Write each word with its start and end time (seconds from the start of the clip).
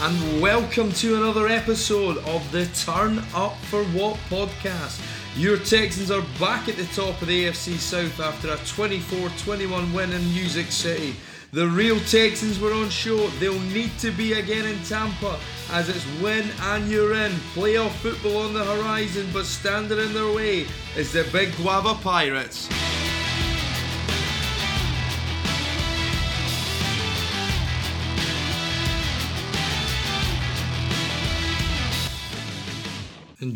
And 0.00 0.40
welcome 0.40 0.92
to 0.92 1.16
another 1.16 1.48
episode 1.48 2.18
of 2.18 2.52
the 2.52 2.66
Turn 2.66 3.18
Up 3.34 3.56
for 3.62 3.82
What 3.86 4.16
podcast. 4.30 5.02
Your 5.36 5.56
Texans 5.58 6.12
are 6.12 6.22
back 6.38 6.68
at 6.68 6.76
the 6.76 6.84
top 6.94 7.20
of 7.20 7.26
the 7.26 7.46
AFC 7.46 7.78
South 7.78 8.20
after 8.20 8.52
a 8.52 8.56
24 8.58 9.28
21 9.30 9.92
win 9.92 10.12
in 10.12 10.22
Music 10.32 10.70
City. 10.70 11.16
The 11.52 11.66
real 11.66 11.98
Texans 11.98 12.60
were 12.60 12.72
on 12.74 12.90
show. 12.90 13.26
They'll 13.40 13.58
need 13.58 13.90
to 13.98 14.12
be 14.12 14.34
again 14.34 14.66
in 14.66 14.80
Tampa 14.84 15.36
as 15.72 15.88
it's 15.88 16.06
win 16.22 16.48
and 16.60 16.88
you're 16.88 17.14
in. 17.14 17.32
Playoff 17.52 17.90
football 17.96 18.42
on 18.42 18.54
the 18.54 18.64
horizon, 18.64 19.26
but 19.32 19.46
standing 19.46 19.98
in 19.98 20.14
their 20.14 20.32
way 20.32 20.68
is 20.96 21.12
the 21.12 21.28
Big 21.32 21.52
Guava 21.56 21.94
Pirates. 21.94 22.68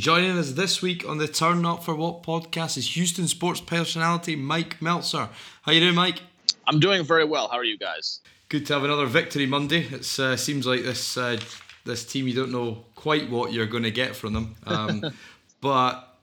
Joining 0.03 0.37
us 0.37 0.51
this 0.51 0.83
week 0.83 1.09
on 1.09 1.19
the 1.19 1.29
Turn 1.29 1.65
Up 1.65 1.85
for 1.85 1.95
What 1.95 2.25
podcast 2.25 2.77
is 2.77 2.97
Houston 2.97 3.29
sports 3.29 3.61
personality 3.61 4.35
Mike 4.35 4.83
Meltzer. 4.83 5.29
How 5.63 5.71
you 5.71 5.79
doing, 5.79 5.95
Mike? 5.95 6.23
I'm 6.67 6.81
doing 6.81 7.05
very 7.05 7.25
well. 7.25 7.47
How 7.47 7.59
are 7.59 7.65
you 7.65 7.79
guys? 7.79 8.19
Good 8.49 8.67
to 8.67 8.73
have 8.73 8.83
another 8.83 9.07
victory 9.07 9.47
Monday. 9.47 9.83
It 9.83 10.19
uh, 10.19 10.37
seems 10.37 10.67
like 10.67 10.83
this 10.83 11.17
uh, 11.17 11.39
this 11.85 12.05
team 12.05 12.27
you 12.27 12.35
don't 12.35 12.51
know 12.51 12.85
quite 12.97 13.31
what 13.31 13.53
you're 13.53 13.67
going 13.67 13.85
to 13.85 13.93
get 13.93 14.17
from 14.17 14.33
them, 14.33 14.57
um, 14.67 15.05
but 15.61 16.19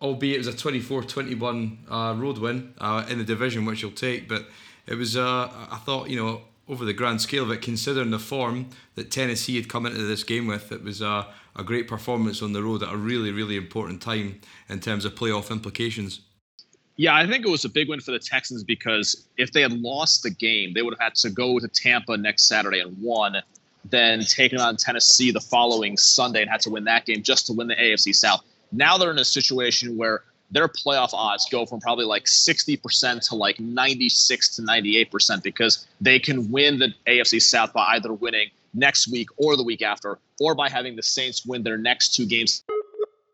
albeit 0.00 0.36
it 0.36 0.38
was 0.38 0.48
a 0.48 0.52
24-21 0.54 1.76
uh, 1.90 2.14
road 2.16 2.38
win 2.38 2.72
uh, 2.78 3.04
in 3.10 3.18
the 3.18 3.24
division, 3.24 3.66
which 3.66 3.82
you'll 3.82 3.90
take. 3.90 4.26
But 4.26 4.46
it 4.86 4.94
was, 4.94 5.18
uh, 5.18 5.50
I 5.70 5.76
thought, 5.84 6.08
you 6.08 6.16
know, 6.16 6.40
over 6.72 6.84
the 6.86 6.94
grand 6.94 7.20
scale 7.20 7.44
of 7.44 7.50
it, 7.50 7.60
considering 7.60 8.10
the 8.10 8.18
form 8.18 8.70
that 8.94 9.10
Tennessee 9.10 9.56
had 9.56 9.68
come 9.68 9.84
into 9.84 10.02
this 10.02 10.24
game 10.24 10.46
with, 10.46 10.72
it 10.72 10.82
was 10.82 11.02
a, 11.02 11.28
a 11.54 11.62
great 11.62 11.86
performance 11.86 12.40
on 12.40 12.54
the 12.54 12.62
road 12.62 12.82
at 12.82 12.92
a 12.92 12.96
really, 12.96 13.30
really 13.30 13.56
important 13.56 14.00
time 14.00 14.40
in 14.70 14.80
terms 14.80 15.04
of 15.04 15.14
playoff 15.14 15.50
implications. 15.50 16.20
Yeah, 16.96 17.14
I 17.14 17.26
think 17.26 17.44
it 17.44 17.50
was 17.50 17.64
a 17.64 17.68
big 17.68 17.88
win 17.88 18.00
for 18.00 18.12
the 18.12 18.18
Texans 18.18 18.64
because 18.64 19.28
if 19.36 19.52
they 19.52 19.60
had 19.60 19.72
lost 19.72 20.22
the 20.22 20.30
game, 20.30 20.72
they 20.72 20.82
would 20.82 20.94
have 20.94 21.00
had 21.00 21.14
to 21.16 21.30
go 21.30 21.58
to 21.58 21.68
Tampa 21.68 22.16
next 22.16 22.48
Saturday 22.48 22.80
and 22.80 22.96
won, 23.00 23.36
then 23.90 24.24
taken 24.24 24.58
on 24.58 24.76
Tennessee 24.76 25.30
the 25.30 25.40
following 25.40 25.96
Sunday 25.96 26.40
and 26.40 26.50
had 26.50 26.60
to 26.62 26.70
win 26.70 26.84
that 26.84 27.04
game 27.04 27.22
just 27.22 27.46
to 27.46 27.52
win 27.52 27.68
the 27.68 27.76
AFC 27.76 28.14
South. 28.14 28.42
Now 28.72 28.96
they're 28.96 29.10
in 29.10 29.18
a 29.18 29.24
situation 29.24 29.96
where 29.98 30.24
their 30.52 30.68
playoff 30.68 31.10
odds 31.12 31.46
go 31.50 31.66
from 31.66 31.80
probably 31.80 32.04
like 32.04 32.26
60% 32.26 33.28
to 33.28 33.34
like 33.34 33.58
96 33.58 34.56
to 34.56 34.62
98% 34.62 35.42
because 35.42 35.86
they 36.00 36.18
can 36.18 36.50
win 36.50 36.78
the 36.78 36.94
AFC 37.06 37.42
South 37.42 37.72
by 37.72 37.94
either 37.94 38.12
winning 38.12 38.50
next 38.74 39.10
week 39.10 39.28
or 39.36 39.56
the 39.56 39.62
week 39.62 39.82
after, 39.82 40.18
or 40.40 40.54
by 40.54 40.68
having 40.68 40.96
the 40.96 41.02
Saints 41.02 41.44
win 41.44 41.62
their 41.62 41.76
next 41.76 42.14
two 42.14 42.26
games 42.26 42.62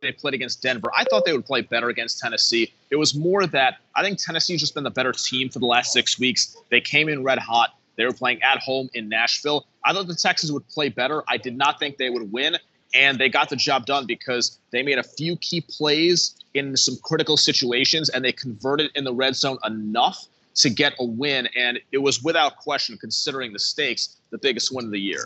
they 0.00 0.12
played 0.12 0.34
against 0.34 0.62
Denver. 0.62 0.90
I 0.96 1.04
thought 1.04 1.24
they 1.24 1.32
would 1.32 1.46
play 1.46 1.60
better 1.60 1.88
against 1.88 2.20
Tennessee. 2.20 2.72
It 2.90 2.96
was 2.96 3.14
more 3.14 3.46
that 3.46 3.78
I 3.94 4.02
think 4.02 4.18
Tennessee's 4.18 4.60
just 4.60 4.74
been 4.74 4.84
the 4.84 4.90
better 4.90 5.12
team 5.12 5.48
for 5.48 5.58
the 5.58 5.66
last 5.66 5.92
six 5.92 6.18
weeks. 6.18 6.56
They 6.70 6.80
came 6.80 7.08
in 7.08 7.22
red 7.24 7.38
hot. 7.38 7.74
They 7.96 8.04
were 8.04 8.12
playing 8.12 8.42
at 8.42 8.58
home 8.58 8.88
in 8.94 9.08
Nashville. 9.08 9.66
I 9.84 9.92
thought 9.92 10.06
the 10.06 10.14
Texans 10.14 10.52
would 10.52 10.68
play 10.68 10.88
better. 10.88 11.24
I 11.28 11.36
did 11.36 11.56
not 11.56 11.80
think 11.80 11.96
they 11.96 12.10
would 12.10 12.30
win, 12.30 12.56
and 12.94 13.18
they 13.18 13.28
got 13.28 13.48
the 13.48 13.56
job 13.56 13.86
done 13.86 14.06
because 14.06 14.58
they 14.70 14.82
made 14.82 14.98
a 14.98 15.02
few 15.02 15.36
key 15.36 15.60
plays 15.60 16.37
in 16.54 16.76
some 16.76 16.96
critical 17.02 17.36
situations 17.36 18.08
and 18.08 18.24
they 18.24 18.32
converted 18.32 18.90
in 18.94 19.04
the 19.04 19.12
red 19.12 19.36
zone 19.36 19.58
enough 19.64 20.26
to 20.56 20.70
get 20.70 20.94
a 20.98 21.04
win. 21.04 21.48
And 21.56 21.78
it 21.92 21.98
was 21.98 22.22
without 22.22 22.56
question, 22.56 22.98
considering 22.98 23.52
the 23.52 23.58
stakes, 23.58 24.16
the 24.30 24.38
biggest 24.38 24.72
win 24.72 24.86
of 24.86 24.90
the 24.90 25.00
year. 25.00 25.24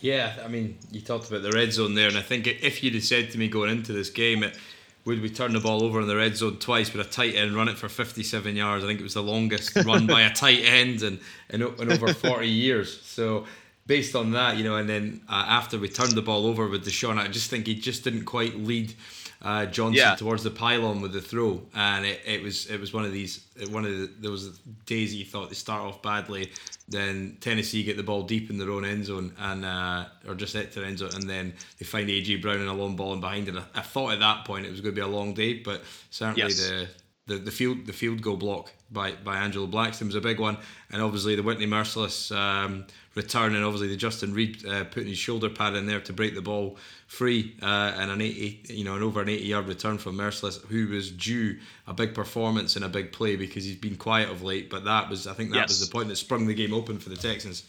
Yeah, 0.00 0.34
I 0.44 0.48
mean, 0.48 0.78
you 0.90 1.00
talked 1.00 1.28
about 1.28 1.42
the 1.42 1.52
red 1.52 1.72
zone 1.72 1.94
there, 1.94 2.08
and 2.08 2.18
I 2.18 2.22
think 2.22 2.48
if 2.48 2.82
you'd 2.82 2.94
have 2.94 3.04
said 3.04 3.30
to 3.30 3.38
me 3.38 3.46
going 3.46 3.70
into 3.70 3.92
this 3.92 4.10
game, 4.10 4.42
it, 4.42 4.58
would 5.04 5.22
we 5.22 5.30
turn 5.30 5.52
the 5.52 5.60
ball 5.60 5.84
over 5.84 6.00
in 6.00 6.08
the 6.08 6.16
red 6.16 6.36
zone 6.36 6.58
twice 6.58 6.92
with 6.92 7.06
a 7.06 7.08
tight 7.08 7.36
end, 7.36 7.54
run 7.54 7.68
it 7.68 7.78
for 7.78 7.88
57 7.88 8.56
yards? 8.56 8.84
I 8.84 8.88
think 8.88 8.98
it 8.98 9.04
was 9.04 9.14
the 9.14 9.22
longest 9.22 9.76
run 9.84 10.06
by 10.08 10.22
a 10.22 10.32
tight 10.32 10.60
end 10.64 11.02
in, 11.02 11.20
in, 11.50 11.62
in 11.62 11.92
over 11.92 12.12
40 12.12 12.48
years. 12.48 13.00
So, 13.02 13.46
based 13.86 14.16
on 14.16 14.32
that, 14.32 14.56
you 14.56 14.64
know, 14.64 14.76
and 14.76 14.88
then 14.88 15.22
uh, 15.28 15.44
after 15.48 15.78
we 15.78 15.88
turned 15.88 16.12
the 16.12 16.22
ball 16.22 16.46
over 16.46 16.68
with 16.68 16.84
Deshaun, 16.84 17.18
I 17.18 17.28
just 17.28 17.50
think 17.50 17.66
he 17.66 17.74
just 17.74 18.04
didn't 18.04 18.24
quite 18.24 18.56
lead 18.56 18.94
uh, 19.42 19.66
Johnson 19.66 19.96
yeah. 19.96 20.14
towards 20.14 20.44
the 20.44 20.50
pylon 20.50 21.00
with 21.00 21.12
the 21.12 21.20
throw, 21.20 21.60
and 21.74 22.06
it, 22.06 22.20
it 22.24 22.42
was 22.42 22.66
it 22.66 22.78
was 22.78 22.92
one 22.92 23.04
of 23.04 23.12
these 23.12 23.44
one 23.70 23.84
of 23.84 23.90
the, 23.90 24.10
those 24.20 24.58
days 24.86 25.12
you 25.12 25.24
thought 25.24 25.48
they 25.48 25.56
start 25.56 25.82
off 25.82 26.00
badly, 26.00 26.52
then 26.88 27.36
Tennessee 27.40 27.82
get 27.82 27.96
the 27.96 28.04
ball 28.04 28.22
deep 28.22 28.50
in 28.50 28.58
their 28.58 28.70
own 28.70 28.84
end 28.84 29.04
zone 29.06 29.34
and 29.38 29.64
uh, 29.64 30.04
or 30.28 30.36
just 30.36 30.54
hit 30.54 30.72
their 30.72 30.84
end 30.84 30.98
zone, 30.98 31.10
and 31.14 31.28
then 31.28 31.52
they 31.78 31.84
find 31.84 32.08
AJ 32.08 32.40
Brown 32.40 32.60
in 32.60 32.68
a 32.68 32.74
long 32.74 32.94
ball 32.94 33.12
and 33.12 33.20
behind 33.20 33.48
it. 33.48 33.56
I, 33.56 33.80
I 33.80 33.82
thought 33.82 34.12
at 34.12 34.20
that 34.20 34.44
point 34.44 34.64
it 34.64 34.70
was 34.70 34.80
going 34.80 34.94
to 34.94 35.00
be 35.00 35.04
a 35.04 35.08
long 35.08 35.34
day, 35.34 35.54
but 35.54 35.82
certainly 36.10 36.42
yes. 36.42 36.68
the 36.68 36.88
the, 37.26 37.36
the 37.36 37.50
field 37.50 37.86
the 37.86 37.92
field 37.92 38.22
goal 38.22 38.36
block 38.36 38.72
by 38.92 39.12
by 39.12 39.36
Angelo 39.36 39.66
Blackson 39.66 40.06
was 40.06 40.14
a 40.14 40.20
big 40.20 40.38
one, 40.38 40.58
and 40.90 41.02
obviously 41.02 41.34
the 41.34 41.42
Whitney 41.42 41.66
Mercilus 41.66 42.34
um, 42.36 42.86
return, 43.14 43.54
and 43.54 43.64
obviously 43.64 43.88
the 43.88 43.96
Justin 43.96 44.34
Reid 44.34 44.66
uh, 44.66 44.84
putting 44.84 45.08
his 45.08 45.18
shoulder 45.18 45.48
pad 45.48 45.74
in 45.74 45.86
there 45.86 46.00
to 46.00 46.12
break 46.12 46.34
the 46.34 46.42
ball 46.42 46.76
free, 47.06 47.56
uh, 47.62 47.92
and 47.96 48.10
an 48.10 48.20
eighty 48.20 48.60
you 48.72 48.84
know 48.84 48.96
an 48.96 49.02
over 49.02 49.20
an 49.20 49.28
eighty 49.28 49.46
yard 49.46 49.66
return 49.66 49.98
from 49.98 50.16
Mercilus, 50.16 50.64
who 50.66 50.88
was 50.88 51.10
due 51.10 51.58
a 51.86 51.94
big 51.94 52.14
performance 52.14 52.76
and 52.76 52.84
a 52.84 52.88
big 52.88 53.12
play 53.12 53.36
because 53.36 53.64
he's 53.64 53.76
been 53.76 53.96
quiet 53.96 54.30
of 54.30 54.42
late, 54.42 54.70
but 54.70 54.84
that 54.84 55.08
was 55.08 55.26
I 55.26 55.34
think 55.34 55.50
that 55.50 55.56
yes. 55.56 55.68
was 55.68 55.86
the 55.86 55.92
point 55.92 56.08
that 56.08 56.16
sprung 56.16 56.46
the 56.46 56.54
game 56.54 56.74
open 56.74 56.98
for 56.98 57.08
the 57.08 57.16
Texans. 57.16 57.64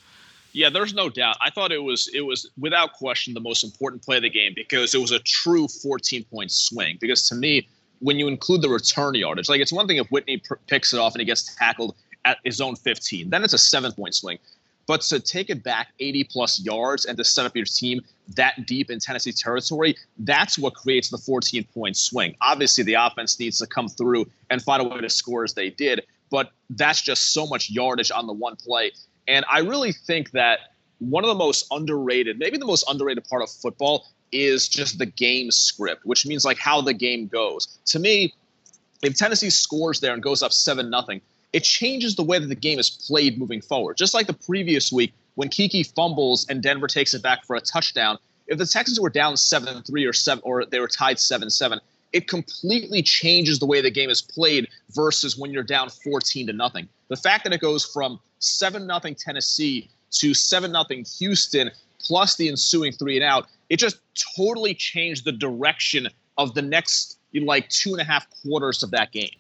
Yeah, 0.54 0.70
there's 0.70 0.94
no 0.94 1.10
doubt. 1.10 1.38
I 1.42 1.50
thought 1.50 1.72
it 1.72 1.82
was 1.84 2.10
it 2.14 2.22
was 2.22 2.50
without 2.60 2.94
question 2.94 3.34
the 3.34 3.40
most 3.40 3.64
important 3.64 4.04
play 4.04 4.18
of 4.18 4.22
the 4.22 4.30
game 4.30 4.54
because 4.56 4.94
it 4.94 5.02
was 5.02 5.12
a 5.12 5.20
true 5.20 5.68
14 5.68 6.24
point 6.26 6.52
swing. 6.52 6.98
Because 7.02 7.28
to 7.30 7.36
me, 7.36 7.68
when 8.04 8.20
you 8.20 8.28
include 8.28 8.62
the 8.62 8.70
return 8.70 9.16
yardage, 9.16 9.48
like 9.48 9.62
it's 9.62 9.72
one 9.72 9.88
thing 9.88 9.98
if 9.98 10.08
Whitney 10.10 10.38
pr- 10.38 10.56
picks 10.68 10.94
it 10.94 11.00
off 11.00 11.14
and 11.14 11.22
he 11.22 11.26
gets 11.26 11.56
tackled 11.56 11.96
at 12.26 12.38
his 12.44 12.60
own 12.60 12.76
15, 12.76 13.30
then 13.30 13.44
it's 13.44 13.54
a 13.54 13.58
seven 13.58 13.94
point 13.94 14.14
swing. 14.14 14.38
But 14.86 15.02
to 15.04 15.22
take 15.22 15.50
it 15.50 15.64
back 15.64 15.94
80 16.02 16.26
plus 16.26 16.60
yards 16.60 17.06
and 17.06 17.18
to 17.18 17.24
set 17.24 17.46
up 17.46 17.56
your 17.56 17.66
team 17.66 18.02
that 18.36 18.66
deep 18.68 18.92
in 18.92 19.00
Tennessee 19.00 19.32
territory, 19.32 19.96
that's 20.20 20.60
what 20.60 20.76
creates 20.76 21.10
the 21.10 21.18
14 21.18 21.66
point 21.74 21.96
swing. 21.96 22.36
Obviously, 22.42 22.84
the 22.84 22.96
offense 22.96 23.40
needs 23.40 23.58
to 23.60 23.68
come 23.68 23.88
through 23.88 24.30
and 24.50 24.62
find 24.62 24.82
a 24.82 24.86
way 24.86 25.00
to 25.00 25.10
score 25.10 25.46
as 25.46 25.54
they 25.54 25.70
did, 25.70 26.02
but 26.30 26.52
that's 26.72 27.02
just 27.02 27.34
so 27.34 27.48
much 27.48 27.70
yardage 27.70 28.12
on 28.12 28.28
the 28.28 28.34
one 28.34 28.58
play. 28.58 28.92
And 29.30 29.46
I 29.50 29.60
really 29.60 29.94
think 29.94 30.32
that 30.32 30.60
one 31.00 31.24
of 31.24 31.30
the 31.30 31.36
most 31.36 31.68
underrated, 31.72 32.38
maybe 32.38 32.58
the 32.58 32.66
most 32.66 32.84
underrated 32.90 33.24
part 33.30 33.42
of 33.42 33.50
football 33.50 34.08
is 34.34 34.68
just 34.68 34.98
the 34.98 35.06
game 35.06 35.52
script, 35.52 36.06
which 36.06 36.26
means 36.26 36.44
like 36.44 36.58
how 36.58 36.82
the 36.82 36.94
game 36.94 37.28
goes. 37.28 37.80
To 37.86 38.00
me, 38.00 38.34
if 39.02 39.16
Tennessee 39.16 39.50
scores 39.50 40.00
there 40.00 40.14
and 40.14 40.24
goes 40.24 40.42
up 40.42 40.52
7 40.52 40.90
nothing, 40.90 41.22
it 41.52 41.64
changes 41.64 42.16
the 42.16 42.24
way 42.24 42.40
that 42.40 42.48
the 42.48 42.56
game 42.56 42.80
is 42.80 42.90
played 42.90 43.38
moving 43.38 43.62
forward. 43.62 43.98
Just 43.98 44.14
like 44.14 44.28
the 44.28 44.34
previous 44.34 44.92
week 44.92 45.14
when 45.36 45.50
Kiki 45.50 45.84
fumbles 45.84 46.48
and 46.50 46.64
Denver 46.64 46.88
takes 46.88 47.14
it 47.14 47.22
back 47.22 47.46
for 47.46 47.56
a 47.56 47.62
touchdown, 47.62 48.18
if 48.48 48.58
the 48.58 48.66
Texans 48.66 49.00
were 49.00 49.10
down 49.10 49.36
7-3 49.36 50.10
or 50.10 50.14
7 50.14 50.42
or 50.44 50.66
they 50.66 50.80
were 50.80 50.88
tied 50.88 51.18
7-7, 51.18 51.80
it 52.12 52.28
completely 52.28 53.02
changes 53.02 53.60
the 53.60 53.66
way 53.66 53.82
the 53.82 53.92
game 53.92 54.10
is 54.10 54.22
played 54.22 54.68
versus 54.92 55.38
when 55.38 55.52
you're 55.52 55.64
down 55.64 55.90
14 55.90 56.48
to 56.48 56.54
nothing. 56.54 56.88
The 57.08 57.16
fact 57.16 57.44
that 57.44 57.54
it 57.54 57.62
goes 57.62 57.86
from 57.86 58.20
7 58.40 58.86
nothing 58.86 59.16
Tennessee 59.16 59.90
to 60.12 60.34
7 60.34 60.72
nothing 60.72 61.06
Houston 61.20 61.72
plus 62.04 62.36
the 62.36 62.50
ensuing 62.50 62.92
three 62.92 63.16
and 63.16 63.24
out, 63.24 63.48
it 63.70 63.78
just 63.78 64.00
totally 64.36 64.74
changed 64.74 65.26
the 65.26 65.32
direction 65.32 66.08
of 66.38 66.54
the 66.54 66.62
next 66.62 67.20
like 67.34 67.68
two 67.70 67.92
and 67.92 68.02
a 68.02 68.04
half 68.04 68.28
quarters 68.42 68.84
of 68.84 68.92
that 68.92 69.12
game. 69.12 69.32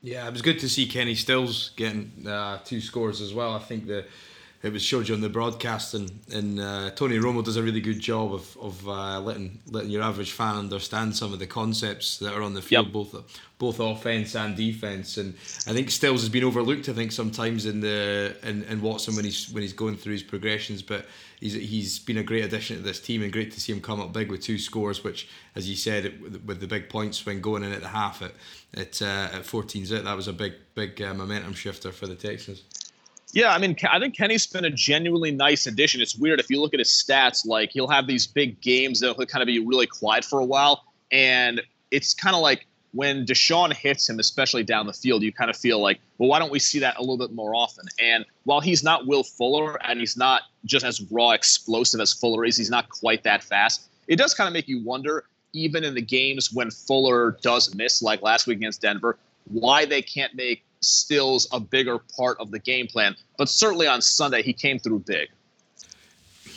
Yeah, 0.00 0.26
it 0.26 0.32
was 0.32 0.42
good 0.42 0.60
to 0.60 0.68
see 0.68 0.86
Kenny 0.86 1.14
Stills 1.14 1.72
getting 1.76 2.26
uh, 2.26 2.58
two 2.64 2.80
scores 2.80 3.20
as 3.20 3.34
well. 3.34 3.54
I 3.54 3.58
think 3.58 3.86
the 3.86 4.06
it 4.60 4.72
was 4.72 4.82
showed 4.82 5.08
you 5.08 5.14
on 5.14 5.20
the 5.20 5.28
broadcast, 5.28 5.94
and, 5.94 6.10
and 6.32 6.58
uh, 6.58 6.90
Tony 6.90 7.16
Romo 7.18 7.44
does 7.44 7.56
a 7.56 7.62
really 7.62 7.80
good 7.80 8.00
job 8.00 8.34
of, 8.34 8.56
of 8.60 8.88
uh, 8.88 9.20
letting 9.20 9.60
letting 9.70 9.90
your 9.90 10.02
average 10.02 10.32
fan 10.32 10.56
understand 10.56 11.14
some 11.14 11.32
of 11.32 11.38
the 11.38 11.46
concepts 11.46 12.18
that 12.18 12.34
are 12.34 12.42
on 12.42 12.54
the 12.54 12.62
field, 12.62 12.86
yep. 12.86 12.92
both 12.92 13.40
both 13.58 13.78
offense 13.78 14.34
and 14.34 14.56
defense. 14.56 15.16
And 15.16 15.34
I 15.68 15.72
think 15.72 15.90
Stills 15.90 16.22
has 16.22 16.28
been 16.28 16.42
overlooked. 16.42 16.88
I 16.88 16.92
think 16.92 17.12
sometimes 17.12 17.66
in 17.66 17.80
the 17.80 18.36
in, 18.42 18.64
in 18.64 18.82
Watson 18.82 19.14
when 19.14 19.24
he's 19.24 19.48
when 19.50 19.62
he's 19.62 19.72
going 19.72 19.96
through 19.96 20.14
his 20.14 20.24
progressions, 20.24 20.82
but 20.82 21.06
he's 21.38 21.54
he's 21.54 22.00
been 22.00 22.18
a 22.18 22.24
great 22.24 22.44
addition 22.44 22.78
to 22.78 22.82
this 22.82 22.98
team, 22.98 23.22
and 23.22 23.32
great 23.32 23.52
to 23.52 23.60
see 23.60 23.72
him 23.72 23.80
come 23.80 24.00
up 24.00 24.12
big 24.12 24.28
with 24.28 24.42
two 24.42 24.58
scores. 24.58 25.04
Which, 25.04 25.28
as 25.54 25.70
you 25.70 25.76
said, 25.76 26.20
with 26.44 26.58
the 26.58 26.66
big 26.66 26.88
points 26.88 27.24
when 27.24 27.40
going 27.40 27.62
in 27.62 27.70
at 27.70 27.82
the 27.82 27.88
half 27.88 28.22
at 28.22 28.32
at 28.74 29.00
uh, 29.00 29.36
at 29.36 29.46
14 29.46 29.86
zit, 29.86 30.02
that 30.02 30.16
was 30.16 30.26
a 30.26 30.32
big 30.32 30.54
big 30.74 31.00
uh, 31.00 31.14
momentum 31.14 31.52
shifter 31.52 31.92
for 31.92 32.08
the 32.08 32.16
Texans. 32.16 32.64
Yeah, 33.32 33.52
I 33.52 33.58
mean, 33.58 33.76
I 33.90 33.98
think 34.00 34.16
Kenny's 34.16 34.46
been 34.46 34.64
a 34.64 34.70
genuinely 34.70 35.30
nice 35.30 35.66
addition. 35.66 36.00
It's 36.00 36.16
weird 36.16 36.40
if 36.40 36.48
you 36.48 36.60
look 36.60 36.72
at 36.72 36.80
his 36.80 36.88
stats, 36.88 37.46
like 37.46 37.70
he'll 37.72 37.88
have 37.88 38.06
these 38.06 38.26
big 38.26 38.60
games 38.60 39.00
that'll 39.00 39.26
kind 39.26 39.42
of 39.42 39.46
be 39.46 39.58
really 39.58 39.86
quiet 39.86 40.24
for 40.24 40.38
a 40.38 40.44
while, 40.44 40.84
and 41.12 41.60
it's 41.90 42.14
kind 42.14 42.34
of 42.34 42.42
like 42.42 42.66
when 42.92 43.26
Deshaun 43.26 43.72
hits 43.72 44.08
him, 44.08 44.18
especially 44.18 44.64
down 44.64 44.86
the 44.86 44.92
field, 44.94 45.22
you 45.22 45.32
kind 45.32 45.50
of 45.50 45.56
feel 45.56 45.78
like, 45.78 46.00
well, 46.16 46.28
why 46.28 46.38
don't 46.38 46.50
we 46.50 46.58
see 46.58 46.78
that 46.78 46.96
a 46.96 47.00
little 47.00 47.18
bit 47.18 47.32
more 47.32 47.54
often? 47.54 47.86
And 48.00 48.24
while 48.44 48.60
he's 48.60 48.82
not 48.82 49.06
Will 49.06 49.22
Fuller 49.22 49.76
and 49.86 50.00
he's 50.00 50.16
not 50.16 50.42
just 50.64 50.84
as 50.84 51.00
raw 51.10 51.32
explosive 51.32 52.00
as 52.00 52.14
Fuller 52.14 52.46
is, 52.46 52.56
he's 52.56 52.70
not 52.70 52.88
quite 52.88 53.24
that 53.24 53.44
fast. 53.44 53.88
It 54.06 54.16
does 54.16 54.32
kind 54.32 54.48
of 54.48 54.54
make 54.54 54.68
you 54.68 54.82
wonder, 54.82 55.24
even 55.52 55.84
in 55.84 55.94
the 55.94 56.02
games 56.02 56.50
when 56.50 56.70
Fuller 56.70 57.36
does 57.42 57.74
miss, 57.74 58.00
like 58.00 58.22
last 58.22 58.46
week 58.46 58.56
against 58.56 58.80
Denver, 58.80 59.18
why 59.44 59.84
they 59.84 60.00
can't 60.00 60.34
make 60.34 60.64
Stills 60.80 61.48
a 61.52 61.60
bigger 61.60 61.98
part 62.16 62.38
of 62.40 62.50
the 62.50 62.58
game 62.58 62.86
plan. 62.86 63.16
But 63.36 63.48
certainly 63.48 63.86
on 63.86 64.00
Sunday, 64.00 64.42
he 64.42 64.52
came 64.52 64.78
through 64.78 65.00
big. 65.00 65.28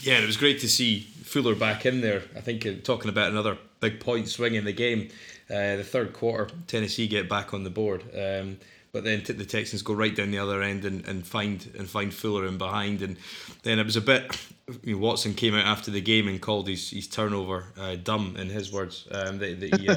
Yeah, 0.01 0.19
it 0.19 0.25
was 0.25 0.37
great 0.37 0.59
to 0.61 0.69
see 0.69 1.01
Fuller 1.23 1.55
back 1.55 1.85
in 1.85 2.01
there. 2.01 2.23
I 2.35 2.41
think 2.41 2.65
uh, 2.65 2.73
talking 2.83 3.09
about 3.09 3.31
another 3.31 3.57
big 3.79 3.99
point 3.99 4.27
swing 4.27 4.55
in 4.55 4.65
the 4.65 4.73
game. 4.73 5.09
Uh, 5.49 5.75
the 5.75 5.83
third 5.83 6.13
quarter, 6.13 6.49
Tennessee 6.67 7.07
get 7.07 7.27
back 7.27 7.53
on 7.53 7.63
the 7.63 7.69
board, 7.69 8.03
um, 8.17 8.57
but 8.93 9.03
then 9.03 9.21
the 9.25 9.45
Texans 9.45 9.81
go 9.81 9.93
right 9.93 10.15
down 10.15 10.31
the 10.31 10.39
other 10.39 10.61
end 10.61 10.85
and, 10.85 11.05
and 11.05 11.27
find 11.27 11.69
and 11.77 11.89
find 11.89 12.13
Fuller 12.13 12.45
in 12.45 12.57
behind, 12.57 13.01
and 13.01 13.17
then 13.63 13.77
it 13.77 13.85
was 13.85 13.97
a 13.97 14.01
bit. 14.01 14.37
You 14.83 14.95
know, 14.95 15.01
Watson 15.01 15.33
came 15.33 15.53
out 15.53 15.65
after 15.65 15.91
the 15.91 15.99
game 15.99 16.27
and 16.29 16.41
called 16.41 16.69
his, 16.69 16.89
his 16.89 17.07
turnover 17.07 17.65
uh, 17.77 17.95
dumb 17.95 18.37
in 18.37 18.49
his 18.49 18.71
words. 18.71 19.07
Um, 19.11 19.39
that, 19.39 19.59
that 19.59 19.79
he. 19.79 19.89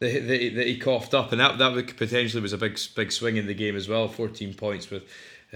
That, 0.00 0.28
that, 0.28 0.54
that 0.54 0.66
he 0.68 0.78
coughed 0.78 1.12
up, 1.12 1.32
and 1.32 1.40
that 1.40 1.58
that 1.58 1.96
potentially 1.96 2.40
was 2.40 2.52
a 2.52 2.58
big 2.58 2.78
big 2.94 3.10
swing 3.10 3.36
in 3.36 3.46
the 3.46 3.54
game 3.54 3.74
as 3.74 3.88
well. 3.88 4.06
Fourteen 4.06 4.54
points 4.54 4.90
with, 4.90 5.02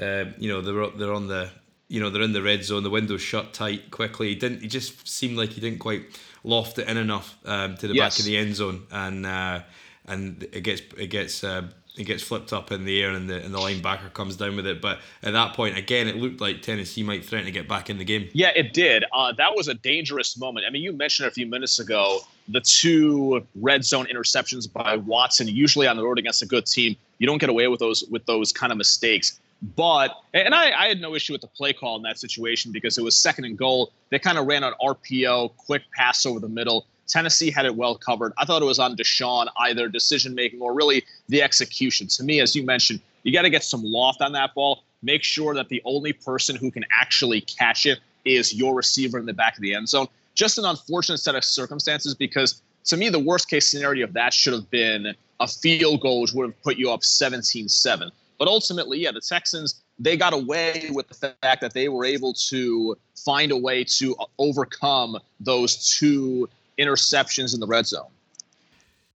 uh, 0.01 0.25
you 0.37 0.49
know, 0.49 0.61
they're 0.61 0.99
they're 0.99 1.15
on 1.15 1.29
the, 1.29 1.49
you 1.87 2.01
know, 2.01 2.11
they're 2.11 2.23
in 2.23 2.33
the 2.33 2.43
red 2.43 2.65
zone. 2.65 2.83
The 2.83 2.91
window's 2.91 3.23
shut 3.23 3.55
tight 3.55 3.93
quickly. 3.93 4.31
He 4.31 4.35
didn't. 4.35 4.63
He 4.63 4.67
just 4.67 5.07
seemed 5.07 5.37
like 5.37 5.51
he 5.51 5.61
didn't 5.61 5.79
quite 5.79 6.03
loft 6.43 6.81
it 6.81 6.89
in 6.89 6.97
enough 6.97 7.39
um, 7.45 7.77
to 7.77 7.87
the 7.87 7.95
yes. 7.95 8.17
back 8.17 8.19
of 8.19 8.25
the 8.25 8.37
end 8.37 8.57
zone, 8.57 8.83
and 8.91 9.25
uh, 9.25 9.61
and 10.07 10.43
it 10.53 10.63
gets 10.63 10.83
it 10.99 11.07
gets 11.07 11.45
uh, 11.45 11.69
it 11.97 12.05
gets 12.05 12.23
flipped 12.23 12.53
up 12.53 12.73
in 12.73 12.85
the 12.85 13.03
air, 13.03 13.11
and 13.11 13.29
the 13.29 13.43
and 13.43 13.55
the 13.55 13.59
linebacker 13.59 14.13
comes 14.13 14.37
down 14.37 14.57
with 14.57 14.67
it. 14.67 14.81
But 14.81 15.01
at 15.23 15.33
that 15.33 15.55
point, 15.55 15.77
again, 15.77 16.09
it 16.09 16.17
looked 16.17 16.41
like 16.41 16.63
Tennessee 16.63 17.03
might 17.03 17.25
threaten 17.25 17.47
to 17.47 17.53
get 17.53 17.69
back 17.69 17.91
in 17.91 17.99
the 17.99 18.05
game. 18.05 18.29
Yeah, 18.33 18.51
it 18.55 18.73
did. 18.73 19.05
Uh, 19.13 19.33
that 19.33 19.55
was 19.55 19.69
a 19.69 19.75
dangerous 19.75 20.37
moment. 20.39 20.65
I 20.67 20.71
mean, 20.71 20.83
you 20.83 20.93
mentioned 20.93 21.29
a 21.29 21.31
few 21.31 21.47
minutes 21.47 21.79
ago 21.79 22.21
the 22.49 22.61
two 22.61 23.47
red 23.57 23.85
zone 23.85 24.07
interceptions 24.07 24.73
by 24.73 24.97
Watson. 24.97 25.49
Usually 25.49 25.87
on 25.87 25.97
the 25.97 26.05
road 26.05 26.19
against 26.19 26.43
a 26.43 26.47
good 26.47 26.67
team, 26.67 26.97
you 27.19 27.27
don't 27.27 27.39
get 27.39 27.51
away 27.51 27.69
with 27.69 27.81
those 27.81 28.05
with 28.11 28.25
those 28.27 28.53
kind 28.53 28.73
of 28.73 28.79
mistakes. 28.79 29.39
But 29.77 30.21
and 30.35 30.55
I, 30.55 30.73
I 30.73 30.89
had 30.89 31.01
no 31.01 31.15
issue 31.15 31.33
with 31.33 31.43
the 31.43 31.47
play 31.47 31.73
call 31.73 31.97
in 31.97 32.03
that 32.03 32.19
situation 32.19 32.73
because 32.73 32.99
it 32.99 33.05
was 33.05 33.17
second 33.17 33.45
and 33.45 33.57
goal. 33.57 33.93
They 34.11 34.19
kind 34.19 34.39
of 34.39 34.47
ran 34.47 34.65
an 34.65 34.73
RPO, 34.83 35.57
quick 35.57 35.83
pass 35.95 36.27
over 36.27 36.41
the 36.41 36.49
middle. 36.49 36.87
Tennessee 37.09 37.51
had 37.51 37.67
it 37.67 37.75
well 37.75 37.97
covered. 37.97 38.33
I 38.39 38.45
thought 38.45 38.63
it 38.63 38.67
was 38.67 38.79
on 38.79 38.97
Deshaun, 38.97 39.49
either 39.59 39.89
decision 39.89 40.35
making 40.35 40.61
or 40.61 40.75
really 40.75 41.05
the 41.29 41.43
execution. 41.43 42.07
To 42.09 42.25
me, 42.25 42.41
as 42.41 42.55
you 42.55 42.65
mentioned, 42.65 43.01
you 43.23 43.33
got 43.33 43.43
to 43.43 43.51
get 43.51 43.65
some 43.65 43.83
loft 43.83 44.23
on 44.23 44.33
that 44.33 44.55
ball. 44.55 44.83
Make 45.03 45.23
sure 45.23 45.55
that 45.55 45.69
the 45.69 45.83
only 45.85 46.13
person 46.13 46.57
who 46.57 46.71
can 46.71 46.85
actually 46.91 47.41
catch 47.43 47.87
it 47.87 47.99
is 48.25 48.55
your 48.55 48.75
receiver 48.75 49.19
in 49.19 49.27
the 49.27 49.33
back 49.33 49.57
of 49.57 49.63
the 49.63 49.75
end 49.75 49.89
zone. 49.89 50.07
Just 50.35 50.59
an 50.59 50.65
unfortunate 50.65 51.19
set 51.19 51.35
of 51.35 51.45
circumstances 51.45 52.15
because 52.15 52.63
to 52.85 52.97
me, 52.97 53.09
the 53.09 53.19
worst 53.19 53.49
case 53.49 53.69
scenario 53.69 54.05
of 54.07 54.13
that 54.15 54.33
should 54.33 54.53
have 54.53 54.71
been 54.71 55.15
a 55.41 55.47
field 55.47 56.01
goal, 56.01 56.23
which 56.23 56.33
would 56.33 56.47
have 56.47 56.63
put 56.63 56.77
you 56.77 56.91
up 56.91 57.05
17 57.05 57.69
7. 57.69 58.11
But 58.39 58.49
ultimately, 58.49 58.99
yeah, 58.99 59.13
the 59.13 59.21
Texans, 59.21 59.83
they 59.99 60.17
got 60.17 60.33
away 60.33 60.91
with 60.93 61.09
the 61.09 61.15
fact 61.15 61.61
that 61.61 61.75
they 61.75 61.89
were 61.89 62.05
able 62.05 62.33
to 62.49 62.97
find 63.25 63.53
a 63.53 63.57
way 63.57 63.85
to 63.85 64.17
uh, 64.17 64.25
overcome 64.39 65.19
those 65.39 65.97
two 65.97 66.49
interceptions 66.79 67.55
in 67.55 67.61
the 67.61 67.67
red 67.67 67.87
zone. 67.87 68.11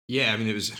Yeah, 0.07 0.33
I 0.33 0.38
mean, 0.38 0.48
it 0.48 0.54
was. 0.54 0.71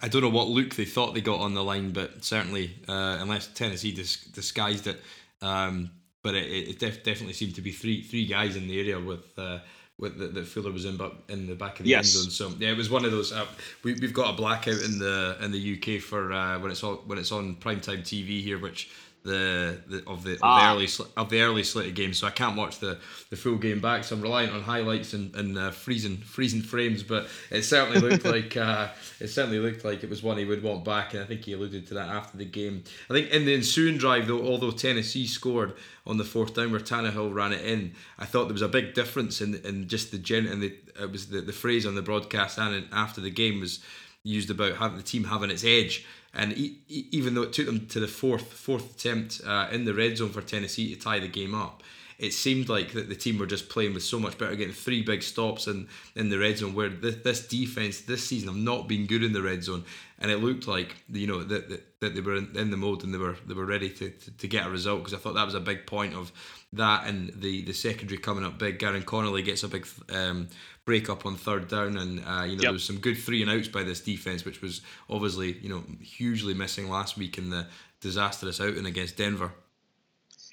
I 0.00 0.06
don't 0.06 0.22
know 0.22 0.28
what 0.28 0.46
look 0.46 0.76
they 0.76 0.84
thought 0.84 1.12
they 1.12 1.20
got 1.20 1.40
on 1.40 1.54
the 1.54 1.64
line, 1.64 1.90
but 1.90 2.24
certainly, 2.24 2.70
uh, 2.88 3.18
unless 3.20 3.48
Tennessee 3.48 3.90
dis- 3.90 4.24
disguised 4.26 4.86
it, 4.86 5.02
um, 5.42 5.90
but 6.22 6.36
it, 6.36 6.68
it 6.68 6.78
def- 6.78 7.02
definitely 7.02 7.32
seemed 7.32 7.56
to 7.56 7.62
be 7.62 7.72
three 7.72 8.02
three 8.02 8.26
guys 8.26 8.54
in 8.54 8.68
the 8.68 8.78
area 8.78 9.00
with 9.00 9.36
uh, 9.38 9.58
with 9.98 10.18
the, 10.18 10.28
that 10.28 10.46
Fuller 10.46 10.70
was 10.70 10.84
in, 10.84 10.96
but 10.96 11.14
in 11.28 11.46
the 11.46 11.56
back 11.56 11.80
of 11.80 11.84
the 11.84 11.90
yes. 11.90 12.14
end 12.14 12.30
zone. 12.30 12.50
So 12.52 12.56
yeah, 12.60 12.70
it 12.70 12.76
was 12.76 12.88
one 12.88 13.04
of 13.04 13.10
those. 13.10 13.32
Uh, 13.32 13.46
we 13.82 13.94
we've 13.94 14.12
got 14.12 14.32
a 14.32 14.36
blackout 14.36 14.80
in 14.82 15.00
the 15.00 15.36
in 15.40 15.50
the 15.50 15.76
UK 15.76 16.00
for 16.00 16.32
uh, 16.32 16.58
when 16.60 16.70
it's 16.70 16.84
on 16.84 16.96
when 17.06 17.18
it's 17.18 17.32
on 17.32 17.56
primetime 17.56 18.02
TV 18.02 18.40
here, 18.40 18.58
which 18.60 18.90
the, 19.26 19.78
the 19.88 20.02
of 20.06 20.22
the, 20.22 20.34
of 20.34 20.38
ah. 20.42 20.60
the 20.60 20.74
early 20.74 20.88
of 21.16 21.28
the 21.30 21.40
early 21.42 21.64
slate 21.64 21.88
of 21.88 21.94
games, 21.94 22.18
so 22.18 22.26
I 22.26 22.30
can't 22.30 22.56
watch 22.56 22.78
the, 22.78 22.98
the 23.30 23.36
full 23.36 23.56
game 23.56 23.80
back. 23.80 24.04
So 24.04 24.16
I'm 24.16 24.22
relying 24.22 24.50
on 24.50 24.62
highlights 24.62 25.12
and, 25.12 25.34
and 25.34 25.58
uh, 25.58 25.70
freezing 25.72 26.18
freezing 26.18 26.62
frames. 26.62 27.02
But 27.02 27.26
it 27.50 27.62
certainly 27.62 28.00
looked 28.00 28.24
like 28.36 28.56
uh, 28.56 28.88
it 29.20 29.28
certainly 29.28 29.58
looked 29.58 29.84
like 29.84 30.02
it 30.02 30.10
was 30.10 30.22
one 30.22 30.38
he 30.38 30.44
would 30.44 30.62
want 30.62 30.84
back, 30.84 31.12
and 31.12 31.22
I 31.22 31.26
think 31.26 31.44
he 31.44 31.52
alluded 31.52 31.86
to 31.88 31.94
that 31.94 32.08
after 32.08 32.38
the 32.38 32.44
game. 32.44 32.84
I 33.10 33.12
think 33.12 33.30
in 33.30 33.44
the 33.44 33.54
ensuing 33.54 33.98
drive, 33.98 34.28
though, 34.28 34.42
although 34.42 34.70
Tennessee 34.70 35.26
scored 35.26 35.74
on 36.06 36.16
the 36.16 36.24
fourth 36.24 36.54
down 36.54 36.70
where 36.70 36.80
Tannehill 36.80 37.34
ran 37.34 37.52
it 37.52 37.64
in, 37.64 37.92
I 38.18 38.24
thought 38.24 38.44
there 38.44 38.54
was 38.54 38.62
a 38.62 38.68
big 38.68 38.94
difference 38.94 39.40
in 39.40 39.56
in 39.56 39.88
just 39.88 40.12
the 40.12 40.18
gen 40.18 40.46
and 40.46 40.62
the 40.62 40.74
it 41.00 41.10
was 41.10 41.26
the, 41.26 41.40
the 41.40 41.52
phrase 41.52 41.84
on 41.84 41.94
the 41.94 42.02
broadcast 42.02 42.58
and 42.58 42.88
after 42.92 43.20
the 43.20 43.30
game 43.30 43.60
was 43.60 43.80
used 44.26 44.50
about 44.50 44.76
having 44.76 44.96
the 44.96 45.02
team 45.02 45.24
having 45.24 45.50
its 45.50 45.64
edge. 45.64 46.04
And 46.34 46.52
he, 46.52 46.78
he, 46.86 47.06
even 47.12 47.34
though 47.34 47.42
it 47.42 47.52
took 47.52 47.66
them 47.66 47.86
to 47.86 48.00
the 48.00 48.08
fourth 48.08 48.52
fourth 48.52 48.96
attempt 48.96 49.40
uh, 49.46 49.68
in 49.72 49.84
the 49.84 49.94
red 49.94 50.18
zone 50.18 50.30
for 50.30 50.42
Tennessee 50.42 50.94
to 50.94 51.00
tie 51.00 51.18
the 51.18 51.28
game 51.28 51.54
up, 51.54 51.82
it 52.18 52.32
seemed 52.32 52.68
like 52.68 52.92
that 52.92 53.08
the 53.08 53.14
team 53.14 53.38
were 53.38 53.46
just 53.46 53.68
playing 53.68 53.94
with 53.94 54.02
so 54.02 54.18
much 54.18 54.38
better, 54.38 54.56
getting 54.56 54.72
three 54.72 55.02
big 55.02 55.22
stops 55.22 55.66
in, 55.66 55.88
in 56.14 56.28
the 56.30 56.38
red 56.38 56.58
zone. 56.58 56.74
Where 56.74 56.88
this, 56.88 57.16
this 57.16 57.46
defense 57.46 58.00
this 58.00 58.26
season 58.26 58.48
have 58.48 58.56
not 58.56 58.88
been 58.88 59.06
good 59.06 59.22
in 59.22 59.32
the 59.32 59.42
red 59.42 59.62
zone, 59.62 59.84
and 60.18 60.30
it 60.30 60.38
looked 60.38 60.66
like 60.66 60.96
you 61.12 61.26
know 61.26 61.42
that, 61.42 61.68
that, 61.68 62.00
that 62.00 62.14
they 62.14 62.20
were 62.20 62.36
in, 62.36 62.56
in, 62.56 62.70
the 62.70 62.76
mode 62.76 63.04
and 63.04 63.12
they 63.12 63.18
were 63.18 63.36
they 63.46 63.54
were 63.54 63.66
ready 63.66 63.90
to, 63.90 64.10
to, 64.10 64.30
to 64.30 64.48
get 64.48 64.66
a 64.66 64.70
result 64.70 65.00
because 65.00 65.14
I 65.14 65.18
thought 65.18 65.34
that 65.34 65.44
was 65.44 65.54
a 65.54 65.60
big 65.60 65.86
point 65.86 66.14
of 66.14 66.32
that 66.72 67.06
and 67.06 67.32
the 67.40 67.62
the 67.62 67.72
secondary 67.72 68.18
coming 68.18 68.44
up 68.44 68.58
big. 68.58 68.78
Gareon 68.78 69.04
Conley 69.04 69.42
gets 69.42 69.62
a 69.62 69.68
big 69.68 69.86
um, 70.10 70.48
break 70.86 71.10
up 71.10 71.26
on 71.26 71.36
third 71.36 71.68
down, 71.68 71.98
and 71.98 72.20
uh, 72.20 72.44
you 72.44 72.56
know 72.56 72.62
yep. 72.62 72.62
there 72.62 72.72
was 72.72 72.84
some 72.84 72.98
good 72.98 73.18
three 73.18 73.42
and 73.42 73.50
outs 73.50 73.68
by 73.68 73.82
this 73.82 74.00
defense, 74.00 74.44
which 74.44 74.62
was 74.62 74.80
obviously 75.10 75.58
you 75.58 75.68
know 75.68 75.84
hugely 76.00 76.54
missing 76.54 76.88
last 76.88 77.18
week 77.18 77.36
in 77.36 77.50
the 77.50 77.66
disastrous 78.00 78.60
outing 78.60 78.86
against 78.86 79.16
Denver. 79.16 79.52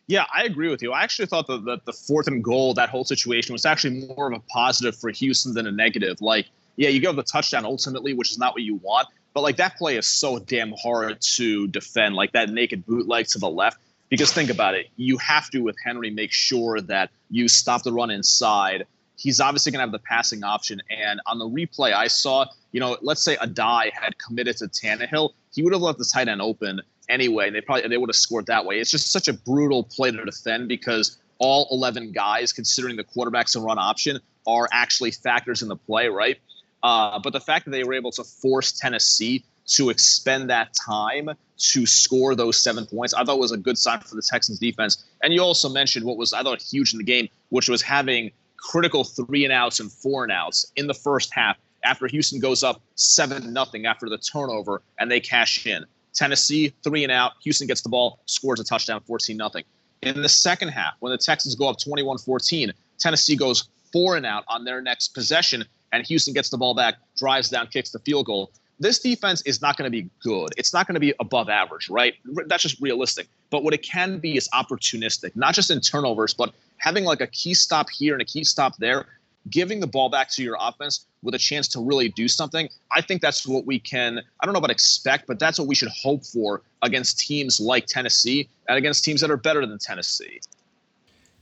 Yeah, 0.07 0.25
I 0.33 0.43
agree 0.43 0.69
with 0.69 0.81
you. 0.81 0.91
I 0.91 1.03
actually 1.03 1.27
thought 1.27 1.47
that 1.47 1.63
the, 1.63 1.79
the 1.85 1.93
fourth 1.93 2.27
and 2.27 2.43
goal, 2.43 2.73
that 2.73 2.89
whole 2.89 3.05
situation 3.05 3.53
was 3.53 3.65
actually 3.65 4.05
more 4.07 4.31
of 4.31 4.37
a 4.37 4.41
positive 4.51 4.95
for 4.95 5.09
Houston 5.11 5.53
than 5.53 5.65
a 5.65 5.71
negative. 5.71 6.21
Like, 6.21 6.47
yeah, 6.75 6.89
you 6.89 6.99
give 6.99 7.15
the 7.15 7.23
touchdown 7.23 7.65
ultimately, 7.65 8.13
which 8.13 8.31
is 8.31 8.37
not 8.37 8.53
what 8.53 8.63
you 8.63 8.75
want, 8.75 9.07
but 9.33 9.41
like 9.41 9.57
that 9.57 9.77
play 9.77 9.97
is 9.97 10.07
so 10.07 10.39
damn 10.39 10.73
hard 10.73 11.21
to 11.35 11.67
defend. 11.67 12.15
Like 12.15 12.33
that 12.33 12.49
naked 12.49 12.85
bootleg 12.85 13.27
to 13.27 13.39
the 13.39 13.49
left. 13.49 13.77
Because 14.09 14.31
think 14.31 14.51
about 14.51 14.75
it, 14.75 14.87
you 14.95 15.17
have 15.17 15.49
to 15.51 15.59
with 15.59 15.75
Henry 15.83 16.11
make 16.11 16.31
sure 16.31 16.81
that 16.81 17.09
you 17.31 17.47
stop 17.47 17.81
the 17.83 17.91
run 17.91 18.11
inside 18.11 18.85
he's 19.17 19.39
obviously 19.39 19.71
going 19.71 19.79
to 19.79 19.83
have 19.83 19.91
the 19.91 19.99
passing 19.99 20.43
option. 20.43 20.81
And 20.89 21.21
on 21.25 21.39
the 21.39 21.47
replay, 21.47 21.93
I 21.93 22.07
saw, 22.07 22.45
you 22.73 22.79
know, 22.79 22.97
let's 23.01 23.23
say 23.23 23.37
Addae 23.37 23.91
had 23.93 24.17
committed 24.17 24.57
to 24.57 24.65
Tannehill, 24.65 25.31
he 25.53 25.63
would 25.63 25.71
have 25.71 25.81
left 25.81 25.99
the 25.99 26.05
tight 26.05 26.27
end 26.27 26.41
open 26.41 26.81
anyway. 27.07 27.47
And 27.47 27.55
they 27.55 27.61
probably 27.61 27.87
they 27.87 27.97
would 27.97 28.09
have 28.09 28.15
scored 28.15 28.47
that 28.47 28.65
way. 28.65 28.79
It's 28.79 28.91
just 28.91 29.11
such 29.11 29.29
a 29.29 29.33
brutal 29.33 29.83
play 29.83 30.11
to 30.11 30.25
defend 30.25 30.67
because 30.67 31.17
all 31.37 31.67
11 31.71 32.11
guys, 32.11 32.51
considering 32.51 32.97
the 32.97 33.03
quarterbacks 33.03 33.55
and 33.55 33.63
run 33.63 33.77
option, 33.77 34.19
are 34.45 34.67
actually 34.71 35.11
factors 35.11 35.61
in 35.61 35.69
the 35.69 35.75
play, 35.75 36.07
right? 36.07 36.37
Uh, 36.81 37.19
but 37.19 37.31
the 37.31 37.39
fact 37.39 37.65
that 37.65 37.71
they 37.71 37.83
were 37.83 37.93
able 37.93 38.11
to 38.11 38.23
force 38.23 38.71
Tennessee 38.73 39.45
to 39.65 39.89
expend 39.89 40.49
that 40.49 40.73
time 40.85 41.29
to 41.57 41.85
score 41.85 42.35
those 42.35 42.61
seven 42.61 42.85
points, 42.85 43.13
I 43.13 43.23
thought 43.23 43.39
was 43.39 43.53
a 43.53 43.57
good 43.57 43.77
sign 43.77 43.99
for 44.01 44.15
the 44.15 44.21
Texans 44.21 44.59
defense. 44.59 45.05
And 45.21 45.33
you 45.33 45.41
also 45.41 45.69
mentioned 45.69 46.05
what 46.05 46.17
was 46.17 46.33
I 46.33 46.43
thought 46.43 46.61
huge 46.61 46.91
in 46.93 46.97
the 46.97 47.05
game, 47.05 47.29
which 47.49 47.69
was 47.69 47.81
having 47.81 48.31
critical 48.57 49.03
three 49.03 49.43
and 49.43 49.53
outs 49.53 49.79
and 49.79 49.91
four 49.91 50.23
and 50.23 50.31
outs 50.31 50.65
in 50.75 50.87
the 50.87 50.93
first 50.93 51.33
half 51.33 51.57
after 51.83 52.07
Houston 52.07 52.39
goes 52.39 52.63
up 52.63 52.81
seven 52.95 53.53
nothing 53.53 53.85
after 53.85 54.09
the 54.09 54.17
turnover 54.17 54.81
and 54.99 55.09
they 55.09 55.19
cash 55.19 55.65
in. 55.65 55.85
Tennessee 56.13 56.73
three 56.83 57.03
and 57.03 57.11
out. 57.11 57.33
Houston 57.43 57.67
gets 57.67 57.81
the 57.81 57.89
ball, 57.89 58.19
scores 58.25 58.59
a 58.59 58.63
touchdown, 58.63 59.01
14 59.01 59.35
nothing. 59.35 59.63
In 60.01 60.21
the 60.21 60.29
second 60.29 60.69
half, 60.69 60.93
when 60.99 61.11
the 61.11 61.17
Texans 61.17 61.55
go 61.55 61.69
up 61.69 61.77
21-14, 61.77 62.71
Tennessee 62.99 63.35
goes 63.35 63.69
four 63.91 64.17
and 64.17 64.25
out 64.25 64.43
on 64.47 64.65
their 64.65 64.81
next 64.81 65.09
possession, 65.09 65.63
and 65.91 66.05
Houston 66.05 66.33
gets 66.33 66.49
the 66.49 66.57
ball 66.57 66.73
back, 66.73 66.95
drives 67.17 67.49
down, 67.49 67.67
kicks 67.67 67.91
the 67.91 67.99
field 67.99 68.25
goal. 68.25 68.51
This 68.79 68.99
defense 68.99 69.41
is 69.43 69.61
not 69.61 69.77
going 69.77 69.89
to 69.89 69.91
be 69.91 70.09
good. 70.21 70.49
It's 70.57 70.73
not 70.73 70.87
going 70.87 70.95
to 70.95 70.99
be 70.99 71.13
above 71.19 71.47
average, 71.47 71.89
right? 71.89 72.15
That's 72.47 72.63
just 72.63 72.81
realistic. 72.81 73.27
But 73.49 73.63
what 73.63 73.73
it 73.73 73.83
can 73.83 74.17
be 74.17 74.35
is 74.35 74.49
opportunistic, 74.53 75.35
not 75.35 75.53
just 75.53 75.71
in 75.71 75.79
turnovers, 75.79 76.33
but 76.33 76.53
having 76.77 77.05
like 77.05 77.21
a 77.21 77.27
key 77.27 77.53
stop 77.53 77.89
here 77.89 78.13
and 78.13 78.21
a 78.21 78.25
key 78.25 78.43
stop 78.43 78.75
there, 78.77 79.05
giving 79.49 79.79
the 79.79 79.87
ball 79.87 80.09
back 80.09 80.29
to 80.31 80.43
your 80.43 80.57
offense 80.59 81.05
with 81.21 81.35
a 81.35 81.37
chance 81.37 81.67
to 81.69 81.79
really 81.79 82.09
do 82.09 82.27
something. 82.27 82.69
I 82.91 83.01
think 83.01 83.21
that's 83.21 83.47
what 83.47 83.65
we 83.65 83.79
can, 83.79 84.21
I 84.39 84.45
don't 84.45 84.53
know 84.53 84.59
about 84.59 84.71
expect, 84.71 85.27
but 85.27 85.39
that's 85.39 85.59
what 85.59 85.67
we 85.67 85.75
should 85.75 85.89
hope 85.89 86.25
for 86.25 86.61
against 86.81 87.19
teams 87.19 87.59
like 87.59 87.85
Tennessee 87.85 88.49
and 88.67 88.77
against 88.77 89.03
teams 89.03 89.21
that 89.21 89.31
are 89.31 89.37
better 89.37 89.65
than 89.65 89.77
Tennessee. 89.79 90.39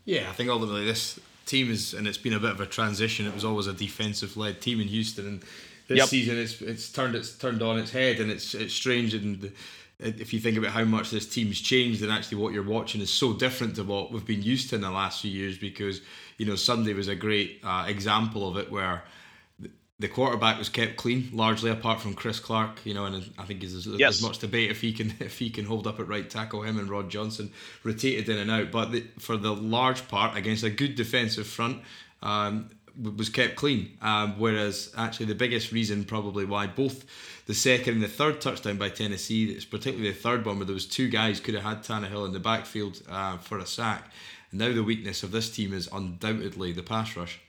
Yeah, 0.06 0.30
I 0.30 0.34
think 0.34 0.50
ultimately 0.50 0.86
this 0.86 1.20
team 1.46 1.70
is, 1.70 1.94
and 1.94 2.08
it's 2.08 2.18
been 2.18 2.34
a 2.34 2.40
bit 2.40 2.52
of 2.52 2.60
a 2.60 2.66
transition. 2.66 3.28
It 3.28 3.34
was 3.34 3.46
always 3.46 3.68
a 3.68 3.74
defensive 3.74 4.36
led 4.38 4.62
team 4.62 4.80
in 4.80 4.88
Houston, 4.88 5.28
and 5.28 5.42
this 5.88 5.98
yep. 5.98 6.08
season 6.08 6.38
it's 6.38 6.62
it's 6.62 6.92
turned 6.92 7.16
it's 7.16 7.38
turned 7.38 7.62
on 7.62 7.78
its 7.78 7.92
head, 7.92 8.20
and 8.20 8.32
it's 8.32 8.54
it's 8.56 8.74
strange 8.74 9.14
and. 9.14 9.52
If 10.02 10.34
you 10.34 10.40
think 10.40 10.58
about 10.58 10.72
how 10.72 10.84
much 10.84 11.12
this 11.12 11.28
team's 11.28 11.62
changed, 11.62 12.02
and 12.02 12.12
actually 12.12 12.40
what 12.40 12.54
you're 12.54 12.64
watching 12.64 13.02
is 13.02 13.12
so 13.12 13.34
different 13.34 13.76
to 13.76 13.84
what 13.84 14.12
we've 14.12 14.26
been 14.26 14.42
used 14.42 14.70
to 14.70 14.76
in 14.76 14.82
the 14.82 14.92
last 14.92 15.22
few 15.22 15.32
years, 15.32 15.58
because 15.58 16.02
you 16.38 16.46
know 16.46 16.56
Sunday 16.56 16.94
was 16.94 17.08
a 17.08 17.16
great 17.16 17.60
uh, 17.64 17.86
example 17.88 18.48
of 18.50 18.58
it, 18.58 18.72
where 18.72 19.04
the 20.02 20.08
quarterback 20.08 20.58
was 20.58 20.68
kept 20.68 20.98
clean 20.98 21.30
largely 21.32 21.70
apart 21.70 22.02
from 22.02 22.16
Chris 22.16 22.40
Clark 22.40 22.80
you 22.84 22.94
know 22.94 23.06
and 23.06 23.32
I 23.38 23.46
think 23.46 23.60
there's, 23.60 23.86
there's 23.86 24.00
yes. 24.00 24.22
much 24.22 24.40
debate 24.40 24.72
if 24.72 24.82
he 24.82 24.92
can 24.94 25.14
if 25.20 25.38
he 25.38 25.50
can 25.52 25.66
hold 25.66 25.86
up 25.86 26.00
at 26.00 26.08
right 26.08 26.28
tackle 26.28 26.64
him 26.64 26.80
and 26.80 26.90
Rod 26.90 27.10
Johnson 27.10 27.52
rotated 27.84 28.28
in 28.28 28.38
and 28.40 28.50
out 28.50 28.72
but 28.72 28.92
the, 28.92 29.06
for 29.20 29.38
the 29.38 29.54
large 29.54 30.08
part 30.08 30.36
against 30.36 30.64
a 30.64 30.72
good 30.72 30.96
defensive 30.96 31.46
front 31.46 31.84
um, 32.24 32.70
was 33.00 33.30
kept 33.30 33.56
clean 33.56 33.98
um, 34.02 34.38
whereas 34.40 34.94
actually 34.98 35.26
the 35.26 35.36
biggest 35.36 35.72
reason 35.72 36.04
probably 36.04 36.46
why 36.46 36.68
both 36.68 37.06
the 37.48 37.54
second 37.54 37.96
and 37.96 38.04
the 38.04 38.08
third 38.08 38.42
touchdown 38.42 38.78
by 38.78 38.90
Tennessee 38.90 39.52
it's 39.52 39.66
particularly 39.66 40.12
the 40.12 40.18
third 40.18 40.46
one 40.46 40.58
where 40.58 40.66
there 40.66 40.74
was 40.74 40.86
two 40.86 41.10
guys 41.10 41.40
could 41.40 41.54
have 41.54 41.64
had 41.64 41.84
Tannehill 41.84 42.26
in 42.26 42.34
the 42.34 42.40
backfield 42.40 43.02
uh, 43.10 43.38
for 43.38 43.60
a 43.60 43.66
sack 43.66 44.12
now 44.52 44.74
the 44.74 44.84
weakness 44.84 45.24
of 45.24 45.32
this 45.32 45.50
team 45.50 45.74
is 45.74 45.90
undoubtedly 45.92 46.72
the 46.72 46.84
pass 46.84 47.16
rush 47.16 47.40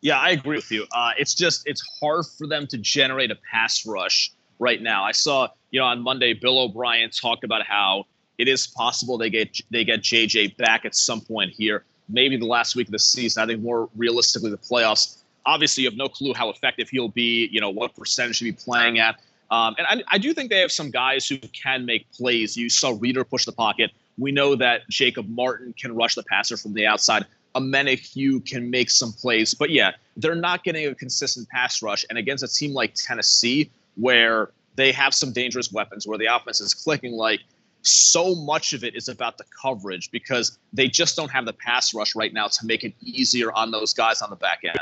yeah, 0.00 0.18
I 0.18 0.30
agree 0.30 0.56
with 0.56 0.70
you. 0.70 0.86
Uh, 0.92 1.10
it's 1.18 1.34
just 1.34 1.66
it's 1.66 1.82
hard 2.00 2.24
for 2.38 2.46
them 2.46 2.66
to 2.68 2.78
generate 2.78 3.30
a 3.30 3.36
pass 3.50 3.84
rush 3.86 4.32
right 4.58 4.80
now. 4.80 5.04
I 5.04 5.12
saw 5.12 5.48
you 5.70 5.80
know 5.80 5.86
on 5.86 6.02
Monday 6.02 6.32
Bill 6.32 6.58
O'Brien 6.58 7.10
talked 7.10 7.44
about 7.44 7.66
how 7.66 8.06
it 8.38 8.48
is 8.48 8.66
possible 8.66 9.18
they 9.18 9.30
get 9.30 9.60
they 9.70 9.84
get 9.84 10.00
JJ 10.00 10.56
back 10.56 10.84
at 10.84 10.94
some 10.94 11.20
point 11.20 11.50
here, 11.50 11.84
maybe 12.12 12.36
the 12.36 12.46
last 12.46 12.76
week 12.76 12.88
of 12.88 12.92
the 12.92 12.98
season. 12.98 13.42
I 13.42 13.46
think 13.46 13.62
more 13.62 13.88
realistically 13.96 14.50
the 14.50 14.58
playoffs. 14.58 15.18
Obviously, 15.46 15.84
you 15.84 15.90
have 15.90 15.96
no 15.96 16.08
clue 16.08 16.34
how 16.34 16.50
effective 16.50 16.88
he'll 16.90 17.08
be. 17.08 17.48
You 17.50 17.60
know 17.60 17.70
what 17.70 17.94
percentage 17.96 18.38
he'll 18.38 18.52
be 18.52 18.56
playing 18.56 18.98
at. 18.98 19.20
Um, 19.50 19.74
and 19.78 19.86
I, 19.86 20.14
I 20.14 20.18
do 20.18 20.32
think 20.32 20.50
they 20.50 20.60
have 20.60 20.70
some 20.70 20.90
guys 20.90 21.26
who 21.26 21.38
can 21.38 21.84
make 21.84 22.10
plays. 22.12 22.56
You 22.56 22.68
saw 22.68 22.96
Reader 22.98 23.24
push 23.24 23.44
the 23.44 23.52
pocket. 23.52 23.90
We 24.16 24.32
know 24.32 24.54
that 24.54 24.88
Jacob 24.88 25.28
Martin 25.28 25.74
can 25.78 25.94
rush 25.94 26.14
the 26.14 26.22
passer 26.22 26.56
from 26.56 26.74
the 26.74 26.86
outside. 26.86 27.26
Omenihu 27.56 28.46
can 28.46 28.70
make 28.70 28.90
some 28.90 29.12
plays. 29.12 29.54
But 29.54 29.70
yeah, 29.70 29.92
they're 30.16 30.36
not 30.36 30.62
getting 30.62 30.86
a 30.86 30.94
consistent 30.94 31.48
pass 31.48 31.82
rush. 31.82 32.04
And 32.08 32.18
against 32.18 32.44
a 32.44 32.48
team 32.48 32.72
like 32.72 32.94
Tennessee, 32.94 33.70
where 33.96 34.50
they 34.76 34.92
have 34.92 35.14
some 35.14 35.32
dangerous 35.32 35.72
weapons, 35.72 36.06
where 36.06 36.18
the 36.18 36.26
offense 36.26 36.60
is 36.60 36.72
clicking, 36.72 37.12
like 37.12 37.40
so 37.82 38.34
much 38.34 38.72
of 38.72 38.84
it 38.84 38.94
is 38.94 39.08
about 39.08 39.38
the 39.38 39.44
coverage 39.62 40.10
because 40.10 40.58
they 40.72 40.88
just 40.88 41.16
don't 41.16 41.30
have 41.30 41.46
the 41.46 41.52
pass 41.52 41.94
rush 41.94 42.14
right 42.14 42.32
now 42.32 42.46
to 42.46 42.66
make 42.66 42.84
it 42.84 42.94
easier 43.00 43.52
on 43.52 43.70
those 43.70 43.94
guys 43.94 44.22
on 44.22 44.30
the 44.30 44.36
back 44.36 44.60
end. 44.64 44.78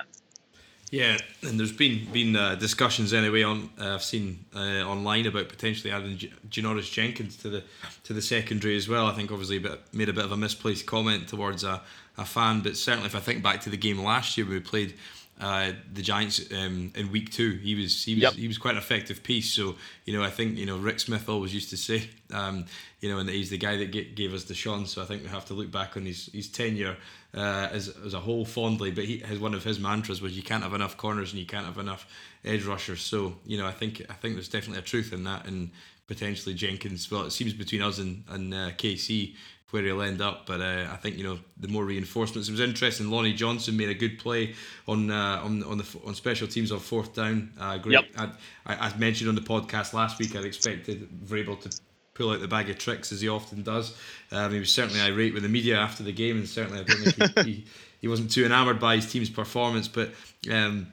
Yeah, 0.91 1.19
and 1.43 1.61
there's 1.61 1.73
been 1.73 2.11
been 2.13 2.35
uh, 2.35 2.55
discussions 2.55 3.13
anyway 3.13 3.43
on 3.43 3.69
uh, 3.79 3.95
I've 3.95 4.03
seen 4.03 4.47
uh, 4.55 4.83
online 4.85 5.27
about 5.27 5.51
potentially 5.51 5.93
adding 5.93 6.17
J- 6.17 6.33
Janoris 6.49 6.91
Jenkins 6.91 7.37
to 7.39 7.51
the 7.51 7.65
to 8.05 8.15
the 8.15 8.23
secondary 8.23 8.75
as 8.77 8.89
well. 8.89 9.07
I 9.07 9.13
think 9.13 9.31
obviously 9.31 9.59
but 9.59 9.83
made 9.93 10.09
a 10.09 10.15
bit 10.15 10.25
of 10.25 10.33
a 10.33 10.37
misplaced 10.37 10.87
comment 10.87 11.29
towards 11.29 11.63
a, 11.63 11.83
a 12.17 12.25
fan, 12.25 12.61
but 12.61 12.77
certainly 12.77 13.07
if 13.07 13.15
I 13.15 13.21
think 13.21 13.43
back 13.43 13.61
to 13.63 13.71
the 13.71 13.77
game 13.77 13.99
last 13.99 14.39
year 14.39 14.47
we 14.47 14.61
played 14.61 14.95
uh, 15.41 15.73
the 15.93 16.03
Giants 16.03 16.41
um, 16.53 16.93
in 16.97 17.13
week 17.13 17.31
two. 17.31 17.53
He 17.53 17.75
was 17.75 18.05
he 18.05 18.15
was 18.15 18.23
yep. 18.23 18.33
he 18.33 18.49
was 18.49 18.59
quite 18.59 18.73
an 18.73 18.79
effective 18.79 19.23
piece. 19.23 19.53
So 19.53 19.77
you 20.05 20.17
know 20.17 20.25
I 20.25 20.31
think 20.31 20.59
you 20.59 20.67
know 20.67 20.79
Rick 20.79 21.01
Smith 21.01 21.29
always 21.29 21.55
used 21.55 21.71
to 21.71 21.77
say 21.77 22.11
um, 22.33 22.67
you 23.01 23.09
know 23.09 23.19
and 23.19 23.29
he's 23.29 23.51
the 23.51 23.59
guy 23.59 23.77
that 23.77 23.93
get, 23.93 24.15
gave 24.15 24.35
us 24.35 24.45
Deshaun. 24.45 24.87
So 24.87 25.03
I 25.03 25.05
think 25.05 25.23
we 25.23 25.29
have 25.29 25.45
to 25.47 25.55
look 25.55 25.71
back 25.71 25.97
on 25.97 26.05
his 26.05 26.29
his 26.33 26.49
tenure 26.49 26.97
uh, 27.35 27.69
as 27.71 27.89
as 28.05 28.15
a 28.15 28.21
whole 28.21 28.45
fondly. 28.45 28.91
But 28.91 29.05
he 29.05 29.19
has 29.19 29.39
one 29.39 29.55
of 29.55 29.63
his 29.63 29.79
mantras 29.79 30.21
was 30.21 30.37
you 30.37 30.43
can't 30.43 30.63
have 30.63 30.75
enough 30.75 30.97
corners 30.97 31.33
and 31.33 31.39
you 31.39 31.47
can't 31.47 31.67
have 31.67 31.79
enough 31.79 32.07
edge 32.45 32.65
rushers. 32.65 33.01
So 33.01 33.37
you 33.47 33.59
know 33.59 33.67
I 33.67 33.73
think 33.73 34.03
I 34.11 34.15
think 34.15 34.35
there's 34.35 34.49
definitely 34.49 34.81
a 34.81 34.83
truth 34.83 35.13
in 35.13 35.25
that 35.25 35.47
and 35.47 35.71
potentially 36.09 36.55
Jenkins. 36.55 37.11
Well, 37.11 37.25
it 37.25 37.31
seems 37.31 37.53
between 37.53 37.83
us 37.83 37.99
and 37.99 38.25
and 38.29 38.53
uh, 38.53 38.71
KC 38.71 39.37
where 39.71 39.83
he'll 39.83 40.03
end 40.03 40.21
up. 40.21 40.47
But 40.47 40.61
uh, 40.61 40.87
I 40.91 40.97
think 40.97 41.17
you 41.17 41.25
know 41.25 41.39
the 41.59 41.69
more 41.69 41.85
reinforcements. 41.85 42.49
It 42.49 42.53
was 42.53 42.61
interesting. 42.61 43.11
Lonnie 43.11 43.33
Johnson 43.33 43.77
made 43.77 43.89
a 43.89 43.95
good 43.95 44.19
play 44.19 44.55
on 44.87 45.11
uh, 45.11 45.41
on 45.43 45.63
on 45.65 45.79
the 45.79 45.99
on 46.05 46.15
special 46.15 46.49
teams 46.49 46.73
on 46.73 46.81
fourth 46.81 47.15
down. 47.15 47.53
Uh, 47.59 47.79
great. 47.79 48.05
Yep. 48.17 48.37
I, 48.67 48.89
I, 48.89 48.97
mentioned 48.97 49.29
on 49.29 49.35
the 49.35 49.41
podcast 49.41 49.93
last 49.93 50.19
week. 50.19 50.35
I'd 50.35 50.45
expected 50.45 51.09
Vrabel 51.25 51.61
to 51.61 51.81
pull 52.15 52.31
out 52.31 52.41
the 52.41 52.49
bag 52.49 52.69
of 52.69 52.79
tricks 52.79 53.13
as 53.13 53.21
he 53.21 53.29
often 53.29 53.63
does. 53.63 53.97
Um, 54.33 54.53
he 54.53 54.59
was 54.59 54.73
certainly 54.73 55.01
irate 55.01 55.35
with 55.35 55.43
the 55.43 55.49
media 55.49 55.79
after 55.79 56.03
the 56.03 56.13
game, 56.13 56.39
and 56.39 56.49
certainly 56.49 56.81
I 56.81 56.85
don't 56.85 56.99
think 56.99 57.39
he, 57.39 57.43
he, 57.53 57.65
he 58.01 58.09
wasn't 58.09 58.31
too 58.31 58.45
enamoured 58.45 58.81
by 58.81 58.97
his 58.97 59.11
team's 59.11 59.31
performance, 59.31 59.89
but. 59.89 60.11
Um, 60.51 60.89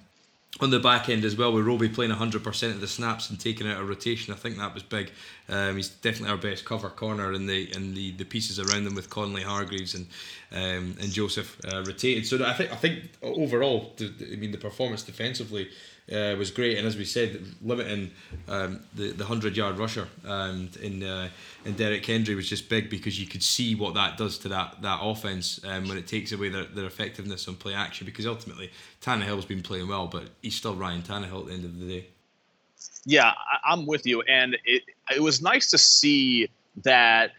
on 0.62 0.70
the 0.70 0.80
back 0.80 1.10
end 1.10 1.26
as 1.26 1.36
well, 1.36 1.52
with 1.52 1.66
Roby 1.66 1.90
playing 1.90 2.12
100% 2.12 2.70
of 2.72 2.80
the 2.80 2.88
snaps 2.88 3.30
and 3.30 3.38
taking 3.38 3.68
out 3.70 3.80
a 3.80 3.84
rotation, 3.84 4.34
I 4.34 4.38
think 4.38 4.58
that 4.58 4.74
was 4.74 4.84
big. 4.84 5.12
Um, 5.50 5.76
he's 5.76 5.90
definitely 5.90 6.30
our 6.30 6.38
best 6.38 6.64
cover 6.64 6.90
corner, 6.90 7.34
and 7.34 7.50
the 7.50 7.72
and 7.74 7.96
the, 7.96 8.12
the 8.12 8.24
pieces 8.24 8.60
around 8.60 8.86
them 8.86 8.96
with 8.96 9.10
Conley, 9.10 9.44
Hargreaves, 9.44 9.96
and 9.96 10.08
um, 10.54 10.96
and 11.02 11.12
Joseph 11.12 11.60
uh, 11.72 11.84
rotated. 11.84 12.26
So 12.26 12.44
I 12.46 12.54
think 12.54 12.72
I 12.72 12.76
think 12.76 13.12
overall, 13.22 13.94
I 14.00 14.36
mean, 14.36 14.52
the 14.52 14.58
performance 14.58 15.04
defensively 15.04 15.70
uh, 16.12 16.36
was 16.38 16.52
great, 16.52 16.78
and 16.78 16.86
as 16.86 16.96
we 16.96 17.06
said, 17.06 17.44
limiting 17.64 18.12
um, 18.48 18.82
the 18.94 19.12
the 19.12 19.26
hundred 19.26 19.58
yard 19.58 19.80
rusher 19.80 20.08
um, 20.26 20.70
in 20.82 21.02
uh, 21.02 21.30
in 21.66 21.74
Derrick 21.74 22.06
Henry 22.06 22.36
was 22.36 22.48
just 22.48 22.70
big 22.70 22.92
because 22.92 23.20
you 23.20 23.26
could 23.26 23.42
see 23.42 23.74
what 23.74 23.96
that 23.96 24.18
does 24.18 24.38
to 24.40 24.50
that 24.50 24.82
that 24.84 25.00
offense 25.02 25.60
um, 25.66 25.88
when 25.88 25.98
it 25.98 26.06
takes 26.06 26.32
away 26.32 26.50
their, 26.50 26.66
their 26.66 26.86
effectiveness 26.86 27.48
on 27.48 27.56
play 27.56 27.74
action. 27.74 28.06
Because 28.06 28.28
ultimately, 28.28 28.70
Tannehill's 29.02 29.46
been 29.46 29.64
playing 29.64 29.88
well, 29.88 30.06
but 30.06 30.26
he's 30.44 30.56
still 30.56 30.76
Ryan 30.76 31.02
Tannehill 31.02 31.42
at 31.42 31.48
the 31.48 31.54
end 31.54 31.66
of 31.66 31.80
the 31.80 31.88
day. 31.88 32.08
Yeah, 33.06 33.32
I'm 33.64 33.88
with 33.88 34.06
you, 34.06 34.22
and 34.22 34.58
it 34.64 34.84
it 35.12 35.22
was 35.22 35.42
nice 35.42 35.72
to 35.72 35.78
see 35.80 36.50
that 36.84 37.32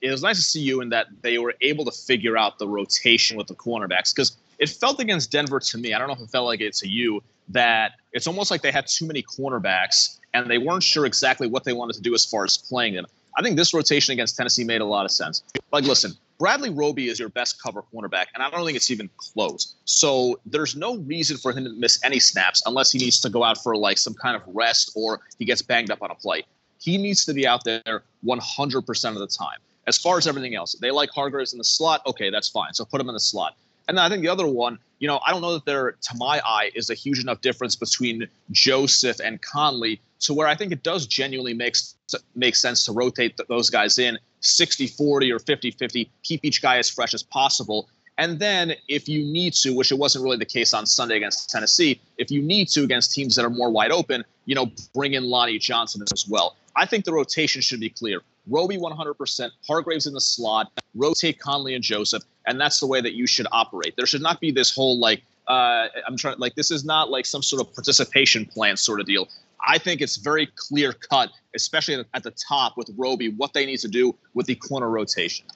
it 0.00 0.10
was 0.10 0.22
nice 0.22 0.36
to 0.36 0.42
see 0.42 0.60
you 0.60 0.80
in 0.80 0.90
that 0.90 1.06
they 1.22 1.38
were 1.38 1.54
able 1.60 1.84
to 1.86 1.92
figure 1.92 2.36
out 2.36 2.58
the 2.58 2.68
rotation 2.68 3.36
with 3.36 3.48
the 3.48 3.54
cornerbacks 3.54 4.14
because 4.14 4.36
it 4.58 4.68
felt 4.68 5.00
against 5.00 5.32
Denver 5.32 5.58
to 5.58 5.78
me. 5.78 5.92
I 5.92 5.98
don't 5.98 6.06
know 6.06 6.14
if 6.14 6.20
it 6.20 6.30
felt 6.30 6.46
like 6.46 6.60
it 6.60 6.74
to 6.74 6.88
you 6.88 7.20
that 7.48 7.92
it's 8.12 8.26
almost 8.26 8.50
like 8.50 8.62
they 8.62 8.72
had 8.72 8.86
too 8.86 9.06
many 9.06 9.22
cornerbacks 9.22 10.18
and 10.34 10.50
they 10.50 10.58
weren't 10.58 10.82
sure 10.82 11.06
exactly 11.06 11.46
what 11.46 11.64
they 11.64 11.72
wanted 11.72 11.94
to 11.94 12.02
do 12.02 12.14
as 12.14 12.24
far 12.24 12.44
as 12.44 12.56
playing 12.56 12.94
them. 12.94 13.06
I 13.36 13.42
think 13.42 13.56
this 13.56 13.72
rotation 13.72 14.12
against 14.12 14.36
Tennessee 14.36 14.64
made 14.64 14.80
a 14.80 14.86
lot 14.86 15.04
of 15.04 15.10
sense. 15.10 15.42
Like, 15.72 15.84
listen, 15.84 16.12
Bradley 16.38 16.70
Roby 16.70 17.08
is 17.08 17.18
your 17.18 17.30
best 17.30 17.62
cover 17.62 17.82
cornerback, 17.94 18.26
and 18.34 18.42
I 18.42 18.50
don't 18.50 18.64
think 18.66 18.76
it's 18.76 18.90
even 18.90 19.08
close. 19.16 19.74
So 19.84 20.38
there's 20.44 20.76
no 20.76 20.98
reason 20.98 21.36
for 21.38 21.52
him 21.52 21.64
to 21.64 21.70
miss 21.70 21.98
any 22.04 22.18
snaps 22.18 22.62
unless 22.66 22.92
he 22.92 22.98
needs 22.98 23.20
to 23.20 23.30
go 23.30 23.42
out 23.42 23.62
for 23.62 23.76
like 23.76 23.96
some 23.96 24.14
kind 24.14 24.36
of 24.36 24.42
rest 24.46 24.92
or 24.94 25.20
he 25.38 25.44
gets 25.44 25.62
banged 25.62 25.90
up 25.90 26.02
on 26.02 26.10
a 26.10 26.14
play. 26.14 26.44
He 26.78 26.98
needs 26.98 27.24
to 27.26 27.32
be 27.32 27.46
out 27.46 27.64
there 27.64 28.02
100% 28.24 29.08
of 29.08 29.14
the 29.14 29.26
time. 29.26 29.58
As 29.86 29.98
far 29.98 30.18
as 30.18 30.26
everything 30.26 30.54
else, 30.54 30.74
they 30.74 30.90
like 30.90 31.10
Hargreaves 31.10 31.52
in 31.52 31.58
the 31.58 31.64
slot. 31.64 32.02
Okay, 32.06 32.28
that's 32.28 32.48
fine. 32.48 32.74
So 32.74 32.84
put 32.84 33.00
him 33.00 33.08
in 33.08 33.14
the 33.14 33.20
slot. 33.20 33.56
And 33.88 33.96
then 33.96 34.04
I 34.04 34.08
think 34.08 34.22
the 34.22 34.28
other 34.28 34.46
one, 34.46 34.78
you 35.02 35.08
know, 35.08 35.18
I 35.26 35.32
don't 35.32 35.40
know 35.42 35.54
that 35.54 35.64
there, 35.64 35.96
to 36.00 36.16
my 36.16 36.40
eye, 36.46 36.70
is 36.76 36.88
a 36.88 36.94
huge 36.94 37.18
enough 37.18 37.40
difference 37.40 37.74
between 37.74 38.28
Joseph 38.52 39.18
and 39.18 39.42
Conley 39.42 40.00
to 40.20 40.32
where 40.32 40.46
I 40.46 40.54
think 40.54 40.70
it 40.70 40.84
does 40.84 41.08
genuinely 41.08 41.54
makes 41.54 41.96
make 42.36 42.54
sense 42.54 42.84
to 42.84 42.92
rotate 42.92 43.36
those 43.48 43.68
guys 43.68 43.98
in 43.98 44.16
60 44.42 44.86
40 44.86 45.32
or 45.32 45.40
50 45.40 45.72
50, 45.72 46.08
keep 46.22 46.44
each 46.44 46.62
guy 46.62 46.78
as 46.78 46.88
fresh 46.88 47.14
as 47.14 47.22
possible. 47.24 47.88
And 48.16 48.38
then 48.38 48.74
if 48.86 49.08
you 49.08 49.24
need 49.24 49.54
to, 49.54 49.74
which 49.74 49.90
it 49.90 49.98
wasn't 49.98 50.22
really 50.22 50.36
the 50.36 50.44
case 50.44 50.72
on 50.72 50.86
Sunday 50.86 51.16
against 51.16 51.50
Tennessee, 51.50 52.00
if 52.16 52.30
you 52.30 52.40
need 52.40 52.68
to 52.68 52.84
against 52.84 53.12
teams 53.12 53.34
that 53.34 53.44
are 53.44 53.50
more 53.50 53.70
wide 53.70 53.90
open, 53.90 54.22
you 54.44 54.54
know, 54.54 54.70
bring 54.94 55.14
in 55.14 55.24
Lonnie 55.24 55.58
Johnson 55.58 56.02
as 56.12 56.28
well. 56.28 56.54
I 56.76 56.86
think 56.86 57.06
the 57.06 57.12
rotation 57.12 57.60
should 57.60 57.80
be 57.80 57.90
clear. 57.90 58.20
Roby 58.46 58.76
100%, 58.76 59.50
Hargreaves 59.66 60.06
in 60.06 60.14
the 60.14 60.20
slot, 60.20 60.72
rotate 60.94 61.38
Conley 61.38 61.74
and 61.74 61.84
Joseph, 61.84 62.22
and 62.46 62.60
that's 62.60 62.80
the 62.80 62.86
way 62.86 63.00
that 63.00 63.14
you 63.14 63.26
should 63.26 63.46
operate. 63.52 63.94
There 63.96 64.06
should 64.06 64.22
not 64.22 64.40
be 64.40 64.50
this 64.50 64.74
whole 64.74 64.98
like 64.98 65.22
uh, 65.48 65.88
I'm 66.06 66.16
trying 66.16 66.38
like 66.38 66.54
this 66.54 66.70
is 66.70 66.84
not 66.84 67.10
like 67.10 67.26
some 67.26 67.42
sort 67.42 67.60
of 67.62 67.74
participation 67.74 68.46
plan 68.46 68.76
sort 68.76 69.00
of 69.00 69.06
deal. 69.06 69.28
I 69.66 69.78
think 69.78 70.00
it's 70.00 70.16
very 70.16 70.48
clear 70.56 70.92
cut, 70.92 71.30
especially 71.54 72.04
at 72.14 72.22
the 72.22 72.32
top 72.32 72.76
with 72.76 72.90
Roby, 72.96 73.28
what 73.28 73.52
they 73.52 73.64
need 73.66 73.78
to 73.78 73.88
do 73.88 74.16
with 74.34 74.46
the 74.46 74.56
corner 74.56 74.88
rotation. 74.88 75.46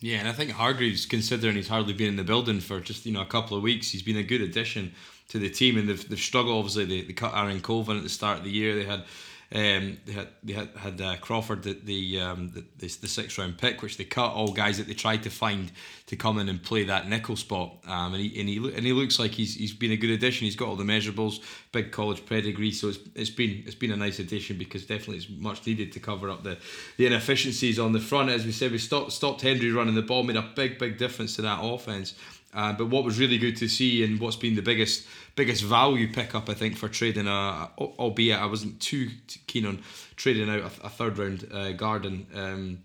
Yeah, 0.00 0.18
and 0.18 0.28
I 0.28 0.32
think 0.32 0.50
Hargreaves, 0.50 1.06
considering 1.06 1.56
he's 1.56 1.68
hardly 1.68 1.92
been 1.94 2.08
in 2.08 2.16
the 2.16 2.24
building 2.24 2.60
for 2.60 2.80
just 2.80 3.06
you 3.06 3.12
know 3.12 3.22
a 3.22 3.26
couple 3.26 3.56
of 3.56 3.62
weeks, 3.62 3.90
he's 3.90 4.02
been 4.02 4.16
a 4.16 4.22
good 4.22 4.40
addition 4.40 4.92
to 5.28 5.38
the 5.38 5.48
team, 5.48 5.78
and 5.78 5.88
they've, 5.88 6.08
they've 6.08 6.18
struggled. 6.18 6.56
Obviously, 6.56 6.84
they, 6.84 7.02
they 7.02 7.12
cut 7.12 7.34
Aaron 7.34 7.60
Colvin 7.60 7.96
at 7.96 8.02
the 8.02 8.08
start 8.08 8.38
of 8.38 8.44
the 8.44 8.50
year. 8.50 8.74
They 8.74 8.84
had 8.84 9.04
um, 9.52 9.98
they 10.06 10.12
had 10.12 10.28
they 10.42 10.52
had, 10.52 10.68
had 10.76 11.00
uh, 11.00 11.16
Crawford 11.16 11.62
the 11.62 11.74
the, 11.74 12.20
um, 12.20 12.50
the, 12.50 12.64
the 12.78 12.86
the 13.02 13.08
sixth 13.08 13.38
round 13.38 13.58
pick, 13.58 13.82
which 13.82 13.96
they 13.96 14.04
cut 14.04 14.32
all 14.32 14.52
guys 14.52 14.78
that 14.78 14.86
they 14.86 14.94
tried 14.94 15.22
to 15.24 15.30
find 15.30 15.70
to 16.06 16.16
come 16.16 16.38
in 16.38 16.48
and 16.48 16.62
play 16.62 16.84
that 16.84 17.08
nickel 17.08 17.36
spot. 17.36 17.76
Um, 17.86 18.14
and 18.14 18.22
he 18.22 18.40
and 18.40 18.48
he 18.48 18.56
and 18.56 18.86
he 18.86 18.92
looks 18.92 19.18
like 19.18 19.32
he's 19.32 19.54
he's 19.54 19.72
been 19.72 19.92
a 19.92 19.96
good 19.96 20.10
addition. 20.10 20.44
He's 20.44 20.56
got 20.56 20.68
all 20.68 20.76
the 20.76 20.84
measurables, 20.84 21.40
big 21.72 21.92
college 21.92 22.24
pedigree. 22.26 22.72
So 22.72 22.88
it's, 22.88 22.98
it's 23.14 23.30
been 23.30 23.62
it's 23.66 23.74
been 23.74 23.90
a 23.90 23.96
nice 23.96 24.18
addition 24.18 24.58
because 24.58 24.86
definitely 24.86 25.18
it's 25.18 25.28
much 25.28 25.66
needed 25.66 25.92
to 25.92 26.00
cover 26.00 26.30
up 26.30 26.42
the, 26.42 26.58
the 26.96 27.06
inefficiencies 27.06 27.78
on 27.78 27.92
the 27.92 28.00
front. 28.00 28.30
As 28.30 28.44
we 28.44 28.52
said, 28.52 28.72
we 28.72 28.78
stopped 28.78 29.12
stopped 29.12 29.42
Henry 29.42 29.70
running 29.70 29.94
the 29.94 30.02
ball, 30.02 30.22
made 30.22 30.36
a 30.36 30.50
big 30.54 30.78
big 30.78 30.98
difference 30.98 31.36
to 31.36 31.42
that 31.42 31.60
offense. 31.62 32.14
Uh, 32.54 32.72
but 32.72 32.86
what 32.86 33.04
was 33.04 33.18
really 33.18 33.38
good 33.38 33.56
to 33.56 33.68
see, 33.68 34.04
and 34.04 34.20
what's 34.20 34.36
been 34.36 34.54
the 34.54 34.62
biggest 34.62 35.06
biggest 35.36 35.62
value 35.62 36.12
pickup, 36.12 36.48
I 36.48 36.54
think, 36.54 36.76
for 36.76 36.88
trading, 36.88 37.26
a, 37.26 37.68
albeit 37.78 38.38
I 38.38 38.46
wasn't 38.46 38.80
too 38.80 39.10
keen 39.46 39.66
on 39.66 39.82
trading 40.16 40.48
out 40.48 40.60
a, 40.60 40.86
a 40.86 40.88
third 40.88 41.18
round 41.18 41.48
uh, 41.52 41.72
Garden. 41.72 42.26
Um, 42.34 42.78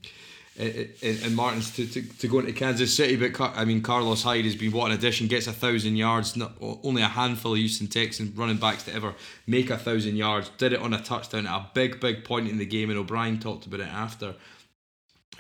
and 0.60 1.36
Martins 1.38 1.74
to, 1.78 1.88
to, 1.88 2.02
to 2.02 2.28
go 2.28 2.40
into 2.40 2.52
Kansas 2.52 2.94
City. 2.94 3.16
But 3.16 3.40
I 3.40 3.64
mean, 3.64 3.82
Carlos 3.82 4.24
Hyde 4.24 4.44
has 4.44 4.58
been 4.58 4.74
what 4.74 4.92
an 4.92 4.98
addition. 4.98 5.28
Gets 5.28 5.48
a 5.48 5.54
thousand 5.54 5.96
yards. 5.96 6.36
Not 6.36 6.52
only 6.60 7.02
a 7.02 7.08
handful 7.08 7.54
of 7.54 7.60
Houston 7.60 7.88
Texans 7.88 8.38
running 8.38 8.58
backs 8.58 8.84
to 8.84 8.94
ever 8.94 9.16
make 9.48 9.70
a 9.70 9.78
thousand 9.78 10.18
yards. 10.18 10.50
Did 10.58 10.74
it 10.74 10.82
on 10.82 10.94
a 10.94 11.02
touchdown 11.02 11.48
at 11.48 11.56
a 11.56 11.66
big, 11.74 12.02
big 12.02 12.26
point 12.26 12.50
in 12.50 12.58
the 12.58 12.66
game. 12.66 12.90
And 12.90 13.00
O'Brien 13.00 13.40
talked 13.40 13.68
about 13.68 13.80
it 13.80 13.88
after 13.88 14.36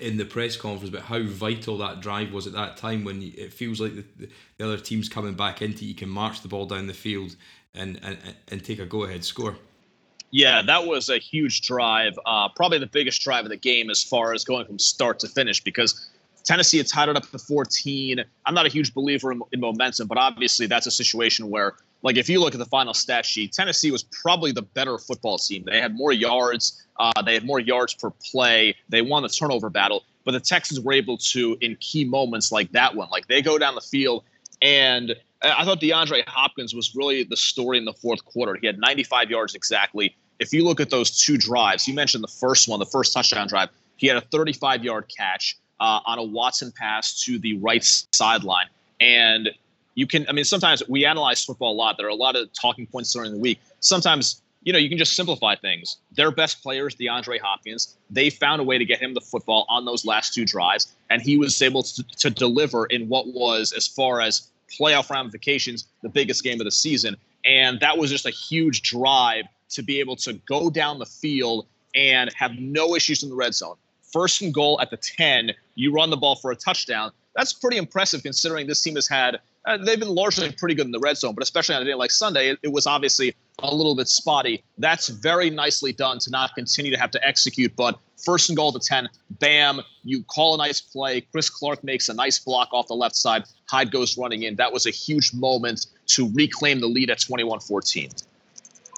in 0.01 0.17
the 0.17 0.25
press 0.25 0.55
conference 0.55 0.89
about 0.89 1.05
how 1.05 1.21
vital 1.23 1.77
that 1.77 2.01
drive 2.01 2.31
was 2.31 2.47
at 2.47 2.53
that 2.53 2.77
time 2.77 3.03
when 3.03 3.21
it 3.21 3.53
feels 3.53 3.79
like 3.79 3.95
the, 3.95 4.29
the 4.57 4.65
other 4.65 4.77
team's 4.77 5.09
coming 5.09 5.33
back 5.33 5.61
into 5.61 5.85
you 5.85 5.95
can 5.95 6.09
march 6.09 6.41
the 6.41 6.47
ball 6.47 6.65
down 6.65 6.87
the 6.87 6.93
field 6.93 7.35
and 7.73 7.99
and, 8.03 8.17
and 8.49 8.63
take 8.63 8.79
a 8.79 8.85
go 8.85 9.03
ahead 9.03 9.23
score. 9.23 9.57
Yeah, 10.31 10.61
that 10.61 10.85
was 10.85 11.09
a 11.09 11.17
huge 11.17 11.61
drive. 11.61 12.17
Uh, 12.25 12.49
probably 12.49 12.77
the 12.77 12.87
biggest 12.87 13.21
drive 13.21 13.45
of 13.45 13.49
the 13.49 13.57
game 13.57 13.89
as 13.89 14.03
far 14.03 14.33
as 14.33 14.43
going 14.43 14.65
from 14.65 14.77
start 14.77 15.19
to 15.19 15.27
finish 15.27 15.63
because 15.63 16.09
Tennessee 16.43 16.77
had 16.77 16.87
tied 16.87 17.09
it 17.09 17.15
up 17.15 17.29
to 17.29 17.39
14. 17.39 18.23
I'm 18.45 18.53
not 18.53 18.65
a 18.65 18.69
huge 18.69 18.93
believer 18.93 19.31
in, 19.31 19.41
in, 19.51 19.59
momentum, 19.59 20.07
but 20.07 20.17
obviously 20.17 20.67
that's 20.67 20.87
a 20.87 20.91
situation 20.91 21.49
where, 21.49 21.75
like, 22.01 22.17
if 22.17 22.29
you 22.29 22.39
look 22.39 22.53
at 22.53 22.59
the 22.59 22.65
final 22.65 22.93
stat 22.93 23.25
sheet, 23.25 23.53
Tennessee 23.53 23.91
was 23.91 24.03
probably 24.03 24.51
the 24.51 24.61
better 24.61 24.97
football 24.97 25.37
team. 25.37 25.63
They 25.65 25.79
had 25.79 25.95
more 25.95 26.11
yards, 26.11 26.85
uh, 26.97 27.21
they 27.23 27.33
had 27.33 27.45
more 27.45 27.59
yards 27.59 27.93
per 27.93 28.09
play, 28.09 28.75
they 28.87 29.01
won 29.01 29.23
the 29.23 29.29
turnover 29.29 29.69
battle, 29.69 30.03
but 30.23 30.31
the 30.31 30.39
Texans 30.39 30.79
were 30.79 30.93
able 30.93 31.17
to, 31.17 31.57
in 31.61 31.75
key 31.79 32.05
moments 32.05 32.51
like 32.51 32.71
that 32.71 32.95
one, 32.95 33.09
like 33.09 33.27
they 33.27 33.41
go 33.41 33.57
down 33.57 33.75
the 33.75 33.81
field 33.81 34.23
and 34.61 35.15
I 35.41 35.63
thought 35.63 35.79
DeAndre 35.79 36.27
Hopkins 36.27 36.75
was 36.75 36.95
really 36.95 37.23
the 37.23 37.37
story 37.37 37.77
in 37.77 37.85
the 37.85 37.93
fourth 37.93 38.23
quarter. 38.25 38.57
He 38.59 38.67
had 38.67 38.77
95 38.77 39.29
yards 39.29 39.55
exactly. 39.55 40.15
If 40.39 40.51
you 40.53 40.65
look 40.65 40.79
at 40.79 40.89
those 40.89 41.23
two 41.23 41.37
drives, 41.37 41.87
you 41.87 41.93
mentioned 41.93 42.23
the 42.23 42.27
first 42.29 42.67
one, 42.67 42.79
the 42.79 42.85
first 42.85 43.13
touchdown 43.13 43.47
drive, 43.47 43.69
he 43.97 44.07
had 44.07 44.17
a 44.17 44.21
35 44.21 44.83
yard 44.83 45.05
catch 45.15 45.57
uh, 45.79 46.01
on 46.05 46.19
a 46.19 46.23
Watson 46.23 46.73
pass 46.75 47.23
to 47.23 47.39
the 47.39 47.57
right 47.57 47.83
sideline. 48.13 48.67
And 48.99 49.49
you 49.99 50.07
can, 50.07 50.25
I 50.29 50.31
mean, 50.31 50.45
sometimes 50.45 50.81
we 50.87 51.05
analyze 51.05 51.43
football 51.43 51.73
a 51.73 51.75
lot. 51.75 51.97
There 51.97 52.05
are 52.05 52.09
a 52.09 52.15
lot 52.15 52.37
of 52.37 52.49
talking 52.53 52.87
points 52.87 53.11
during 53.11 53.33
the 53.33 53.37
week. 53.37 53.59
Sometimes, 53.81 54.41
you 54.63 54.71
know, 54.71 54.79
you 54.79 54.87
can 54.87 54.97
just 54.97 55.13
simplify 55.13 55.55
things. 55.55 55.97
Their 56.13 56.31
best 56.31 56.63
players, 56.63 56.95
DeAndre 56.95 57.37
Hopkins, 57.41 57.97
they 58.09 58.29
found 58.29 58.61
a 58.61 58.63
way 58.63 58.77
to 58.77 58.85
get 58.85 59.01
him 59.01 59.13
the 59.13 59.19
football 59.19 59.65
on 59.67 59.83
those 59.83 60.05
last 60.05 60.33
two 60.33 60.45
drives. 60.45 60.95
And 61.09 61.21
he 61.21 61.37
was 61.37 61.61
able 61.61 61.83
to, 61.83 62.01
to 62.19 62.29
deliver 62.29 62.85
in 62.85 63.09
what 63.09 63.27
was, 63.27 63.73
as 63.73 63.87
far 63.87 64.21
as 64.21 64.47
playoff 64.79 65.09
ramifications, 65.09 65.85
the 66.01 66.07
biggest 66.07 66.45
game 66.45 66.61
of 66.61 66.65
the 66.65 66.71
season. 66.71 67.17
And 67.43 67.81
that 67.81 67.97
was 67.97 68.09
just 68.09 68.25
a 68.25 68.31
huge 68.31 68.83
drive 68.83 69.43
to 69.71 69.83
be 69.83 69.99
able 69.99 70.15
to 70.15 70.33
go 70.47 70.69
down 70.69 70.99
the 70.99 71.05
field 71.05 71.67
and 71.93 72.31
have 72.35 72.53
no 72.57 72.95
issues 72.95 73.21
in 73.21 73.29
the 73.29 73.35
red 73.35 73.53
zone. 73.53 73.75
First 74.13 74.41
and 74.41 74.53
goal 74.53 74.79
at 74.79 74.91
the 74.91 74.97
10, 74.97 75.51
you 75.75 75.91
run 75.91 76.09
the 76.09 76.17
ball 76.17 76.37
for 76.37 76.51
a 76.51 76.55
touchdown. 76.55 77.11
That's 77.35 77.51
pretty 77.51 77.77
impressive 77.77 78.23
considering 78.23 78.65
this 78.65 78.81
team 78.81 78.95
has 78.95 79.07
had, 79.07 79.39
uh, 79.69 79.77
they've 79.77 79.99
been 79.99 80.09
largely 80.09 80.51
pretty 80.51 80.73
good 80.73 80.85
in 80.85 80.91
the 80.91 80.99
red 80.99 81.17
zone, 81.17 81.33
but 81.35 81.43
especially 81.43 81.75
on 81.75 81.81
a 81.81 81.85
day 81.85 81.93
like 81.93 82.11
Sunday, 82.11 82.49
it, 82.49 82.59
it 82.63 82.71
was 82.71 82.87
obviously 82.87 83.35
a 83.59 83.73
little 83.73 83.95
bit 83.95 84.07
spotty. 84.07 84.63
That's 84.77 85.09
very 85.09 85.49
nicely 85.49 85.93
done 85.93 86.17
to 86.19 86.31
not 86.31 86.55
continue 86.55 86.91
to 86.91 86.99
have 86.99 87.11
to 87.11 87.27
execute, 87.27 87.75
but 87.75 87.99
first 88.17 88.49
and 88.49 88.57
goal 88.57 88.71
to 88.71 88.79
10, 88.79 89.07
bam, 89.39 89.81
you 90.03 90.23
call 90.23 90.55
a 90.55 90.57
nice 90.57 90.81
play. 90.81 91.21
Chris 91.21 91.49
Clark 91.49 91.83
makes 91.83 92.09
a 92.09 92.13
nice 92.13 92.39
block 92.39 92.69
off 92.71 92.87
the 92.87 92.95
left 92.95 93.15
side. 93.15 93.43
Hyde 93.67 93.91
goes 93.91 94.17
running 94.17 94.43
in. 94.43 94.55
That 94.55 94.73
was 94.73 94.85
a 94.85 94.91
huge 94.91 95.33
moment 95.33 95.85
to 96.07 96.31
reclaim 96.33 96.79
the 96.79 96.87
lead 96.87 97.09
at 97.09 97.19
21 97.19 97.59
14. 97.59 98.09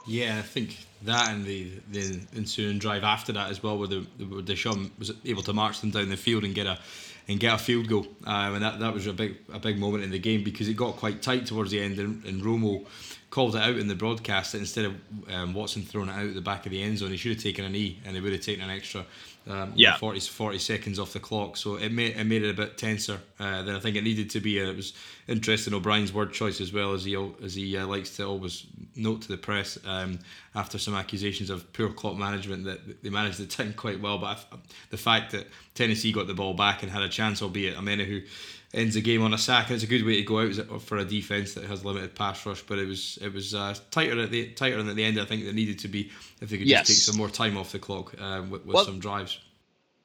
Yeah, 0.08 0.38
I 0.39 0.41
think 0.41 0.78
that 1.04 1.30
and 1.30 1.46
the 1.46 1.72
the 1.91 2.19
ensuing 2.36 2.80
drive 2.80 3.04
after 3.04 3.32
that 3.34 3.52
as 3.52 3.62
well, 3.62 3.78
where 3.78 3.88
the 3.88 4.00
where 4.26 4.41
Deshaun 4.41 4.89
was 4.98 5.12
able 5.26 5.43
to 5.43 5.54
march 5.54 5.82
them 5.82 5.91
down 5.91 6.10
the 6.10 6.17
field 6.17 6.43
and 6.43 6.56
get 6.56 6.65
a 6.65 6.80
and 7.28 7.40
get 7.40 7.54
a 7.54 7.58
field 7.58 7.88
goal, 7.88 8.08
um, 8.26 8.56
and 8.56 8.64
that, 8.64 8.80
that 8.80 8.94
was 8.94 9.08
a 9.08 9.14
big 9.14 9.38
a 9.54 9.60
big 9.60 9.78
moment 9.78 10.04
in 10.04 10.12
the 10.12 10.20
game 10.20 10.44
because 10.44 10.68
it 10.68 10.76
got 10.76 10.98
quite 10.98 11.22
tight 11.22 11.46
towards 11.46 11.72
the 11.72 11.82
end, 11.82 12.00
and, 12.00 12.24
and 12.26 12.42
Romo 12.42 12.86
called 13.32 13.56
it 13.56 13.62
out 13.62 13.78
in 13.78 13.88
the 13.88 13.96
broadcast 13.96 14.52
that 14.52 14.60
instead 14.60 14.86
of 14.86 14.96
um, 15.34 15.54
Watson 15.54 15.84
throwing 15.84 16.10
it 16.10 16.12
out 16.12 16.34
the 16.34 16.42
back 16.42 16.66
of 16.66 16.72
the 16.72 16.84
end 16.84 16.98
zone, 16.98 17.12
he 17.12 17.18
should 17.18 17.34
have 17.34 17.42
taken 17.42 17.64
a 17.64 17.70
knee 17.70 17.98
and 18.06 18.16
they 18.16 18.20
would 18.20 18.34
have 18.34 18.42
taken 18.42 18.62
an 18.62 18.70
extra 18.70 19.06
um, 19.47 19.73
yeah. 19.75 19.97
40, 19.97 20.19
40 20.19 20.60
seconds 20.60 20.99
off 20.99 21.13
the 21.13 21.19
clock. 21.19 21.58
So 21.58 21.75
it 21.75 21.91
made, 21.91 22.15
it 22.15 22.23
made 22.25 22.43
it 22.43 22.49
a 22.51 22.54
bit 22.54 22.77
tenser 22.77 23.19
uh, 23.39 23.63
than 23.63 23.75
I 23.75 23.80
think 23.80 23.95
it 23.95 24.04
needed 24.04 24.30
to 24.32 24.39
be. 24.39 24.60
And 24.60 24.69
it 24.69 24.75
was 24.75 24.93
interesting 25.27 25.73
O'Brien's 25.73 26.13
word 26.13 26.32
choice 26.32 26.62
as 26.62 26.71
well 26.71 26.93
as 26.93 27.04
he 27.04 27.15
as 27.43 27.56
he 27.56 27.75
uh, 27.77 27.88
likes 27.88 28.15
to 28.17 28.25
always 28.25 28.67
note 28.95 29.23
to 29.23 29.27
the 29.27 29.38
press 29.38 29.80
um, 29.86 30.19
after 30.54 30.77
some 30.77 30.93
accusations 30.93 31.49
of 31.49 31.71
poor 31.73 31.89
clock 31.89 32.17
management 32.17 32.65
that 32.65 33.01
they 33.01 33.10
managed 33.10 33.39
the 33.39 33.45
time 33.47 33.73
quite 33.73 33.99
well. 33.99 34.19
But 34.19 34.45
the 34.89 34.97
fact 34.97 35.32
that 35.32 35.47
Tennessee 35.73 36.12
got 36.12 36.27
the 36.27 36.34
ball 36.34 36.54
back 36.54 36.84
and 36.84 36.91
had 36.91 37.01
a 37.01 37.10
chance, 37.10 37.41
albeit 37.41 37.75
Omenihu 37.75 38.27
ends 38.74 38.96
the 38.96 39.02
game 39.02 39.22
on 39.22 39.34
a 39.34 39.38
sack. 39.38 39.68
And 39.68 39.76
it's 39.76 39.84
a 39.84 39.88
good 39.88 40.06
way 40.06 40.16
to 40.16 40.24
go 40.24 40.42
out 40.42 40.82
for 40.82 40.98
a 40.98 41.06
defense 41.06 41.54
that 41.54 41.66
has 41.66 41.84
limited 41.84 42.16
pass 42.16 42.46
rush. 42.46 42.62
But 42.62 42.80
it 42.80 42.88
was 42.88 43.18
it 43.22 43.34
was 43.34 43.54
uh, 43.54 43.76
tighter 43.92 44.20
at 44.22 44.32
the 44.32 44.48
tighter 44.52 44.78
than 44.78 44.90
at 44.90 44.96
the 44.96 45.04
end. 45.04 45.20
I 45.20 45.26
think 45.26 45.46
that 45.46 45.56
needed 45.56 45.80
to 45.80 45.88
be 45.88 46.12
if 46.42 46.50
they 46.50 46.58
could 46.58 46.68
yes. 46.68 46.88
just 46.88 47.00
take 47.00 47.14
some 47.14 47.18
more 47.18 47.30
time 47.30 47.58
off 47.58 47.72
the 47.72 47.80
clock 47.80 48.14
uh, 48.20 48.42
with, 48.50 48.66
with 48.66 48.76
well, 48.76 48.86
some 48.86 49.00
drives. 49.00 49.40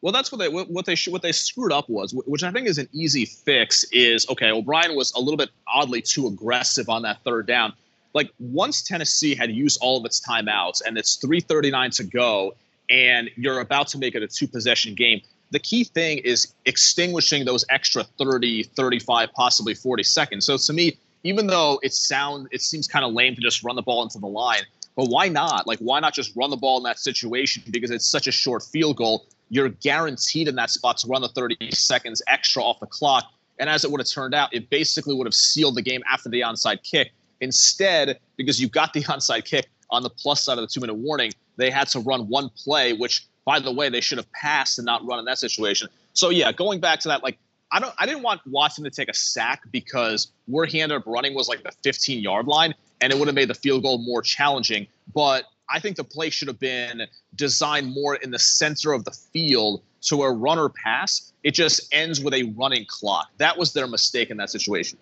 Well, 0.03 0.13
that's 0.13 0.31
what 0.31 0.39
they 0.39 0.49
what 0.49 0.87
they 0.87 0.97
what 1.09 1.23
they 1.23 1.33
screwed 1.33 1.73
up 1.73 1.89
was, 1.89 2.13
which 2.27 2.43
I 2.43 2.51
think 2.51 2.69
is 2.69 2.79
an 2.79 2.89
easy 2.93 3.25
fix. 3.25 3.85
Is 3.93 4.29
okay. 4.29 4.51
O'Brien 4.51 4.95
was 4.95 5.13
a 5.15 5.21
little 5.21 5.39
bit 5.39 5.51
oddly 5.67 6.03
too 6.03 6.27
aggressive 6.27 6.89
on 6.89 7.03
that 7.03 7.23
third 7.25 7.47
down. 7.47 7.73
Like 8.15 8.31
once 8.39 8.83
Tennessee 8.83 9.35
had 9.35 9.51
used 9.51 9.79
all 9.83 9.99
of 9.99 10.05
its 10.05 10.21
timeouts 10.21 10.81
and 10.87 10.97
it's 10.97 11.17
3:39 11.17 11.97
to 11.97 12.05
go, 12.05 12.55
and 12.89 13.31
you're 13.37 13.61
about 13.61 13.89
to 13.89 13.99
make 13.99 14.15
it 14.15 14.23
a 14.23 14.29
two 14.29 14.47
possession 14.47 14.95
game 14.95 15.23
the 15.51 15.59
key 15.59 15.85
thing 15.85 16.19
is 16.19 16.55
extinguishing 16.65 17.45
those 17.45 17.65
extra 17.71 18.05
30 18.05 18.65
35 18.65 19.33
possibly 19.33 19.75
40 19.75 20.03
seconds. 20.03 20.47
So 20.47 20.57
to 20.57 20.73
me 20.73 20.99
even 21.23 21.47
though 21.47 21.81
it 21.83 21.93
sound 21.93 22.49
it 22.51 22.63
seems 22.63 22.87
kind 22.87 23.05
of 23.05 23.13
lame 23.13 23.35
to 23.35 23.41
just 23.41 23.65
run 23.65 23.77
the 23.77 23.83
ball 23.83 24.03
into 24.03 24.19
the 24.19 24.27
line 24.27 24.63
but 24.97 25.07
why 25.09 25.29
not? 25.29 25.67
Like 25.67 25.79
why 25.79 26.01
not 26.01 26.15
just 26.15 26.35
run 26.37 26.51
the 26.51 26.57
ball 26.57 26.79
in 26.79 26.83
that 26.85 26.99
situation? 26.99 27.63
Because 27.71 27.91
it's 27.91 28.07
such 28.07 28.27
a 28.27 28.33
short 28.33 28.63
field 28.63 28.97
goal 28.97 29.27
you're 29.49 29.69
guaranteed 29.69 30.49
in 30.49 30.57
that 30.57 30.71
spot 30.71 30.97
to 30.99 31.07
run 31.07 31.23
the 31.23 31.29
30 31.29 31.71
seconds 31.71 32.21
extra 32.27 32.63
off 32.63 32.81
the 32.81 32.87
clock. 32.87 33.31
And 33.61 33.71
as 33.71 33.85
it 33.85 33.91
would 33.91 34.01
have 34.01 34.09
turned 34.09 34.35
out 34.35 34.53
it 34.53 34.71
basically 34.71 35.15
would 35.15 35.27
have 35.27 35.35
sealed 35.35 35.77
the 35.77 35.83
game 35.83 36.03
after 36.11 36.29
the 36.29 36.41
onside 36.41 36.83
kick. 36.83 37.13
Instead 37.41 38.19
because 38.37 38.61
you 38.61 38.69
got 38.69 38.93
the 38.93 39.03
onside 39.05 39.45
kick 39.45 39.69
on 39.91 40.03
the 40.03 40.11
plus 40.11 40.43
side 40.43 40.59
of 40.59 40.63
the 40.63 40.67
two 40.67 40.81
minute 40.81 40.95
warning 40.95 41.33
they 41.57 41.71
had 41.71 41.89
to 41.89 42.01
run 42.01 42.29
one 42.29 42.51
play 42.51 42.93
which 42.93 43.27
by 43.47 43.61
the 43.61 43.73
way, 43.73 43.89
they 43.89 44.03
should 44.03 44.19
have 44.19 44.31
passed 44.33 44.79
and 44.79 44.85
not 44.85 45.07
run 45.07 45.19
in 45.19 45.25
that 45.25 45.39
situation. 45.39 45.89
So 46.13 46.29
yeah, 46.29 46.53
going 46.53 46.81
back 46.81 47.01
to 47.01 47.09
that, 47.09 47.23
like 47.23 47.39
I 47.73 47.81
don't, 47.81 47.95
I 47.99 48.05
didn't 48.05 48.23
want 48.23 48.43
Watson 48.47 48.85
to 48.85 48.91
take 48.91 49.09
a 49.09 49.15
sack 49.15 49.63
because 49.71 50.31
where 50.47 50.67
he 50.67 50.81
ended 50.81 50.99
up 50.99 51.05
running 51.07 51.35
was 51.35 51.49
like 51.49 51.63
the 51.63 51.73
15 51.83 52.23
yard 52.23 52.47
line, 52.47 52.75
and 53.01 53.13
it 53.13 53.19
would 53.19 53.29
have 53.29 53.35
made 53.35 53.49
the 53.49 53.55
field 53.55 53.85
goal 53.85 53.99
more 53.99 54.21
challenging. 54.21 54.87
But 55.15 55.45
I 55.71 55.81
think 55.81 55.97
the 55.97 56.05
play 56.05 56.29
should 56.29 56.49
have 56.49 56.61
been 56.61 57.07
designed 57.35 57.93
more 57.93 58.17
in 58.17 58.31
the 58.31 58.39
center 58.39 58.93
of 58.93 59.05
the 59.05 59.13
field 59.13 59.83
to 60.03 60.23
a 60.23 60.33
runner 60.33 60.69
pass. 60.69 61.33
It 61.43 61.53
just 61.53 61.93
ends 61.95 62.21
with 62.21 62.35
a 62.35 62.45
running 62.57 62.85
clock. 62.89 63.29
That 63.39 63.57
was 63.57 63.73
their 63.73 63.87
mistake 63.87 64.31
in 64.31 64.37
that 64.39 64.51
situation. 64.51 64.99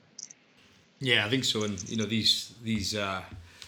Yeah, 1.01 1.27
I 1.27 1.31
think 1.31 1.45
so. 1.45 1.65
And 1.65 1.83
you 1.89 1.97
know 1.97 2.05
these 2.05 2.55
these. 2.63 2.95
Uh 2.95 3.23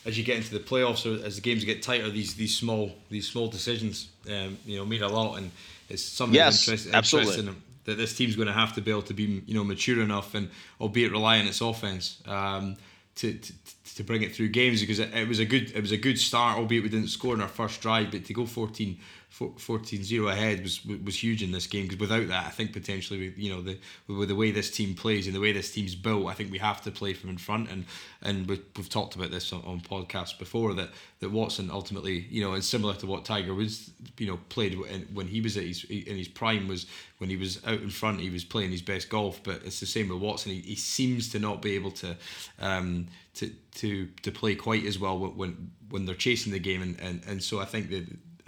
as 0.06 0.16
you 0.16 0.24
get 0.24 0.36
into 0.36 0.52
the 0.52 0.60
playoffs 0.60 1.04
or 1.04 1.24
as 1.24 1.36
the 1.36 1.42
games 1.42 1.64
get 1.64 1.82
tighter, 1.82 2.08
these 2.08 2.34
these 2.34 2.56
small 2.56 2.92
these 3.10 3.28
small 3.28 3.48
decisions, 3.48 4.08
um, 4.30 4.56
you 4.64 4.78
know, 4.78 4.86
mean 4.86 5.02
a 5.02 5.08
lot, 5.08 5.36
and 5.36 5.50
it's 5.88 6.02
something 6.02 6.34
yes, 6.34 6.68
interest, 6.68 6.86
interesting 6.94 7.62
that 7.86 7.96
this 7.96 8.14
team's 8.14 8.36
going 8.36 8.48
to 8.48 8.52
have 8.52 8.74
to 8.74 8.80
be 8.80 8.90
able 8.90 9.02
to 9.02 9.14
be 9.14 9.42
you 9.46 9.54
know 9.54 9.64
mature 9.64 10.02
enough 10.02 10.34
and 10.34 10.50
albeit 10.80 11.10
rely 11.12 11.38
on 11.38 11.46
its 11.46 11.60
offense 11.60 12.22
um, 12.26 12.76
to, 13.14 13.32
to 13.32 13.52
to 13.96 14.04
bring 14.04 14.22
it 14.22 14.34
through 14.34 14.48
games 14.48 14.80
because 14.80 14.98
it, 14.98 15.12
it 15.14 15.26
was 15.26 15.38
a 15.38 15.44
good 15.44 15.70
it 15.74 15.80
was 15.80 15.92
a 15.92 15.96
good 15.96 16.18
start, 16.18 16.58
albeit 16.58 16.82
we 16.82 16.88
didn't 16.88 17.08
score 17.08 17.34
in 17.34 17.40
our 17.40 17.48
first 17.48 17.80
drive, 17.80 18.10
but 18.10 18.24
to 18.24 18.34
go 18.34 18.44
14 18.44 18.98
14-0 19.32 20.30
ahead 20.32 20.62
was 20.62 20.84
was 20.84 21.22
huge 21.22 21.42
in 21.42 21.52
this 21.52 21.66
game 21.66 21.84
because 21.84 21.98
without 21.98 22.28
that 22.28 22.46
I 22.46 22.50
think 22.50 22.72
potentially 22.72 23.34
you 23.36 23.52
know 23.52 23.60
the 23.60 23.78
with 24.06 24.28
the 24.28 24.34
way 24.34 24.50
this 24.50 24.70
team 24.70 24.94
plays 24.94 25.26
and 25.26 25.36
the 25.36 25.40
way 25.40 25.52
this 25.52 25.72
team's 25.72 25.94
built 25.94 26.28
I 26.28 26.32
think 26.32 26.50
we 26.50 26.58
have 26.58 26.80
to 26.82 26.90
play 26.90 27.12
from 27.12 27.30
in 27.30 27.36
front. 27.36 27.70
And 27.70 27.84
and 28.22 28.48
we've, 28.48 28.64
we've 28.76 28.88
talked 28.88 29.14
about 29.14 29.30
this 29.30 29.52
on, 29.52 29.62
on 29.66 29.80
podcasts 29.80 30.38
before 30.38 30.72
that 30.74 30.90
that 31.20 31.30
Watson 31.30 31.70
ultimately 31.70 32.26
you 32.30 32.40
know 32.40 32.54
is 32.54 32.66
similar 32.66 32.94
to 32.94 33.06
what 33.06 33.24
Tiger 33.24 33.54
Woods 33.54 33.90
you 34.16 34.26
know 34.26 34.38
played 34.48 34.78
when 35.12 35.26
he 35.26 35.40
was 35.40 35.56
at 35.56 35.64
his 35.64 35.84
in 35.84 36.16
his 36.16 36.28
prime 36.28 36.66
was 36.66 36.86
when 37.18 37.28
he 37.28 37.36
was 37.36 37.62
out 37.66 37.80
in 37.80 37.90
front 37.90 38.20
he 38.20 38.30
was 38.30 38.44
playing 38.44 38.70
his 38.70 38.82
best 38.82 39.10
golf. 39.10 39.42
But 39.42 39.62
it's 39.64 39.80
the 39.80 39.86
same 39.86 40.08
with 40.08 40.18
Watson. 40.18 40.52
He, 40.52 40.60
he 40.60 40.76
seems 40.76 41.28
to 41.30 41.38
not 41.38 41.60
be 41.60 41.74
able 41.74 41.90
to 41.92 42.16
um 42.58 43.08
to 43.34 43.50
to 43.74 44.06
to 44.22 44.30
play 44.30 44.54
quite 44.54 44.86
as 44.86 44.98
well 44.98 45.18
when 45.18 45.72
when 45.90 46.04
they're 46.04 46.14
chasing 46.14 46.52
the 46.52 46.58
game. 46.58 46.82
And, 46.82 47.00
and, 47.00 47.22
and 47.26 47.42
so 47.42 47.60
I 47.60 47.64
think 47.64 47.90
that 47.90 48.06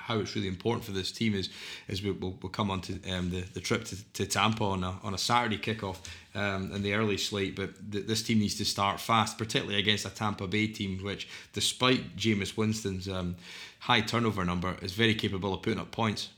how 0.08 0.18
it's 0.18 0.34
really 0.34 0.48
important 0.48 0.82
for 0.84 0.92
this 0.92 1.12
team 1.12 1.34
is 1.34 1.50
is 1.86 2.02
we, 2.02 2.10
will 2.10 2.36
we'll 2.42 2.50
come 2.50 2.70
on 2.70 2.80
to 2.80 2.92
um, 3.10 3.30
the, 3.30 3.42
the 3.52 3.60
trip 3.60 3.84
to, 3.84 3.96
to 4.14 4.24
Tampa 4.24 4.64
on 4.64 4.82
a, 4.82 4.98
on 5.02 5.12
a 5.12 5.18
Saturday 5.18 5.58
kickoff 5.58 5.98
um, 6.34 6.72
in 6.72 6.82
the 6.82 6.94
early 6.94 7.18
slate. 7.18 7.54
But 7.54 7.92
th- 7.92 8.06
this 8.06 8.22
team 8.22 8.38
needs 8.38 8.54
to 8.56 8.64
start 8.64 9.00
fast, 9.00 9.36
particularly 9.36 9.78
against 9.78 10.06
a 10.06 10.10
Tampa 10.10 10.46
Bay 10.46 10.66
team, 10.66 10.98
which, 11.04 11.28
despite 11.52 12.16
Jameis 12.16 12.56
Winston's 12.56 13.06
um, 13.06 13.36
high 13.80 14.00
turnover 14.00 14.44
number, 14.46 14.76
is 14.80 14.92
very 14.92 15.14
capable 15.14 15.52
of 15.52 15.60
putting 15.60 15.78
up 15.78 15.90
points. 15.90 16.30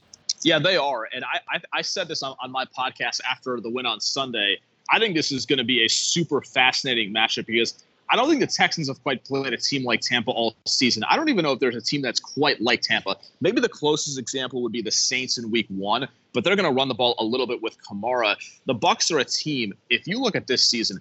Yeah, 0.42 0.59
they 0.59 0.76
are. 0.76 1.09
And 1.14 1.24
I, 1.24 1.56
I, 1.56 1.61
I 1.72 1.83
said 1.83 2.09
this 2.09 2.24
on, 2.24 2.35
on 2.42 2.50
my 2.50 2.64
podcast 2.64 3.20
after 3.30 3.61
the 3.61 3.70
win 3.70 3.87
on 3.87 4.00
Sunday. 4.00 4.59
I 4.90 4.98
think 4.98 5.14
this 5.14 5.30
is 5.30 5.46
going 5.46 5.59
to 5.59 5.64
be 5.64 5.85
a 5.85 5.88
super 5.88 6.40
fascinating 6.40 7.14
matchup 7.14 7.46
because 7.46 7.85
I 8.11 8.16
don't 8.16 8.29
think 8.29 8.40
the 8.40 8.46
Texans 8.49 8.88
have 8.88 9.01
quite 9.03 9.25
played 9.25 9.53
a 9.53 9.57
team 9.57 9.85
like 9.85 10.01
Tampa 10.01 10.33
all 10.33 10.57
season. 10.66 11.05
I 11.09 11.16
don't 11.16 11.29
even 11.29 11.44
know 11.44 11.53
if 11.53 11.61
there's 11.61 11.77
a 11.77 11.81
team 11.81 12.03
that's 12.03 12.18
quite 12.18 12.61
like 12.61 12.81
Tampa. 12.81 13.16
Maybe 13.40 13.61
the 13.61 13.68
closest 13.68 14.18
example 14.18 14.62
would 14.62 14.73
be 14.73 14.83
the 14.83 14.90
Saints 14.90 15.38
in 15.38 15.51
week 15.51 15.66
one, 15.68 16.09
but 16.33 16.42
they're 16.42 16.57
going 16.57 16.68
to 16.68 16.75
run 16.75 16.88
the 16.88 16.94
ball 16.94 17.14
a 17.18 17.25
little 17.25 17.46
bit 17.46 17.62
with 17.62 17.77
Kamara. 17.83 18.37
The 18.66 18.75
Bucks 18.75 19.12
are 19.12 19.20
a 19.20 19.25
team, 19.25 19.75
if 19.90 20.09
you 20.09 20.18
look 20.18 20.35
at 20.35 20.49
this 20.49 20.64
season, 20.64 21.01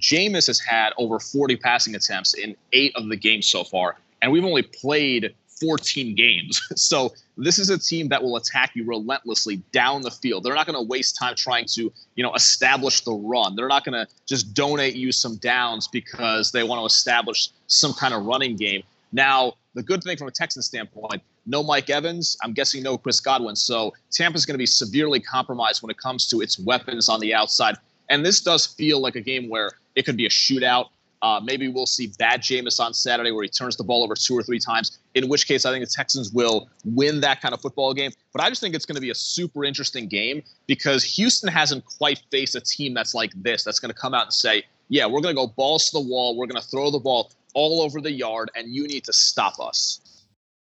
Jameis 0.00 0.46
has 0.46 0.58
had 0.58 0.92
over 0.96 1.18
40 1.18 1.56
passing 1.56 1.94
attempts 1.94 2.34
in 2.34 2.56
eight 2.72 2.92
of 2.96 3.08
the 3.08 3.16
games 3.16 3.46
so 3.46 3.62
far, 3.62 3.96
and 4.22 4.32
we've 4.32 4.44
only 4.44 4.62
played 4.62 5.34
14 5.60 6.14
games. 6.14 6.60
So 6.76 7.12
this 7.36 7.58
is 7.58 7.68
a 7.70 7.78
team 7.78 8.08
that 8.08 8.22
will 8.22 8.36
attack 8.36 8.72
you 8.74 8.84
relentlessly 8.84 9.56
down 9.72 10.02
the 10.02 10.10
field. 10.10 10.44
They're 10.44 10.54
not 10.54 10.66
going 10.66 10.78
to 10.78 10.86
waste 10.86 11.16
time 11.16 11.34
trying 11.34 11.66
to, 11.74 11.92
you 12.14 12.22
know, 12.22 12.32
establish 12.34 13.00
the 13.00 13.12
run. 13.12 13.56
They're 13.56 13.68
not 13.68 13.84
going 13.84 13.94
to 13.94 14.06
just 14.26 14.54
donate 14.54 14.94
you 14.94 15.10
some 15.10 15.36
downs 15.36 15.88
because 15.88 16.52
they 16.52 16.62
want 16.62 16.80
to 16.80 16.86
establish 16.86 17.50
some 17.66 17.92
kind 17.92 18.14
of 18.14 18.24
running 18.24 18.56
game. 18.56 18.82
Now, 19.12 19.54
the 19.74 19.82
good 19.82 20.02
thing 20.02 20.16
from 20.16 20.28
a 20.28 20.30
Texan 20.30 20.62
standpoint, 20.62 21.22
no 21.46 21.62
Mike 21.62 21.90
Evans. 21.90 22.36
I'm 22.42 22.52
guessing 22.52 22.82
no 22.82 22.98
Chris 22.98 23.20
Godwin. 23.20 23.56
So 23.56 23.94
Tampa's 24.10 24.46
going 24.46 24.54
to 24.54 24.58
be 24.58 24.66
severely 24.66 25.20
compromised 25.20 25.82
when 25.82 25.90
it 25.90 25.98
comes 25.98 26.26
to 26.28 26.40
its 26.40 26.58
weapons 26.58 27.08
on 27.08 27.20
the 27.20 27.34
outside. 27.34 27.76
And 28.08 28.24
this 28.24 28.40
does 28.40 28.66
feel 28.66 29.00
like 29.00 29.16
a 29.16 29.20
game 29.20 29.48
where 29.48 29.72
it 29.94 30.04
could 30.04 30.16
be 30.16 30.26
a 30.26 30.30
shootout. 30.30 30.88
Uh, 31.22 31.40
maybe 31.42 31.68
we'll 31.68 31.86
see 31.86 32.12
bad 32.18 32.42
Jameis 32.42 32.78
on 32.78 32.92
Saturday 32.94 33.32
where 33.32 33.42
he 33.42 33.48
turns 33.48 33.76
the 33.76 33.84
ball 33.84 34.04
over 34.04 34.14
two 34.14 34.36
or 34.36 34.42
three 34.42 34.58
times, 34.58 34.98
in 35.14 35.28
which 35.28 35.48
case 35.48 35.64
I 35.64 35.72
think 35.72 35.84
the 35.84 35.90
Texans 35.90 36.30
will 36.32 36.68
win 36.84 37.20
that 37.20 37.40
kind 37.40 37.54
of 37.54 37.60
football 37.60 37.94
game. 37.94 38.12
But 38.32 38.42
I 38.42 38.48
just 38.48 38.60
think 38.60 38.74
it's 38.74 38.86
going 38.86 38.96
to 38.96 39.00
be 39.00 39.10
a 39.10 39.14
super 39.14 39.64
interesting 39.64 40.08
game 40.08 40.42
because 40.66 41.02
Houston 41.04 41.48
hasn't 41.48 41.84
quite 41.84 42.22
faced 42.30 42.54
a 42.54 42.60
team 42.60 42.94
that's 42.94 43.14
like 43.14 43.32
this, 43.42 43.64
that's 43.64 43.80
going 43.80 43.92
to 43.92 43.98
come 43.98 44.14
out 44.14 44.24
and 44.24 44.32
say, 44.32 44.64
yeah, 44.88 45.06
we're 45.06 45.20
going 45.20 45.34
to 45.34 45.40
go 45.40 45.46
balls 45.46 45.90
to 45.90 45.98
the 45.98 46.06
wall. 46.06 46.36
We're 46.36 46.46
going 46.46 46.60
to 46.60 46.68
throw 46.68 46.90
the 46.90 46.98
ball 46.98 47.32
all 47.54 47.82
over 47.82 48.00
the 48.00 48.12
yard, 48.12 48.50
and 48.54 48.72
you 48.74 48.86
need 48.86 49.04
to 49.04 49.12
stop 49.12 49.58
us. 49.58 50.00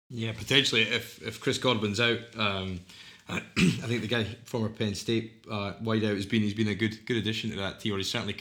Yeah, 0.10 0.34
potentially 0.34 0.82
if, 0.82 1.22
if 1.26 1.40
Chris 1.40 1.58
Godwin's 1.58 2.00
out. 2.00 2.20
Um, 2.38 2.82
I 3.30 3.40
think 3.88 4.02
the 4.02 4.08
guy, 4.08 4.24
former 4.44 4.70
Penn 4.70 4.96
State 4.96 5.46
uh, 5.50 5.74
wideout, 5.82 6.16
has 6.16 6.26
been 6.26 6.42
he's 6.42 6.54
been 6.54 6.68
a 6.68 6.76
good 6.76 7.06
good 7.06 7.18
addition 7.18 7.50
to 7.52 7.56
that 7.58 7.80
team. 7.80 7.94
Or 7.94 7.98
he's 7.98 8.10
certainly 8.10 8.36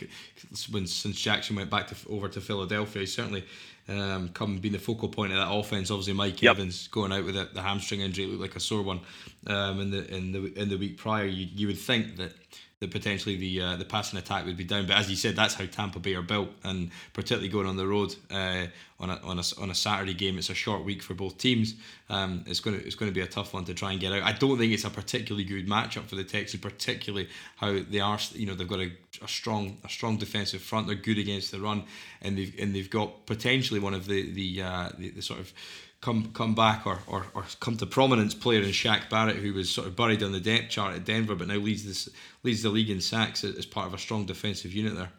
when 0.71 0.87
since 0.87 1.21
Jackson 1.21 1.57
went 1.57 1.71
back 1.71 1.89
to 1.89 1.95
over 2.09 2.29
to 2.29 2.41
Philadelphia, 2.41 3.01
he's 3.01 3.15
certainly 3.15 3.45
um, 3.89 4.29
come 4.31 4.59
being 4.59 4.73
the 4.73 4.79
focal 4.79 5.09
point 5.09 5.33
of 5.33 5.39
that 5.39 5.53
offense. 5.53 5.91
Obviously, 5.91 6.15
Mike 6.15 6.43
yep. 6.43 6.57
Evans 6.57 6.89
going 6.89 7.13
out 7.13 7.25
with 7.25 7.37
a, 7.37 7.49
the 7.53 7.63
hamstring 7.63 8.01
injury 8.01 8.27
looked 8.27 8.41
like 8.41 8.57
a 8.57 8.61
sore 8.61 8.83
one 8.83 9.01
um, 9.47 9.81
in 9.81 9.91
the 9.91 10.15
in 10.15 10.33
the 10.33 10.53
in 10.61 10.69
the 10.69 10.77
week 10.77 10.97
prior. 10.97 11.27
You 11.27 11.49
you 11.55 11.67
would 11.67 11.79
think 11.79 12.17
that 12.17 12.33
that 12.81 12.91
potentially 12.91 13.37
the 13.37 13.61
uh, 13.61 13.77
the 13.77 13.85
passing 13.85 14.19
attack 14.19 14.47
would 14.47 14.57
be 14.57 14.65
down. 14.65 14.87
But 14.87 14.97
as 14.97 15.11
you 15.11 15.17
said, 15.17 15.37
that's 15.37 15.53
how 15.53 15.67
Tampa 15.67 15.99
Bay 15.99 16.15
are 16.15 16.23
built, 16.23 16.49
and 16.65 16.91
particularly 17.13 17.51
going 17.51 17.67
on 17.67 17.77
the 17.77 17.87
road 17.87 18.17
uh, 18.31 18.67
on 18.99 19.11
a 19.11 19.17
on 19.23 19.39
a 19.39 19.43
on 19.61 19.71
a 19.71 19.75
Saturday 19.75 20.15
game, 20.15 20.39
it's 20.39 20.49
a 20.49 20.55
short 20.55 20.83
week 20.83 21.03
for 21.03 21.13
both 21.13 21.37
teams. 21.37 21.75
Um, 22.09 22.43
it's 22.47 22.61
going 22.61 22.81
to 22.81 22.87
it's 22.87 22.95
going 22.95 23.11
to 23.11 23.15
be 23.15 23.21
a 23.21 23.27
tough 23.27 23.53
one 23.53 23.67
to 23.67 23.75
try 23.75 23.93
and 23.93 24.01
get 24.01 24.13
out. 24.13 24.23
I 24.23 24.33
don't 24.33 24.57
think 24.57 24.73
it's 24.73 24.85
a 24.85 24.91
particularly 24.91 25.45
good 25.45 25.69
matchup 25.69 26.05
for 26.07 26.17
the 26.17 26.25
Texans, 26.25 26.63
particularly 26.63 27.29
how 27.57 27.81
they 27.89 28.01
are. 28.01 28.19
You 28.33 28.47
know, 28.47 28.55
they've 28.55 28.67
got 28.67 28.81
a, 28.81 28.91
a 29.23 29.29
strong 29.29 29.77
a 29.85 29.91
strong 29.91 30.17
defensive 30.17 30.63
front. 30.63 30.87
They're 30.87 30.97
good 30.97 31.19
against 31.19 31.51
the 31.51 31.61
run, 31.61 31.85
and 32.23 32.39
they've 32.39 32.55
and 32.59 32.75
they've 32.75 32.89
got 32.89 33.27
potentially 33.27 33.79
one 33.79 33.93
of 33.93 34.07
the 34.07 34.33
the 34.33 34.63
uh, 34.63 34.89
the, 34.97 35.11
the 35.11 35.23
sort 35.23 35.41
of 35.41 35.53
come 36.01 36.31
come 36.33 36.55
back 36.55 36.87
or, 36.87 37.01
or, 37.07 37.27
or 37.35 37.45
come 37.61 37.77
to 37.77 37.87
prominence 37.87 38.35
player 38.35 38.63
in 38.63 38.71
Shaq 38.71 39.11
Barrett, 39.11 39.37
who 39.37 39.53
was 39.53 39.71
sort 39.71 39.87
of 39.87 39.97
buried 39.97 40.23
on 40.23 40.33
the 40.33 40.41
depth 40.41 40.71
chart 40.71 40.95
at 40.95 41.05
Denver, 41.05 41.35
but 41.35 41.49
now 41.49 41.57
leads 41.57 41.85
this 41.85 42.09
leads 42.43 42.63
the 42.63 42.71
league 42.71 42.91
in 42.91 43.01
sacks 43.01 43.45
as 43.45 43.67
part 43.67 43.87
of 43.87 43.95
a 43.95 43.99
strong 43.99 44.25
defensive 44.25 44.73
unit 44.73 44.97
there. 44.97 45.11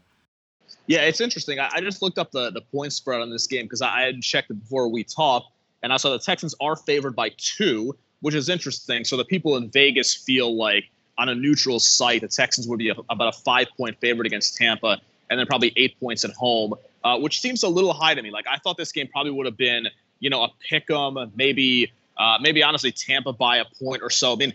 Yeah, 0.87 1.01
it's 1.01 1.21
interesting. 1.21 1.59
I, 1.59 1.69
I 1.73 1.81
just 1.81 2.01
looked 2.01 2.17
up 2.17 2.31
the 2.31 2.51
the 2.51 2.61
point 2.61 2.93
spread 2.93 3.21
on 3.21 3.29
this 3.29 3.47
game 3.47 3.65
because 3.65 3.81
I, 3.81 3.99
I 3.99 4.01
had 4.03 4.21
checked 4.21 4.49
it 4.49 4.55
before 4.55 4.87
we 4.87 5.03
talked, 5.03 5.51
and 5.83 5.93
I 5.93 5.97
saw 5.97 6.09
the 6.09 6.19
Texans 6.19 6.55
are 6.59 6.75
favored 6.75 7.15
by 7.15 7.31
two, 7.37 7.95
which 8.21 8.35
is 8.35 8.49
interesting. 8.49 9.05
So 9.05 9.17
the 9.17 9.25
people 9.25 9.57
in 9.57 9.69
Vegas 9.69 10.13
feel 10.13 10.55
like 10.55 10.85
on 11.17 11.29
a 11.29 11.35
neutral 11.35 11.79
site, 11.79 12.21
the 12.21 12.27
Texans 12.27 12.67
would 12.67 12.79
be 12.79 12.89
a, 12.89 12.95
about 13.09 13.35
a 13.35 13.37
five 13.37 13.67
point 13.77 13.99
favorite 13.99 14.25
against 14.25 14.57
Tampa, 14.57 14.99
and 15.29 15.39
then 15.39 15.45
probably 15.45 15.71
eight 15.75 15.99
points 15.99 16.25
at 16.25 16.31
home, 16.31 16.73
uh, 17.03 17.19
which 17.19 17.39
seems 17.39 17.61
a 17.61 17.69
little 17.69 17.93
high 17.93 18.15
to 18.15 18.21
me. 18.23 18.31
Like 18.31 18.45
I 18.51 18.57
thought 18.57 18.77
this 18.77 18.91
game 18.91 19.07
probably 19.07 19.31
would 19.31 19.45
have 19.45 19.57
been 19.57 19.85
you 20.21 20.29
know, 20.29 20.43
a 20.43 20.49
pick 20.69 20.89
'em, 20.89 21.17
maybe, 21.35 21.91
uh, 22.17 22.37
maybe 22.39 22.63
honestly 22.63 22.93
Tampa 22.93 23.33
by 23.33 23.57
a 23.57 23.65
point 23.83 24.01
or 24.01 24.09
so. 24.09 24.31
I 24.31 24.35
mean, 24.37 24.53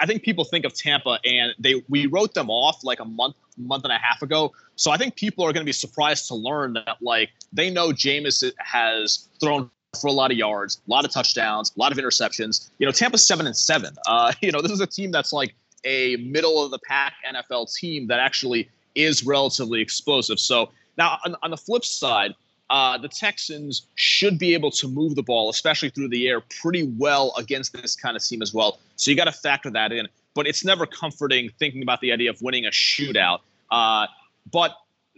I 0.00 0.06
think 0.06 0.22
people 0.22 0.44
think 0.44 0.64
of 0.64 0.74
Tampa 0.74 1.18
and 1.24 1.54
they 1.58 1.82
we 1.88 2.06
wrote 2.06 2.34
them 2.34 2.50
off 2.50 2.82
like 2.82 3.00
a 3.00 3.04
month 3.04 3.36
month 3.56 3.84
and 3.84 3.92
a 3.92 3.98
half 3.98 4.22
ago. 4.22 4.52
So 4.76 4.90
I 4.90 4.96
think 4.96 5.16
people 5.16 5.44
are 5.44 5.52
going 5.52 5.64
to 5.64 5.68
be 5.68 5.72
surprised 5.72 6.28
to 6.28 6.34
learn 6.34 6.72
that 6.74 6.96
like 7.00 7.30
they 7.52 7.70
know 7.70 7.90
Jameis 7.90 8.50
has 8.58 9.28
thrown 9.40 9.70
for 10.00 10.08
a 10.08 10.12
lot 10.12 10.30
of 10.30 10.36
yards, 10.36 10.80
a 10.86 10.90
lot 10.90 11.04
of 11.04 11.10
touchdowns, 11.10 11.72
a 11.76 11.80
lot 11.80 11.92
of 11.92 11.98
interceptions. 11.98 12.70
You 12.78 12.86
know, 12.86 12.92
Tampa's 12.92 13.26
seven 13.26 13.46
and 13.46 13.56
seven. 13.56 13.94
Uh, 14.06 14.32
you 14.40 14.52
know, 14.52 14.60
this 14.60 14.72
is 14.72 14.80
a 14.80 14.86
team 14.86 15.10
that's 15.10 15.32
like 15.32 15.54
a 15.84 16.16
middle 16.16 16.62
of 16.62 16.70
the 16.70 16.78
pack 16.80 17.14
NFL 17.32 17.74
team 17.74 18.08
that 18.08 18.18
actually 18.18 18.68
is 18.94 19.24
relatively 19.24 19.80
explosive. 19.80 20.40
So 20.40 20.70
now 20.96 21.18
on, 21.24 21.36
on 21.42 21.50
the 21.50 21.56
flip 21.56 21.84
side, 21.84 22.34
uh, 22.70 22.98
the 22.98 23.08
Texans 23.08 23.86
should 23.94 24.38
be 24.38 24.54
able 24.54 24.70
to 24.72 24.88
move 24.88 25.14
the 25.14 25.22
ball, 25.22 25.48
especially 25.48 25.90
through 25.90 26.08
the 26.08 26.28
air, 26.28 26.40
pretty 26.60 26.84
well 26.98 27.32
against 27.38 27.72
this 27.72 27.96
kind 27.96 28.16
of 28.16 28.22
team 28.22 28.42
as 28.42 28.52
well. 28.52 28.78
So 28.96 29.10
you 29.10 29.16
got 29.16 29.24
to 29.24 29.32
factor 29.32 29.70
that 29.70 29.92
in. 29.92 30.08
But 30.34 30.46
it's 30.46 30.64
never 30.64 30.86
comforting 30.86 31.50
thinking 31.58 31.82
about 31.82 32.00
the 32.00 32.12
idea 32.12 32.30
of 32.30 32.40
winning 32.42 32.66
a 32.66 32.70
shootout. 32.70 33.40
Uh, 33.70 34.06
but 34.52 34.76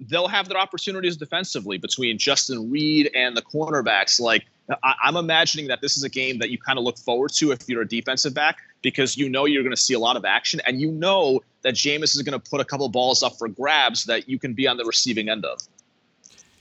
they'll 0.09 0.29
have 0.29 0.49
their 0.49 0.59
opportunities 0.59 1.17
defensively 1.17 1.77
between 1.77 2.19
Justin 2.19 2.71
Reid 2.71 3.11
and 3.15 3.37
the 3.37 3.43
cornerbacks. 3.43 4.21
Like 4.21 4.47
I- 4.83 4.95
I'm 5.03 5.17
imagining 5.17 5.67
that 5.69 5.81
this 5.83 5.97
is 5.97 6.05
a 6.05 6.09
game 6.09 6.39
that 6.39 6.51
you 6.51 6.59
kind 6.59 6.79
of 6.79 6.85
look 6.85 6.99
forward 6.99 7.33
to 7.35 7.53
if 7.53 7.69
you're 7.69 7.83
a 7.83 7.89
defensive 7.89 8.33
back 8.33 8.59
because 8.83 9.17
you 9.17 9.29
know 9.29 9.45
you're 9.45 9.63
going 9.63 9.75
to 9.75 9.81
see 9.81 9.95
a 9.95 9.99
lot 9.99 10.17
of 10.17 10.25
action 10.25 10.61
and 10.67 10.81
you 10.81 10.91
know 10.91 11.43
that 11.63 11.75
Jameis 11.75 12.15
is 12.15 12.23
going 12.23 12.41
to 12.41 12.51
put 12.51 12.61
a 12.61 12.65
couple 12.65 12.89
balls 12.89 13.23
up 13.23 13.37
for 13.37 13.49
grabs 13.49 14.05
that 14.05 14.29
you 14.29 14.39
can 14.39 14.55
be 14.55 14.67
on 14.67 14.77
the 14.77 14.85
receiving 14.85 15.29
end 15.29 15.45
of. 15.45 15.61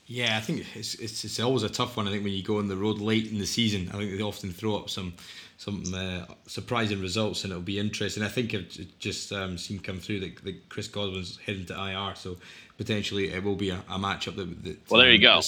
Yeah, 0.10 0.38
I 0.38 0.40
think 0.40 0.66
it's, 0.74 0.96
it's 0.96 1.24
it's 1.24 1.40
always 1.40 1.62
a 1.62 1.70
tough 1.70 1.96
one. 1.96 2.08
I 2.08 2.12
think 2.12 2.24
when 2.24 2.34
you 2.34 2.42
go 2.42 2.58
on 2.58 2.68
the 2.68 2.76
road 2.76 2.98
late 2.98 3.32
in 3.32 3.38
the 3.38 3.46
season, 3.46 3.92
I 3.94 3.98
think 3.98 4.18
they 4.18 4.24
often 4.24 4.52
throw 4.52 4.76
up 4.76 4.90
some 4.90 5.14
some 5.58 5.84
uh, 5.94 6.26
surprising 6.48 7.00
results, 7.00 7.44
and 7.44 7.52
it'll 7.52 7.62
be 7.62 7.78
interesting. 7.78 8.24
I 8.24 8.28
think 8.28 8.56
I've 8.56 8.76
just 8.98 9.32
um, 9.32 9.56
seen 9.60 9.78
come 9.78 10.00
through 10.00 10.22
that, 10.22 10.44
that 10.44 10.68
Chris 10.70 10.88
Godwin's 10.88 11.38
heading 11.46 11.68
to 11.68 11.74
IR, 11.76 12.16
so 12.16 12.38
potentially 12.80 13.32
it 13.32 13.44
will 13.44 13.56
be 13.56 13.70
a, 13.70 13.84
a 13.88 14.00
matchup 14.00 14.36
that, 14.38 14.64
that. 14.64 14.90
Well, 14.90 15.00
there 15.00 15.12
you 15.12 15.20
go. 15.20 15.42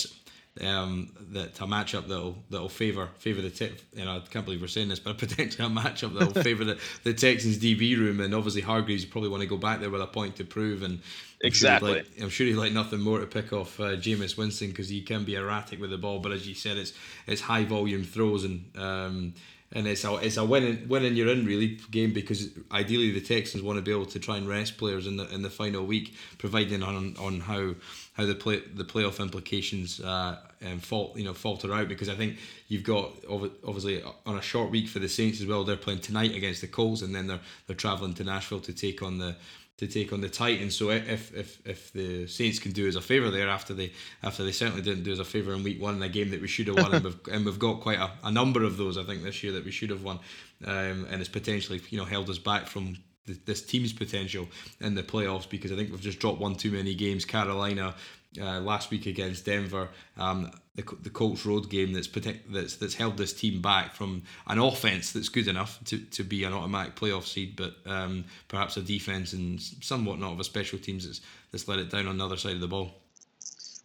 Um, 0.60 1.12
that 1.32 1.60
a 1.60 1.64
matchup 1.64 2.08
that'll 2.08 2.38
that'll 2.52 2.70
favour 2.70 3.10
favour 3.18 3.42
the 3.42 3.50
te- 3.50 3.72
you 3.96 4.06
know 4.06 4.18
I 4.18 4.20
can't 4.20 4.46
believe 4.46 4.62
we're 4.62 4.68
saying 4.68 4.90
this, 4.90 5.00
but 5.00 5.18
potentially 5.18 5.66
a 5.66 5.72
matchup 5.72 6.14
that'll 6.14 6.44
favour 6.44 6.66
the, 6.66 6.78
the 7.04 7.16
Texans 7.16 7.58
DB 7.58 7.98
room, 7.98 8.20
and 8.20 8.36
obviously 8.36 8.62
Hargreaves 8.62 9.06
probably 9.06 9.30
want 9.30 9.42
to 9.42 9.50
go 9.50 9.58
back 9.58 9.80
there 9.80 9.90
with 9.90 10.02
a 10.02 10.08
point 10.08 10.36
to 10.36 10.44
prove, 10.44 10.84
and 10.84 11.00
Exactly. 11.44 11.90
I'm 11.90 11.96
sure, 11.96 12.04
like, 12.04 12.22
I'm 12.22 12.30
sure 12.30 12.48
he'd 12.48 12.56
like 12.56 12.74
nothing 12.74 13.02
more 13.02 13.20
to 13.20 13.26
pick 13.26 13.52
off 13.52 13.80
uh, 13.80 13.96
Jameis 13.96 14.38
Winston 14.38 14.70
because 14.70 14.90
he 14.90 15.02
can 15.02 15.24
be 15.24 15.36
erratic 15.36 15.80
with 15.82 15.90
the 15.90 15.98
ball. 15.98 16.20
But 16.20 16.32
as 16.32 16.48
you 16.48 16.54
said, 16.54 16.78
it's 16.78 16.94
it's 17.28 17.42
high 17.42 17.64
volume 17.66 18.04
throws 18.04 18.44
and 18.44 18.66
um, 18.78 19.34
and 19.74 19.88
it's 19.88 20.04
a 20.04 20.16
it's 20.18 20.38
a 20.38 20.46
win 20.46 20.86
win 20.88 21.06
and 21.06 21.18
you're 21.18 21.30
in 21.30 21.46
really 21.46 21.80
game 21.90 22.14
because 22.14 22.50
ideally 22.72 23.12
the 23.12 23.22
Texans 23.22 23.64
want 23.64 23.78
to 23.78 23.82
be 23.82 23.92
able 23.92 24.06
to 24.08 24.20
try 24.20 24.38
and 24.38 24.48
rest 24.48 24.78
players 24.78 25.08
in 25.08 25.18
the 25.18 25.28
in 25.34 25.42
the 25.42 25.50
final 25.50 25.86
week, 25.86 26.14
providing 26.38 26.84
on 26.84 27.16
on 27.18 27.40
how 27.40 27.74
how 28.14 28.26
the 28.26 28.36
play 28.36 28.62
the 28.74 28.84
playoff 28.84 29.20
implications 29.20 30.00
uh, 30.02 30.38
um, 30.64 30.80
fault 30.80 31.18
you 31.18 31.24
know 31.24 31.34
falter 31.34 31.74
out 31.74 31.88
because 31.88 32.10
I 32.10 32.16
think 32.16 32.38
you've 32.68 32.84
got 32.84 33.14
obviously 33.30 34.04
on 34.26 34.38
a 34.38 34.42
short 34.42 34.70
week 34.70 34.90
for 34.90 35.00
the 35.00 35.10
Saints 35.10 35.42
as 35.42 35.48
well. 35.48 35.64
They're 35.64 35.78
playing 35.78 36.02
tonight 36.02 36.36
against 36.36 36.62
the 36.62 36.68
Colts 36.68 37.02
and 37.02 37.16
then 37.16 37.28
they're 37.28 37.40
they're 37.68 37.76
traveling 37.76 38.14
to 38.16 38.24
Nashville 38.24 38.60
to 38.62 38.74
take 38.74 39.02
on 39.02 39.18
the 39.18 39.36
to 39.78 39.88
take 39.88 40.14
on 40.14 40.22
the 40.22 40.30
Titans. 40.30 40.76
So 40.76 40.90
if 40.90 41.34
if 41.34 41.66
if 41.66 41.92
the 41.94 42.28
Saints 42.28 42.60
can 42.60 42.72
do 42.72 42.88
us 42.88 42.96
a 42.96 43.02
favour 43.02 43.32
there 43.32 43.50
after 43.50 43.74
they 43.74 43.92
after 44.24 44.44
they 44.44 44.52
certainly 44.52 44.82
didn't 44.82 45.04
do 45.04 45.14
us 45.14 45.20
a 45.20 45.26
favour 45.26 45.54
in 45.54 45.64
week 45.64 45.82
one 45.82 45.96
in 45.96 46.04
a 46.04 46.10
game 46.10 46.30
that 46.32 46.42
we 46.42 46.48
should 46.48 46.68
have 46.68 46.78
won, 46.78 46.94
and, 46.94 47.04
we've, 47.04 47.20
and 47.32 47.46
we've 47.46 47.60
got 47.60 47.82
quite 47.82 48.00
a, 48.00 48.12
a 48.24 48.32
number 48.32 48.64
of 48.64 48.78
those 48.78 48.98
I 48.98 49.04
think 49.04 49.24
this 49.24 49.44
year 49.44 49.54
that 49.54 49.66
we 49.66 49.72
should 49.72 49.90
have 49.90 50.04
won, 50.04 50.20
um, 50.66 51.08
and 51.10 51.20
it's 51.20 51.30
potentially 51.30 51.82
you 51.90 51.98
know 51.98 52.06
held 52.06 52.30
us 52.30 52.38
back 52.38 52.68
from 52.68 52.98
this 53.46 53.62
team's 53.62 53.94
potential 53.94 54.48
in 54.80 54.96
the 54.96 55.04
playoffs 55.04 55.48
because 55.48 55.72
I 55.72 55.76
think 55.76 55.92
we've 55.92 56.02
just 56.02 56.20
dropped 56.20 56.40
one 56.40 56.56
too 56.56 56.72
many 56.72 56.96
games. 56.96 57.24
Carolina, 57.24 57.96
uh, 58.40 58.60
last 58.60 58.92
week 58.92 59.06
against 59.06 59.46
Denver. 59.46 59.90
Um, 60.18 60.52
the, 60.76 60.84
the 61.02 61.10
Colts 61.10 61.46
road 61.46 61.70
game 61.70 61.92
that's 61.92 62.08
that's 62.50 62.76
that's 62.78 62.96
held 62.96 63.18
this 63.18 63.34
team 63.34 63.62
back 63.62 63.94
from 63.94 64.24
an 64.48 64.58
offense 64.58 65.12
that's 65.12 65.30
good 65.30 65.48
enough 65.48 65.80
to, 65.86 65.98
to 65.98 66.24
be 66.24 66.44
an 66.46 66.54
automatic 66.54 66.96
playoff 66.96 67.26
seed, 67.26 67.56
but 67.58 67.76
um, 67.86 68.24
perhaps 68.48 68.78
a 68.78 68.82
defense 68.82 69.34
and 69.34 69.62
somewhat 69.62 70.20
not 70.20 70.32
of 70.32 70.40
a 70.40 70.44
special 70.44 70.80
teams 70.80 71.06
that's 71.06 71.22
that's 71.52 71.68
let 71.68 71.80
it 71.80 71.90
down 71.90 72.08
on 72.08 72.18
the 72.18 72.26
other 72.26 72.38
side 72.38 72.56
of 72.56 72.62
the 72.62 72.68
ball. 72.68 72.92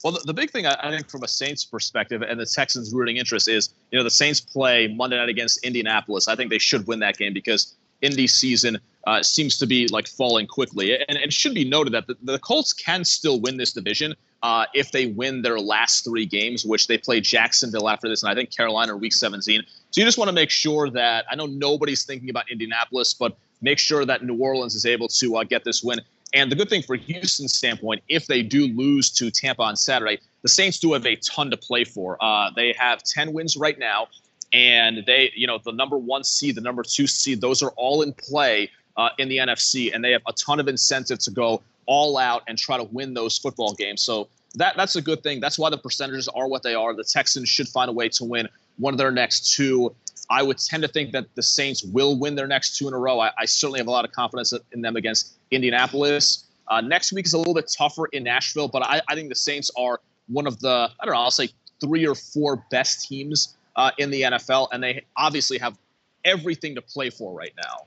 Well, 0.04 0.12
the, 0.12 0.20
the 0.26 0.34
big 0.34 0.50
thing 0.50 0.66
I, 0.66 0.76
I 0.80 0.90
think 0.90 1.10
from 1.10 1.24
a 1.24 1.28
Saints 1.28 1.64
perspective 1.64 2.22
and 2.22 2.38
the 2.38 2.46
Texans' 2.46 2.94
rooting 2.94 3.16
interest 3.16 3.48
is, 3.48 3.70
you 3.90 3.98
know, 3.98 4.04
the 4.04 4.10
Saints 4.10 4.40
play 4.40 4.86
Monday 4.86 5.16
night 5.16 5.28
against 5.28 5.64
Indianapolis. 5.64 6.28
I 6.28 6.36
think 6.36 6.50
they 6.50 6.58
should 6.58 6.86
win 6.86 7.00
that 7.00 7.16
game 7.16 7.34
because 7.34 7.74
Indy 8.02 8.28
season 8.28 8.78
uh, 9.06 9.22
seems 9.22 9.58
to 9.58 9.66
be 9.66 9.88
like 9.88 10.06
falling 10.06 10.46
quickly. 10.46 10.94
And, 10.94 11.04
and 11.08 11.18
it 11.18 11.32
should 11.32 11.54
be 11.54 11.64
noted 11.64 11.92
that 11.94 12.06
the, 12.06 12.16
the 12.22 12.38
Colts 12.38 12.72
can 12.72 13.04
still 13.04 13.40
win 13.40 13.56
this 13.56 13.72
division 13.72 14.14
uh, 14.46 14.64
if 14.74 14.92
they 14.92 15.06
win 15.06 15.42
their 15.42 15.58
last 15.58 16.04
three 16.04 16.24
games, 16.24 16.64
which 16.64 16.86
they 16.86 16.96
play 16.96 17.20
Jacksonville 17.20 17.88
after 17.88 18.08
this, 18.08 18.22
and 18.22 18.30
I 18.30 18.34
think 18.36 18.54
Carolina 18.54 18.94
in 18.94 19.00
Week 19.00 19.12
17. 19.12 19.60
So 19.90 20.00
you 20.00 20.04
just 20.06 20.18
want 20.18 20.28
to 20.28 20.32
make 20.32 20.50
sure 20.50 20.88
that 20.90 21.24
I 21.28 21.34
know 21.34 21.46
nobody's 21.46 22.04
thinking 22.04 22.30
about 22.30 22.48
Indianapolis, 22.48 23.12
but 23.12 23.36
make 23.60 23.80
sure 23.80 24.04
that 24.04 24.22
New 24.22 24.36
Orleans 24.36 24.76
is 24.76 24.86
able 24.86 25.08
to 25.08 25.38
uh, 25.38 25.42
get 25.42 25.64
this 25.64 25.82
win. 25.82 25.98
And 26.32 26.48
the 26.48 26.54
good 26.54 26.68
thing 26.68 26.82
for 26.82 26.94
Houston's 26.94 27.54
standpoint, 27.54 28.04
if 28.08 28.28
they 28.28 28.44
do 28.44 28.68
lose 28.68 29.10
to 29.14 29.32
Tampa 29.32 29.62
on 29.62 29.74
Saturday, 29.74 30.20
the 30.42 30.48
Saints 30.48 30.78
do 30.78 30.92
have 30.92 31.04
a 31.06 31.16
ton 31.16 31.50
to 31.50 31.56
play 31.56 31.82
for. 31.82 32.16
Uh, 32.22 32.50
they 32.54 32.72
have 32.78 33.02
10 33.02 33.32
wins 33.32 33.56
right 33.56 33.80
now, 33.80 34.06
and 34.52 35.02
they, 35.08 35.32
you 35.34 35.48
know, 35.48 35.58
the 35.64 35.72
number 35.72 35.98
one 35.98 36.22
seed, 36.22 36.54
the 36.54 36.60
number 36.60 36.84
two 36.84 37.08
seed, 37.08 37.40
those 37.40 37.64
are 37.64 37.70
all 37.70 38.02
in 38.02 38.12
play 38.12 38.70
uh, 38.96 39.08
in 39.18 39.28
the 39.28 39.38
NFC, 39.38 39.92
and 39.92 40.04
they 40.04 40.12
have 40.12 40.22
a 40.28 40.32
ton 40.34 40.60
of 40.60 40.68
incentive 40.68 41.18
to 41.18 41.32
go 41.32 41.62
all 41.86 42.16
out 42.16 42.44
and 42.46 42.56
try 42.56 42.76
to 42.76 42.84
win 42.84 43.12
those 43.12 43.38
football 43.38 43.74
games. 43.74 44.02
So 44.02 44.28
that 44.56 44.76
that's 44.76 44.96
a 44.96 45.02
good 45.02 45.22
thing. 45.22 45.40
That's 45.40 45.58
why 45.58 45.70
the 45.70 45.78
percentages 45.78 46.28
are 46.28 46.48
what 46.48 46.62
they 46.62 46.74
are. 46.74 46.94
The 46.94 47.04
Texans 47.04 47.48
should 47.48 47.68
find 47.68 47.88
a 47.88 47.92
way 47.92 48.08
to 48.10 48.24
win 48.24 48.48
one 48.78 48.94
of 48.94 48.98
their 48.98 49.10
next 49.10 49.54
two. 49.54 49.94
I 50.28 50.42
would 50.42 50.58
tend 50.58 50.82
to 50.82 50.88
think 50.88 51.12
that 51.12 51.26
the 51.34 51.42
Saints 51.42 51.84
will 51.84 52.18
win 52.18 52.34
their 52.34 52.46
next 52.46 52.76
two 52.76 52.88
in 52.88 52.94
a 52.94 52.98
row. 52.98 53.20
I, 53.20 53.30
I 53.38 53.44
certainly 53.44 53.78
have 53.78 53.86
a 53.86 53.90
lot 53.90 54.04
of 54.04 54.12
confidence 54.12 54.52
in 54.72 54.80
them 54.80 54.96
against 54.96 55.36
Indianapolis. 55.50 56.44
Uh, 56.68 56.80
next 56.80 57.12
week 57.12 57.26
is 57.26 57.32
a 57.32 57.38
little 57.38 57.54
bit 57.54 57.70
tougher 57.76 58.06
in 58.06 58.24
Nashville, 58.24 58.66
but 58.66 58.82
I, 58.82 59.00
I, 59.08 59.14
think 59.14 59.28
the 59.28 59.36
Saints 59.36 59.70
are 59.78 60.00
one 60.26 60.48
of 60.48 60.58
the, 60.58 60.90
I 61.00 61.04
don't 61.04 61.14
know, 61.14 61.20
I'll 61.20 61.30
say 61.30 61.50
three 61.80 62.06
or 62.06 62.16
four 62.16 62.64
best 62.72 63.06
teams 63.06 63.56
uh, 63.76 63.92
in 63.98 64.10
the 64.10 64.22
NFL, 64.22 64.68
and 64.72 64.82
they 64.82 65.04
obviously 65.16 65.58
have 65.58 65.78
everything 66.24 66.74
to 66.74 66.82
play 66.82 67.08
for 67.10 67.32
right 67.32 67.52
now. 67.56 67.86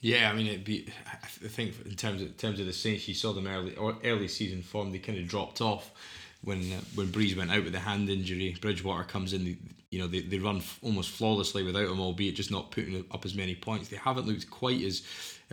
Yeah, 0.00 0.30
I 0.30 0.34
mean, 0.34 0.46
it'd 0.46 0.64
be. 0.64 0.88
I 1.06 1.26
think 1.26 1.74
in 1.84 1.96
terms 1.96 2.22
of 2.22 2.28
in 2.28 2.34
terms 2.34 2.60
of 2.60 2.66
the 2.66 2.72
Saints, 2.72 3.08
you 3.08 3.14
saw 3.14 3.32
them 3.32 3.46
early 3.46 3.74
or 3.74 3.96
early 4.04 4.28
season 4.28 4.62
form. 4.62 4.92
They 4.92 4.98
kind 4.98 5.18
of 5.18 5.26
dropped 5.26 5.60
off 5.60 5.90
when 6.42 6.60
uh, 6.72 6.80
when 6.94 7.08
Brees 7.08 7.36
went 7.36 7.50
out 7.50 7.64
with 7.64 7.72
the 7.72 7.80
hand 7.80 8.08
injury. 8.08 8.56
Bridgewater 8.60 9.04
comes 9.04 9.32
in. 9.32 9.58
You 9.90 10.00
know, 10.00 10.06
they, 10.06 10.20
they 10.20 10.38
run 10.38 10.62
almost 10.82 11.10
flawlessly 11.10 11.62
without 11.62 11.88
him, 11.88 11.98
albeit 11.98 12.36
just 12.36 12.50
not 12.50 12.70
putting 12.70 13.02
up 13.10 13.24
as 13.24 13.34
many 13.34 13.54
points. 13.54 13.88
They 13.88 13.96
haven't 13.96 14.26
looked 14.26 14.50
quite 14.50 14.82
as 14.82 15.02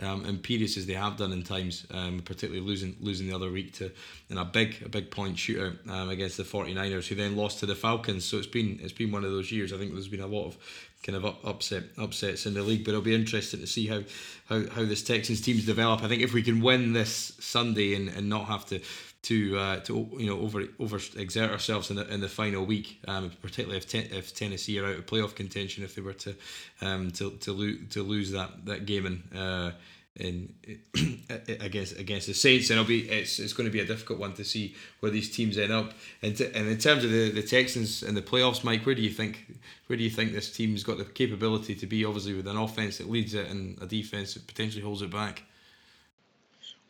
um, 0.02 0.26
imperious 0.26 0.76
as 0.76 0.84
they 0.84 0.92
have 0.92 1.16
done 1.16 1.32
in 1.32 1.42
times, 1.42 1.86
um, 1.90 2.20
particularly 2.20 2.60
losing 2.60 2.96
losing 3.00 3.26
the 3.26 3.34
other 3.34 3.50
week 3.50 3.72
to 3.74 3.90
in 4.28 4.36
a 4.36 4.44
big 4.44 4.82
a 4.84 4.88
big 4.88 5.10
point 5.10 5.38
shooter 5.38 5.78
um, 5.88 6.10
against 6.10 6.36
the 6.36 6.42
49ers, 6.42 7.08
who 7.08 7.14
then 7.14 7.34
lost 7.34 7.60
to 7.60 7.66
the 7.66 7.74
Falcons. 7.74 8.24
So 8.24 8.36
it's 8.36 8.46
been 8.46 8.78
it's 8.82 8.92
been 8.92 9.10
one 9.10 9.24
of 9.24 9.30
those 9.30 9.50
years. 9.50 9.72
I 9.72 9.78
think 9.78 9.92
there's 9.92 10.08
been 10.08 10.20
a 10.20 10.26
lot 10.26 10.46
of 10.46 10.58
kind 11.06 11.16
of 11.16 11.36
upset 11.44 11.84
upsets 11.96 12.46
in 12.46 12.54
the 12.54 12.62
league, 12.62 12.84
but 12.84 12.90
it'll 12.90 13.02
be 13.02 13.14
interesting 13.14 13.60
to 13.60 13.66
see 13.66 13.86
how 13.86 14.02
how, 14.46 14.68
how 14.70 14.84
this 14.84 15.02
Texans 15.02 15.40
teams 15.40 15.64
develop. 15.64 16.02
I 16.02 16.08
think 16.08 16.22
if 16.22 16.34
we 16.34 16.42
can 16.42 16.60
win 16.60 16.92
this 16.92 17.32
Sunday 17.38 17.94
and, 17.94 18.08
and 18.08 18.28
not 18.28 18.46
have 18.46 18.66
to 18.66 18.80
to 19.22 19.58
uh, 19.58 19.76
to 19.80 20.08
you 20.18 20.26
know 20.26 20.40
over 20.40 20.64
over 20.80 20.96
exert 21.16 21.50
ourselves 21.50 21.90
in 21.90 21.96
the 21.96 22.12
in 22.12 22.20
the 22.20 22.28
final 22.28 22.64
week, 22.64 23.00
um, 23.06 23.30
particularly 23.40 23.78
if 23.78 23.94
if 23.94 24.34
Tennessee 24.34 24.78
are 24.80 24.86
out 24.86 24.96
of 24.96 25.06
playoff 25.06 25.34
contention, 25.34 25.84
if 25.84 25.94
they 25.94 26.02
were 26.02 26.12
to 26.14 26.34
um, 26.80 27.10
to 27.12 27.30
to 27.30 27.52
lose 27.52 27.88
to 27.90 28.02
lose 28.02 28.32
that 28.32 28.66
that 28.66 28.86
game 28.86 29.06
and. 29.06 29.22
Uh, 29.34 29.70
in 30.16 30.54
against 31.48 31.98
against 31.98 32.26
the 32.26 32.34
Saints, 32.34 32.70
and 32.70 32.78
it'll 32.78 32.88
be 32.88 33.08
it's 33.08 33.38
it's 33.38 33.52
going 33.52 33.68
to 33.68 33.72
be 33.72 33.80
a 33.80 33.84
difficult 33.84 34.18
one 34.18 34.32
to 34.34 34.44
see 34.44 34.74
where 35.00 35.12
these 35.12 35.30
teams 35.34 35.58
end 35.58 35.72
up. 35.72 35.92
And, 36.22 36.36
t- 36.36 36.50
and 36.54 36.68
in 36.68 36.78
terms 36.78 37.04
of 37.04 37.10
the, 37.10 37.30
the 37.30 37.42
Texans 37.42 38.02
and 38.02 38.16
the 38.16 38.22
playoffs, 38.22 38.64
Mike, 38.64 38.84
where 38.86 38.94
do 38.94 39.02
you 39.02 39.10
think 39.10 39.46
where 39.86 39.96
do 39.96 40.04
you 40.04 40.10
think 40.10 40.32
this 40.32 40.50
team's 40.50 40.82
got 40.82 40.98
the 40.98 41.04
capability 41.04 41.74
to 41.74 41.86
be? 41.86 42.04
Obviously, 42.04 42.34
with 42.34 42.46
an 42.46 42.56
offense 42.56 42.98
that 42.98 43.10
leads 43.10 43.34
it 43.34 43.48
and 43.48 43.80
a 43.82 43.86
defense 43.86 44.34
that 44.34 44.46
potentially 44.46 44.82
holds 44.82 45.02
it 45.02 45.10
back. 45.10 45.42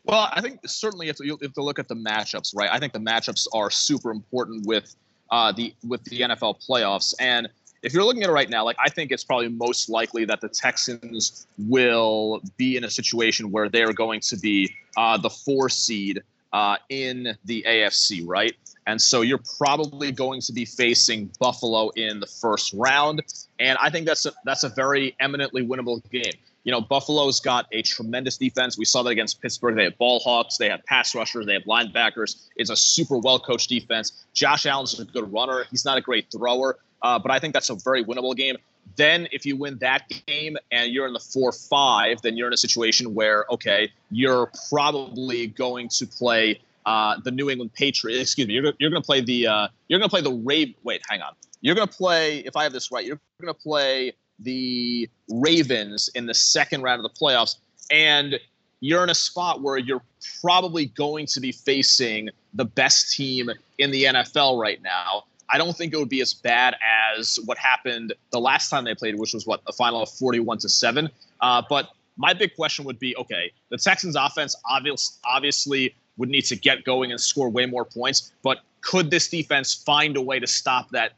Well, 0.05 0.29
I 0.33 0.41
think 0.41 0.61
certainly 0.67 1.09
if 1.09 1.19
you 1.19 1.37
have 1.43 1.55
to 1.55 1.63
look 1.63 1.81
at 1.81 1.89
the 1.89 1.97
matchups, 1.97 2.55
right? 2.55 2.71
I 2.71 2.79
think 2.79 2.93
the 2.93 3.01
matchups 3.01 3.49
are 3.53 3.71
super 3.71 4.13
important 4.13 4.65
with 4.65 4.95
uh, 5.31 5.51
the 5.51 5.75
with 5.87 6.05
the 6.05 6.21
NFL 6.21 6.65
playoffs, 6.65 7.13
and 7.19 7.49
if 7.87 7.93
you're 7.95 8.03
looking 8.03 8.25
at 8.25 8.29
it 8.29 8.33
right 8.33 8.51
now, 8.51 8.65
like 8.65 8.77
I 8.81 8.91
think 8.91 9.13
it's 9.13 9.23
probably 9.23 9.49
most 9.49 9.89
likely 9.89 10.25
that 10.25 10.41
the 10.41 10.49
Texans 10.49 11.47
will 11.57 12.43
be 12.57 12.77
in 12.77 12.83
a 12.83 12.91
situation 12.91 13.53
where 13.53 13.69
they're 13.69 13.93
going 13.93 14.19
to 14.23 14.37
be 14.37 14.75
uh, 14.97 15.17
the 15.17 15.31
four 15.31 15.69
seed 15.69 16.21
uh, 16.53 16.79
in 16.89 17.39
the 17.45 17.65
AFC, 17.67 18.25
right? 18.27 18.55
And 18.89 19.01
so 19.01 19.21
you're 19.21 19.43
probably 19.57 20.11
going 20.11 20.41
to 20.43 20.53
be 20.53 20.65
facing 20.65 21.31
Buffalo 21.39 21.91
in 21.91 22.19
the 22.19 22.27
first 22.27 22.73
round, 22.73 23.23
and 23.61 23.79
I 23.81 23.91
think 23.91 24.07
that's 24.07 24.27
a, 24.27 24.33
that's 24.45 24.65
a 24.65 24.69
very 24.69 25.15
eminently 25.21 25.65
winnable 25.65 26.03
game. 26.11 26.33
You 26.65 26.73
know, 26.73 26.81
Buffalo's 26.81 27.39
got 27.39 27.67
a 27.71 27.83
tremendous 27.83 28.37
defense. 28.37 28.77
We 28.77 28.85
saw 28.85 29.05
that 29.05 29.11
against 29.11 29.41
Pittsburgh. 29.41 29.77
They 29.77 29.85
have 29.85 29.97
ball 29.99 30.19
hawks, 30.19 30.57
they 30.57 30.69
have 30.69 30.85
pass 30.85 31.15
rushers, 31.15 31.47
they 31.47 31.53
have 31.53 31.63
linebackers. 31.63 32.49
It's 32.57 32.71
a 32.71 32.77
super 32.77 33.19
well 33.19 33.39
coached 33.39 33.69
defense. 33.69 34.25
Josh 34.35 34.67
Allen's 34.67 34.99
a 34.99 35.05
good 35.05 35.33
runner. 35.33 35.65
He's 35.71 35.85
not 35.85 35.97
a 35.97 36.01
great 36.01 36.27
thrower, 36.33 36.79
uh, 37.07 37.21
but 37.21 37.31
I 37.31 37.39
think 37.39 37.55
that's 37.55 37.71
a 37.71 37.77
very 37.77 38.05
winnable 38.05 38.37
game. 38.37 38.57
Then, 38.97 39.29
if 39.31 39.47
you 39.47 39.57
win 39.57 39.79
that 39.79 40.11
game 40.27 40.57
and 40.73 40.91
you're 40.91 41.07
in 41.07 41.13
the 41.13 41.21
4 41.21 41.53
5, 41.53 42.23
then 42.23 42.37
you're 42.37 42.49
in 42.49 42.53
a 42.53 42.57
situation 42.57 43.15
where, 43.15 43.45
okay, 43.49 43.93
you're 44.11 44.51
probably 44.71 45.47
going 45.47 45.89
to 45.91 46.07
play 46.07 46.61
uh, 46.85 47.17
the 47.23 47.31
New 47.31 47.49
England 47.49 47.75
Patriots. 47.75 48.23
Excuse 48.23 48.49
me, 48.49 48.55
you're, 48.55 48.73
you're 48.79 48.91
going 48.91 49.03
to 49.03 49.07
play 49.07 49.21
the 49.21 49.47
uh, 49.47 49.69
you're 49.87 50.01
going 50.01 50.09
to 50.09 50.13
play 50.13 50.23
the 50.23 50.33
Raven. 50.33 50.75
Wait, 50.83 51.03
hang 51.09 51.23
on. 51.23 51.33
You're 51.61 51.77
going 51.77 51.87
to 51.87 51.95
play, 51.95 52.39
if 52.39 52.57
I 52.57 52.65
have 52.65 52.73
this 52.73 52.91
right, 52.91 53.05
you're 53.05 53.21
going 53.41 53.55
to 53.55 53.61
play 53.61 54.13
the 54.41 55.09
Ravens 55.29 56.09
in 56.15 56.27
the 56.27 56.35
second 56.35 56.83
round 56.83 57.05
of 57.05 57.11
the 57.13 57.19
playoffs. 57.19 57.57
And 57.91 58.41
you're 58.81 59.05
in 59.05 59.11
a 59.11 59.15
spot 59.15 59.63
where 59.63 59.79
you're 59.79 60.03
probably 60.41 60.87
going 60.87 61.27
to 61.27 61.41
be 61.41 61.53
facing 61.53 62.31
the 62.55 62.65
best 62.65 63.13
team 63.13 63.51
in 63.79 63.91
the 63.91 64.05
NFL 64.05 64.61
right 64.61 64.83
now. 64.83 65.25
I 65.49 65.59
don't 65.59 65.77
think 65.77 65.93
it 65.93 65.99
would 65.99 66.09
be 66.09 66.21
as 66.21 66.35
bad 66.35 66.77
as 67.17 67.39
what 67.45 67.59
happened 67.59 68.13
the 68.33 68.41
last 68.41 68.69
time 68.69 68.85
they 68.85 68.95
played, 68.95 69.19
which 69.19 69.33
was 69.33 69.47
what 69.47 69.63
a 69.67 69.73
final 69.73 70.03
of 70.03 70.11
41 70.11 70.59
to 70.59 70.69
seven. 70.69 71.09
Uh, 71.41 71.63
but 71.69 71.91
my 72.17 72.33
big 72.33 72.55
question 72.57 72.85
would 72.85 72.99
be, 72.99 73.17
okay, 73.17 73.53
the 73.71 73.77
Texans' 73.77 74.17
offense 74.17 74.57
obvious, 74.69 75.19
obviously 75.25 75.95
would 76.17 76.29
need 76.29 76.43
to 76.43 76.57
get 76.57 76.85
going 76.85 77.13
and 77.13 77.21
score 77.21 77.51
way 77.51 77.67
more 77.67 77.85
points, 77.85 78.33
but 78.43 78.61
could 78.81 79.11
this 79.11 79.29
defense 79.29 79.75
find 79.75 80.17
a 80.17 80.23
way 80.23 80.39
to 80.39 80.47
stop 80.47 80.89
that 80.91 81.13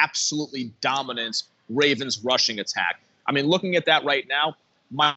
absolutely 0.00 0.72
dominant 0.80 1.42
Ravens 1.68 2.22
rushing 2.22 2.60
attack? 2.60 3.00
I 3.26 3.32
mean, 3.32 3.46
looking 3.46 3.74
at 3.76 3.86
that 3.86 4.04
right 4.04 4.26
now, 4.28 4.56
my 4.90 5.14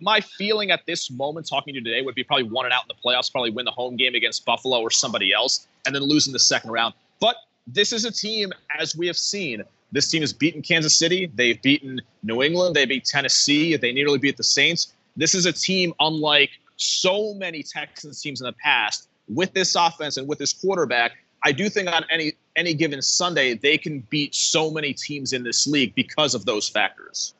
my 0.00 0.20
feeling 0.20 0.70
at 0.70 0.86
this 0.86 1.10
moment, 1.10 1.48
talking 1.48 1.74
to 1.74 1.78
you 1.78 1.84
today, 1.84 2.02
would 2.02 2.14
be 2.14 2.24
probably 2.24 2.44
one 2.44 2.64
and 2.64 2.72
out 2.72 2.84
in 2.84 2.88
the 2.88 2.94
playoffs, 2.94 3.30
probably 3.30 3.50
win 3.50 3.64
the 3.64 3.70
home 3.72 3.96
game 3.96 4.14
against 4.14 4.44
Buffalo 4.44 4.80
or 4.80 4.90
somebody 4.90 5.32
else, 5.32 5.66
and 5.86 5.94
then 5.94 6.02
losing 6.02 6.32
the 6.32 6.38
second 6.38 6.70
round. 6.70 6.94
But 7.20 7.36
this 7.68 7.92
is 7.92 8.04
a 8.04 8.10
team, 8.10 8.52
as 8.78 8.96
we 8.96 9.06
have 9.06 9.16
seen, 9.16 9.62
this 9.92 10.08
team 10.08 10.22
has 10.22 10.32
beaten 10.32 10.62
Kansas 10.62 10.96
City. 10.96 11.30
They've 11.34 11.60
beaten 11.60 12.00
New 12.22 12.42
England. 12.42 12.74
They 12.74 12.86
beat 12.86 13.04
Tennessee. 13.04 13.76
They 13.76 13.92
nearly 13.92 14.18
beat 14.18 14.36
the 14.36 14.44
Saints. 14.44 14.94
This 15.16 15.34
is 15.34 15.46
a 15.46 15.52
team 15.52 15.94
unlike 16.00 16.50
so 16.76 17.34
many 17.34 17.62
Texans 17.62 18.20
teams 18.20 18.40
in 18.40 18.46
the 18.46 18.52
past 18.52 19.08
with 19.28 19.52
this 19.52 19.74
offense 19.74 20.16
and 20.16 20.28
with 20.28 20.38
this 20.38 20.52
quarterback. 20.52 21.12
I 21.44 21.52
do 21.52 21.68
think 21.68 21.88
on 21.88 22.04
any 22.10 22.32
any 22.56 22.74
given 22.74 23.00
Sunday 23.00 23.54
they 23.54 23.78
can 23.78 24.00
beat 24.10 24.34
so 24.34 24.70
many 24.70 24.92
teams 24.92 25.32
in 25.32 25.44
this 25.44 25.66
league 25.66 25.94
because 25.94 26.34
of 26.34 26.44
those 26.44 26.68
factors. 26.68 27.34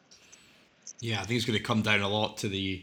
Yeah, 1.00 1.20
I 1.20 1.24
think 1.24 1.36
it's 1.36 1.46
going 1.46 1.58
to 1.58 1.64
come 1.64 1.82
down 1.82 2.00
a 2.00 2.08
lot 2.08 2.38
to 2.38 2.48
the 2.48 2.82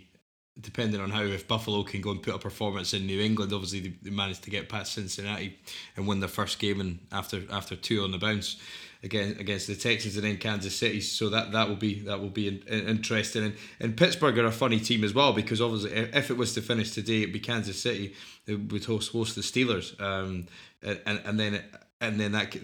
depending 0.60 1.02
on 1.02 1.10
how 1.10 1.22
if 1.22 1.48
Buffalo 1.48 1.84
can 1.84 2.02
go 2.02 2.12
and 2.12 2.22
put 2.22 2.34
a 2.34 2.40
performance 2.40 2.94
in 2.94 3.06
New 3.06 3.22
England, 3.22 3.52
obviously 3.52 3.82
they, 3.82 3.94
they 4.04 4.10
managed 4.10 4.44
to 4.44 4.50
get 4.50 4.70
past 4.70 4.94
Cincinnati 4.94 5.58
and 5.98 6.08
win 6.08 6.20
their 6.20 6.30
first 6.30 6.60
game 6.60 6.80
and 6.80 7.00
after 7.12 7.42
after 7.52 7.76
two 7.76 8.04
on 8.04 8.12
the 8.12 8.18
bounce 8.18 8.58
again 9.04 9.36
against 9.40 9.68
the 9.68 9.76
Texans 9.76 10.16
and 10.16 10.26
then 10.26 10.38
Kansas 10.38 10.76
City. 10.76 11.02
So 11.02 11.30
that 11.30 11.52
that 11.52 11.68
will 11.68 11.76
be 11.76 12.00
that 12.02 12.22
will 12.22 12.30
be 12.30 12.48
in, 12.48 12.64
in, 12.68 12.88
interesting. 12.88 13.44
And, 13.44 13.56
and 13.80 13.98
Pittsburgh 13.98 14.38
are 14.40 14.46
a 14.46 14.52
funny 14.52 14.80
team 14.80 15.04
as 15.04 15.14
well 15.14 15.34
because 15.34 15.62
obviously 15.62 15.92
if 15.92 16.30
it 16.32 16.38
was 16.38 16.54
to 16.54 16.62
finish 16.62 16.92
today, 16.92 17.24
it'd 17.24 17.34
be 17.34 17.40
Kansas 17.40 17.82
City. 17.82 18.14
It 18.48 18.72
would 18.72 18.86
host 18.86 19.12
host 19.12 19.36
the 19.36 19.42
Steelers, 19.42 20.00
um, 20.02 20.48
and 20.82 21.22
and 21.26 21.40
then 21.40 21.64
and 22.00 22.20
then 22.20 22.32
that 22.34 22.56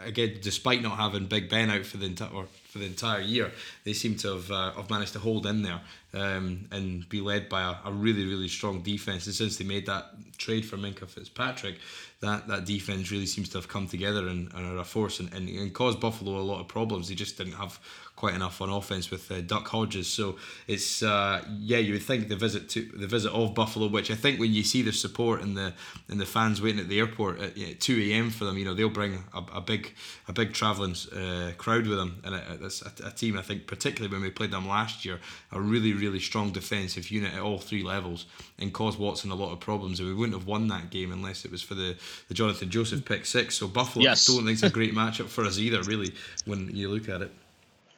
again, 0.00 0.38
despite 0.40 0.82
not 0.82 0.98
having 0.98 1.26
Big 1.26 1.48
Ben 1.48 1.70
out 1.70 1.86
for 1.86 1.96
the 1.96 2.06
entire 2.06 2.46
for 2.72 2.78
the 2.78 2.86
entire 2.86 3.20
year, 3.20 3.52
they 3.84 3.92
seem 3.92 4.16
to 4.16 4.28
have 4.28 4.50
uh, 4.50 4.72
have 4.72 4.88
managed 4.88 5.12
to 5.12 5.18
hold 5.18 5.44
in 5.44 5.62
there 5.62 5.80
um, 6.14 6.66
and 6.70 7.06
be 7.10 7.20
led 7.20 7.50
by 7.50 7.60
a, 7.60 7.88
a, 7.88 7.92
really 7.92 8.24
really 8.24 8.48
strong 8.48 8.80
defense. 8.80 9.26
And 9.26 9.34
since 9.34 9.58
they 9.58 9.64
made 9.64 9.84
that 9.86 10.06
trade 10.38 10.64
for 10.64 10.78
Minkah 10.78 11.06
Fitzpatrick, 11.06 11.76
that 12.20 12.48
that 12.48 12.64
defense 12.64 13.10
really 13.10 13.26
seems 13.26 13.50
to 13.50 13.58
have 13.58 13.68
come 13.68 13.86
together 13.86 14.26
and, 14.26 14.50
and 14.54 14.66
are 14.66 14.78
a 14.78 14.84
force 14.84 15.20
and, 15.20 15.30
and, 15.34 15.50
and 15.50 15.74
caused 15.74 16.00
Buffalo 16.00 16.38
a 16.38 16.40
lot 16.40 16.60
of 16.60 16.68
problems. 16.68 17.10
They 17.10 17.14
just 17.14 17.36
didn't 17.36 17.54
have 17.54 17.78
quite 18.22 18.34
enough 18.36 18.62
on 18.62 18.70
offense 18.70 19.10
with 19.10 19.32
uh, 19.32 19.40
Duck 19.40 19.66
Hodges. 19.66 20.06
So 20.06 20.36
it's 20.68 21.02
uh, 21.02 21.44
yeah, 21.58 21.78
you 21.78 21.94
would 21.94 22.04
think 22.04 22.28
the 22.28 22.36
visit 22.36 22.68
to 22.68 22.82
the 22.94 23.08
visit 23.08 23.32
of 23.32 23.52
Buffalo, 23.52 23.88
which 23.88 24.12
I 24.12 24.14
think 24.14 24.38
when 24.38 24.52
you 24.52 24.62
see 24.62 24.80
the 24.80 24.92
support 24.92 25.42
and 25.42 25.56
the 25.56 25.74
and 26.08 26.20
the 26.20 26.24
fans 26.24 26.62
waiting 26.62 26.78
at 26.78 26.88
the 26.88 27.00
airport 27.00 27.40
at 27.40 27.56
you 27.56 27.66
know, 27.66 27.72
two 27.80 27.98
a.m. 28.00 28.30
for 28.30 28.44
them, 28.44 28.56
you 28.58 28.64
know 28.64 28.74
they'll 28.74 28.88
bring 28.88 29.24
a, 29.34 29.42
a 29.56 29.60
big 29.60 29.94
a 30.28 30.32
big 30.32 30.52
travelling 30.52 30.94
uh, 31.16 31.50
crowd 31.58 31.88
with 31.88 31.98
them, 31.98 32.20
and 32.22 32.36
it's 32.62 32.80
a, 32.82 33.08
a, 33.08 33.10
team 33.10 33.36
I 33.36 33.42
think 33.42 33.66
particularly 33.66 34.14
when 34.14 34.22
we 34.22 34.30
played 34.30 34.52
them 34.52 34.68
last 34.68 35.04
year, 35.04 35.18
a 35.50 35.60
really 35.60 35.92
really 35.92 36.20
strong 36.20 36.52
defensive 36.52 37.10
unit 37.10 37.34
at 37.34 37.40
all 37.40 37.58
three 37.58 37.82
levels, 37.82 38.26
and 38.56 38.72
caused 38.72 39.00
Watson 39.00 39.32
a 39.32 39.34
lot 39.34 39.52
of 39.52 39.58
problems. 39.58 39.98
And 39.98 40.08
we 40.08 40.14
wouldn't 40.14 40.38
have 40.38 40.46
won 40.46 40.68
that 40.68 40.90
game 40.90 41.10
unless 41.10 41.44
it 41.44 41.50
was 41.50 41.62
for 41.62 41.74
the, 41.74 41.96
the 42.28 42.34
Johnathan 42.34 42.68
Joseph 42.68 43.04
pick 43.04 43.26
six. 43.26 43.56
So 43.56 43.66
Buffalo, 43.66 44.04
yes. 44.04 44.30
I 44.30 44.34
don't 44.34 44.44
think 44.44 44.54
it's 44.54 44.62
a 44.62 44.70
great 44.70 44.94
matchup 44.94 45.26
for 45.26 45.44
us 45.44 45.58
either, 45.58 45.82
really, 45.82 46.14
when 46.44 46.70
you 46.72 46.88
look 46.88 47.08
at 47.08 47.20
it. 47.22 47.32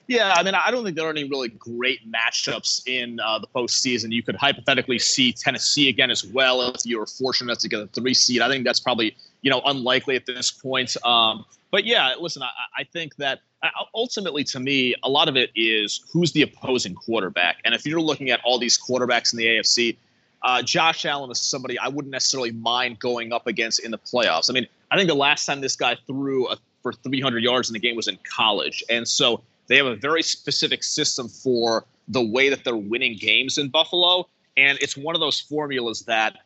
Yeah, 0.07 0.35
I 0.37 0.43
mean, 0.43 0.55
I 0.55 0.71
don't 0.71 0.85
think 0.85 0.97
there 0.97 1.07
are 1.07 1.11
any 1.11 1.25
really 1.25 1.49
great 1.49 2.01
matchups 2.11 2.87
in 2.87 3.19
uh, 3.21 3.39
the 3.39 3.47
postseason. 3.47 4.13
You 4.13 4.23
could 4.23 4.37
hypothetically 4.37 4.99
see 4.99 5.33
Tennessee 5.33 5.89
again 5.89 6.11
as 6.11 6.25
well 6.27 6.61
if 6.61 6.85
you 6.85 6.99
were 6.99 7.07
fortunate 7.07 7.59
to 7.61 7.69
get 7.69 7.81
a 7.81 7.87
three 7.87 8.13
seed. 8.13 8.43
I 8.43 8.49
think 8.49 8.65
that's 8.65 8.81
probably 8.81 9.17
you 9.41 9.51
know 9.51 9.63
unlikely 9.65 10.17
at 10.17 10.27
this 10.27 10.51
point. 10.51 10.95
Um, 11.07 11.47
but 11.71 11.85
yeah, 11.87 12.15
listen, 12.21 12.43
I, 12.43 12.51
I 12.77 12.85
think 12.85 13.17
that 13.17 13.41
uh, 13.63 13.69
ultimately, 13.95 14.45
to 14.45 14.61
me, 14.61 14.95
a 15.03 15.09
lot 15.09 15.29
of 15.29 15.37
it 15.37 15.51
is 15.57 16.05
who's 16.13 16.33
the 16.33 16.43
opposing 16.43 16.95
quarterback. 16.95 17.59
And 17.65 17.75
if 17.75 17.87
you're 17.87 18.01
looking 18.01 18.31
at 18.31 18.41
all 18.45 18.59
these 18.59 18.79
quarterbacks 18.79 19.33
in 19.33 19.39
the 19.39 19.47
AFC, 19.47 19.97
uh, 20.43 20.61
Josh 20.63 21.07
Allen 21.07 21.31
is 21.31 21.41
somebody 21.41 21.79
I 21.79 21.89
wouldn't 21.89 22.13
necessarily 22.13 22.53
mind 22.53 22.99
going 22.99 23.33
up 23.33 23.47
against 23.47 23.81
in 23.81 23.91
the 23.91 23.99
playoffs. 23.99 24.51
I 24.51 24.53
mean, 24.53 24.67
I 24.91 24.97
think 24.97 25.09
the 25.09 25.15
last 25.15 25.47
time 25.47 25.63
this 25.63 25.77
guy 25.77 25.97
threw 26.07 26.47
a, 26.49 26.59
for 26.83 26.93
300 26.93 27.43
yards 27.43 27.71
in 27.71 27.73
the 27.73 27.79
game 27.79 27.97
was 27.97 28.07
in 28.07 28.19
college, 28.31 28.85
and 28.91 29.09
so 29.09 29.43
they 29.67 29.77
have 29.77 29.87
a 29.87 29.97
very 29.97 30.23
specific 30.23 30.83
system 30.83 31.29
for 31.29 31.85
the 32.09 32.23
way 32.23 32.49
that 32.49 32.65
they're 32.65 32.77
winning 32.77 33.17
games 33.17 33.59
in 33.59 33.69
Buffalo. 33.69 34.29
And 34.57 34.79
it's 34.81 34.97
one 34.97 35.15
of 35.15 35.21
those 35.21 35.41
formulas 35.41 36.03
that 36.03 36.37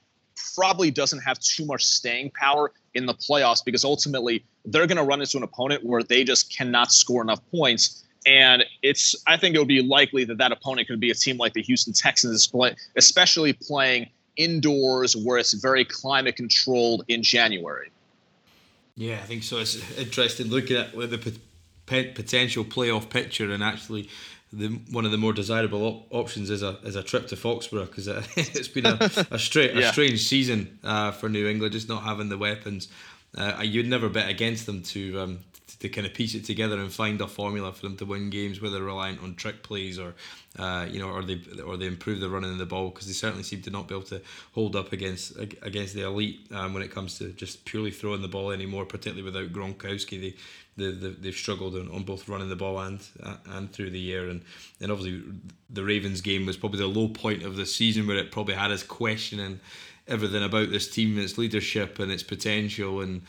probably 0.55 0.91
doesn't 0.91 1.21
have 1.21 1.39
too 1.41 1.67
much 1.67 1.85
staying 1.85 2.31
power 2.31 2.73
in 2.95 3.07
the 3.07 3.15
playoffs 3.15 3.65
because 3.65 3.85
ultimately 3.85 4.45
they're 4.65 4.87
going 4.87 4.99
to 4.99 5.03
run 5.03 5.21
into 5.21 5.37
an 5.37 5.43
opponent 5.43 5.85
where 5.85 6.03
they 6.03 6.25
just 6.25 6.55
cannot 6.57 6.93
score 6.93 7.23
enough 7.23 7.41
points. 7.51 8.05
And 8.27 8.65
it's, 8.83 9.15
I 9.27 9.37
think 9.37 9.55
it 9.55 9.59
would 9.59 9.69
be 9.69 9.83
likely 9.83 10.25
that 10.25 10.39
that 10.39 10.53
opponent 10.53 10.89
could 10.89 11.01
be 11.01 11.11
a 11.11 11.15
team 11.15 11.39
like 11.39 11.55
the 11.55 11.63
Houston 11.63 11.93
Texans, 11.93 12.53
especially 12.97 13.53
playing 13.53 14.09
indoors 14.37 15.17
where 15.17 15.39
it's 15.39 15.53
very 15.55 15.85
climate 15.85 16.37
controlled 16.37 17.05
in 17.09 17.23
January. 17.23 17.91
Yeah, 18.97 19.15
I 19.15 19.27
think 19.27 19.43
so. 19.45 19.59
It's 19.59 19.77
interesting 19.99 20.49
looking 20.49 20.77
at 20.77 20.93
the 20.93 21.39
potential 21.89 22.65
playoff 22.65 23.09
picture 23.09 23.51
and 23.51 23.63
actually 23.63 24.09
the 24.53 24.69
one 24.91 25.05
of 25.05 25.11
the 25.11 25.19
more 25.19 25.33
desirable 25.33 25.83
op- 25.85 26.07
options 26.11 26.49
is 26.51 26.63
a 26.63 26.79
is 26.83 26.97
a 26.97 27.03
trip 27.03 27.27
to 27.29 27.37
Foxborough 27.37 27.87
because 27.87 28.09
uh, 28.09 28.23
it's 28.37 28.69
been 28.69 28.87
a, 28.87 28.99
a 29.31 29.39
straight 29.39 29.75
yeah. 29.75 29.89
a 29.89 29.93
strange 29.93 30.27
season 30.27 30.79
uh, 30.83 31.11
for 31.11 31.29
New 31.29 31.47
England 31.47 31.73
just 31.73 31.89
not 31.89 32.03
having 32.03 32.29
the 32.29 32.39
weapons. 32.39 32.89
Uh, 33.37 33.61
you'd 33.63 33.87
never 33.87 34.09
bet 34.09 34.31
against 34.31 34.65
them 34.65 34.83
to 34.83 35.21
um, 35.21 35.39
to, 35.69 35.79
to 35.79 35.89
kind 35.89 36.07
of 36.07 36.15
piece 36.15 36.35
it 36.35 36.45
together 36.45 36.79
and 36.79 36.93
find 36.93 37.21
a 37.21 37.29
formula 37.29 37.73
for 37.73 37.83
them 37.83 37.97
to 37.97 38.05
win 38.05 38.31
games, 38.31 38.61
whether 38.61 38.83
reliant 38.83 39.23
on 39.23 39.35
trick 39.35 39.63
plays 39.63 39.99
or 39.99 40.15
uh, 40.59 40.87
you 40.91 40.99
know, 40.99 41.09
or 41.09 41.23
they 41.23 41.41
or 41.65 41.77
they 41.77 41.87
improve 41.87 42.21
the 42.21 42.29
running 42.29 42.51
of 42.51 42.59
the 42.59 42.67
ball 42.67 42.91
because 42.91 43.07
they 43.07 43.13
certainly 43.13 43.45
seem 43.45 43.63
to 43.63 43.71
not 43.71 43.87
be 43.87 43.95
able 43.95 44.05
to 44.05 44.21
hold 44.55 44.75
up 44.75 44.93
against 44.93 45.37
against 45.63 45.95
the 45.95 46.03
elite 46.03 46.41
um, 46.53 46.75
when 46.75 46.83
it 46.83 46.91
comes 46.91 47.19
to 47.19 47.31
just 47.33 47.65
purely 47.65 47.91
throwing 47.91 48.23
the 48.23 48.29
ball 48.29 48.51
anymore, 48.51 48.85
particularly 48.85 49.23
without 49.23 49.53
Gronkowski. 49.53 50.21
They 50.21 50.35
they, 50.77 51.11
they've 51.11 51.35
struggled 51.35 51.75
on, 51.75 51.91
on 51.91 52.05
both 52.05 52.29
running 52.29 52.49
the 52.49 52.57
ball 52.57 52.79
and 52.81 53.01
uh, 53.23 53.37
and 53.51 53.73
through 53.73 53.91
the 53.91 54.13
air 54.13 54.29
and 54.29 54.43
and 54.81 54.91
obviously 54.91 55.23
the 55.71 55.85
Ravens 55.85 56.21
game 56.21 56.47
was 56.47 56.57
probably 56.57 56.81
the 56.81 56.87
low 56.87 57.09
point 57.09 57.43
of 57.43 57.57
the 57.57 57.67
season 57.67 58.07
where 58.07 58.17
it 58.17 58.31
probably 58.33 58.55
had 58.55 58.71
us 58.71 58.83
questioning 58.83 59.61
everything 60.09 60.43
about 60.43 60.71
this 60.71 60.89
team, 60.89 61.15
and 61.15 61.25
its 61.25 61.39
leadership 61.39 61.99
and 61.99 62.11
its 62.11 62.23
potential 62.23 63.01
and 63.01 63.23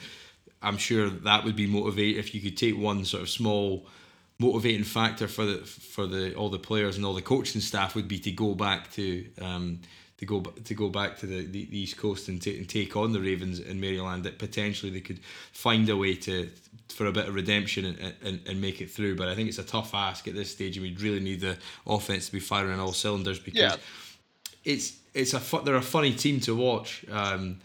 I'm 0.62 0.78
sure 0.78 1.10
that 1.10 1.43
would 1.43 1.56
be 1.56 1.67
motivate 1.67 2.17
if 2.17 2.36
you 2.36 2.41
could 2.41 2.58
take 2.58 2.78
one 2.78 3.06
sort 3.06 3.24
of 3.24 3.30
small 3.30 3.88
motivating 4.39 4.86
factor 4.86 5.28
for 5.28 5.45
the 5.45 5.58
for 5.58 6.08
the 6.08 6.34
all 6.36 6.50
the 6.50 6.60
players 6.60 6.95
and 6.95 7.06
all 7.06 7.13
the 7.13 7.22
coaching 7.22 7.62
staff 7.62 7.95
would 7.95 8.08
be 8.08 8.19
to 8.19 8.32
go 8.32 8.56
back 8.56 8.91
to 8.93 9.26
um, 9.41 9.80
to 10.17 10.26
go 10.26 10.41
to 10.41 10.74
go 10.74 10.89
back 10.89 11.17
to 11.17 11.26
the, 11.26 11.45
the, 11.45 11.65
the 11.65 11.80
East 11.80 11.98
Coast 11.98 12.28
and, 12.28 12.41
t- 12.41 12.58
and 12.58 12.67
take 12.67 12.95
on 12.98 13.13
the 13.13 13.22
Ravens 13.22 13.60
in 13.60 13.80
Maryland 13.80 14.24
that 14.24 14.38
potentially 14.38 14.91
they 14.91 15.00
could 15.00 15.19
find 15.54 15.88
a 15.89 15.95
way 15.95 16.15
to 16.15 16.50
for 16.89 17.06
a 17.06 17.12
bit 17.12 17.30
of 17.30 17.36
redemption 17.36 17.86
and, 17.86 18.13
and, 18.22 18.41
and 18.45 18.60
make 18.60 18.82
it 18.82 18.91
through. 18.91 19.15
But 19.15 19.30
I 19.30 19.36
think 19.36 19.48
it's 19.48 19.60
a 19.60 19.63
tough 19.63 19.95
ask 19.95 20.28
at 20.28 20.36
this 20.36 20.52
stage, 20.52 20.76
and 20.76 20.86
we'd 20.86 21.00
really 21.00 21.22
need 21.22 21.39
the 21.39 21.58
offense 21.88 22.26
to 22.26 22.32
be 22.34 22.41
firing 22.41 22.80
all 22.82 22.91
cylinders 22.91 23.39
because 23.39 23.62
yeah. 23.62 23.76
it's 24.65 24.98
it's 25.13 25.34
a 25.34 25.39
fu- 25.39 25.62
they're 25.62 25.76
a 25.76 25.82
funny 25.82 26.13
team 26.13 26.41
to 26.41 26.56
watch. 26.56 27.06
Um, 27.10 27.62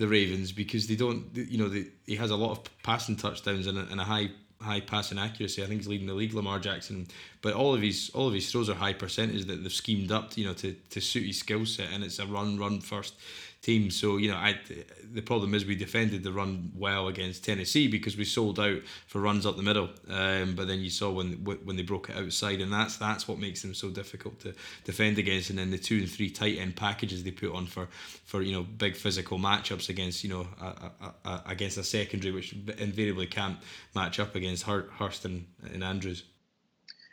the 0.00 0.08
Ravens 0.08 0.50
because 0.52 0.86
they 0.86 0.96
don't, 0.96 1.24
you 1.34 1.58
know, 1.58 1.68
they, 1.68 1.86
he 2.06 2.16
has 2.16 2.30
a 2.30 2.36
lot 2.36 2.52
of 2.52 2.82
passing 2.82 3.16
touchdowns 3.16 3.66
and 3.66 3.78
a, 3.78 3.86
and 3.90 4.00
a 4.00 4.04
high 4.04 4.30
high 4.60 4.80
passing 4.80 5.18
accuracy. 5.18 5.62
I 5.62 5.66
think 5.66 5.80
he's 5.80 5.88
leading 5.88 6.06
the 6.06 6.14
league, 6.14 6.34
Lamar 6.34 6.58
Jackson. 6.58 7.06
But 7.42 7.54
all 7.54 7.74
of 7.74 7.80
his 7.80 8.10
all 8.14 8.28
of 8.28 8.34
his 8.34 8.50
throws 8.50 8.68
are 8.68 8.74
high 8.74 8.92
percentage 8.92 9.46
that 9.46 9.62
they've 9.62 9.72
schemed 9.72 10.12
up, 10.12 10.36
you 10.36 10.44
know, 10.44 10.54
to, 10.54 10.72
to 10.90 11.00
suit 11.00 11.26
his 11.26 11.38
skill 11.38 11.64
set, 11.66 11.92
and 11.92 12.04
it's 12.04 12.18
a 12.18 12.26
run 12.26 12.58
run 12.58 12.80
first 12.80 13.14
team. 13.62 13.90
So 13.90 14.16
you 14.16 14.30
know, 14.30 14.36
I 14.36 14.58
the 15.12 15.20
problem 15.20 15.54
is 15.54 15.64
we 15.64 15.74
defended 15.74 16.22
the 16.22 16.32
run 16.32 16.72
well 16.74 17.08
against 17.08 17.44
Tennessee 17.44 17.88
because 17.88 18.16
we 18.16 18.24
sold 18.24 18.58
out 18.58 18.80
for 19.06 19.20
runs 19.20 19.44
up 19.44 19.56
the 19.56 19.62
middle. 19.62 19.90
Um, 20.08 20.54
but 20.54 20.68
then 20.68 20.80
you 20.80 20.90
saw 20.90 21.10
when 21.10 21.32
when 21.64 21.76
they 21.76 21.82
broke 21.82 22.10
it 22.10 22.16
outside, 22.16 22.60
and 22.60 22.72
that's 22.72 22.96
that's 22.96 23.28
what 23.28 23.38
makes 23.38 23.62
them 23.62 23.74
so 23.74 23.90
difficult 23.90 24.40
to 24.40 24.54
defend 24.84 25.18
against. 25.18 25.50
And 25.50 25.58
then 25.58 25.70
the 25.70 25.78
two 25.78 25.98
and 25.98 26.10
three 26.10 26.30
tight 26.30 26.58
end 26.58 26.76
packages 26.76 27.22
they 27.24 27.30
put 27.30 27.52
on 27.52 27.66
for 27.66 27.88
for 28.24 28.42
you 28.42 28.52
know 28.52 28.62
big 28.62 28.96
physical 28.96 29.38
matchups 29.38 29.88
against 29.88 30.24
you 30.24 30.30
know 30.30 30.46
a, 30.60 30.64
a, 30.64 31.28
a, 31.28 31.42
against 31.46 31.76
a 31.76 31.84
secondary 31.84 32.32
which 32.32 32.54
invariably 32.78 33.26
can't 33.26 33.58
match 33.94 34.18
up 34.18 34.34
against 34.34 34.64
Hurst 34.64 35.24
and, 35.24 35.46
and 35.72 35.84
Andrews. 35.84 36.24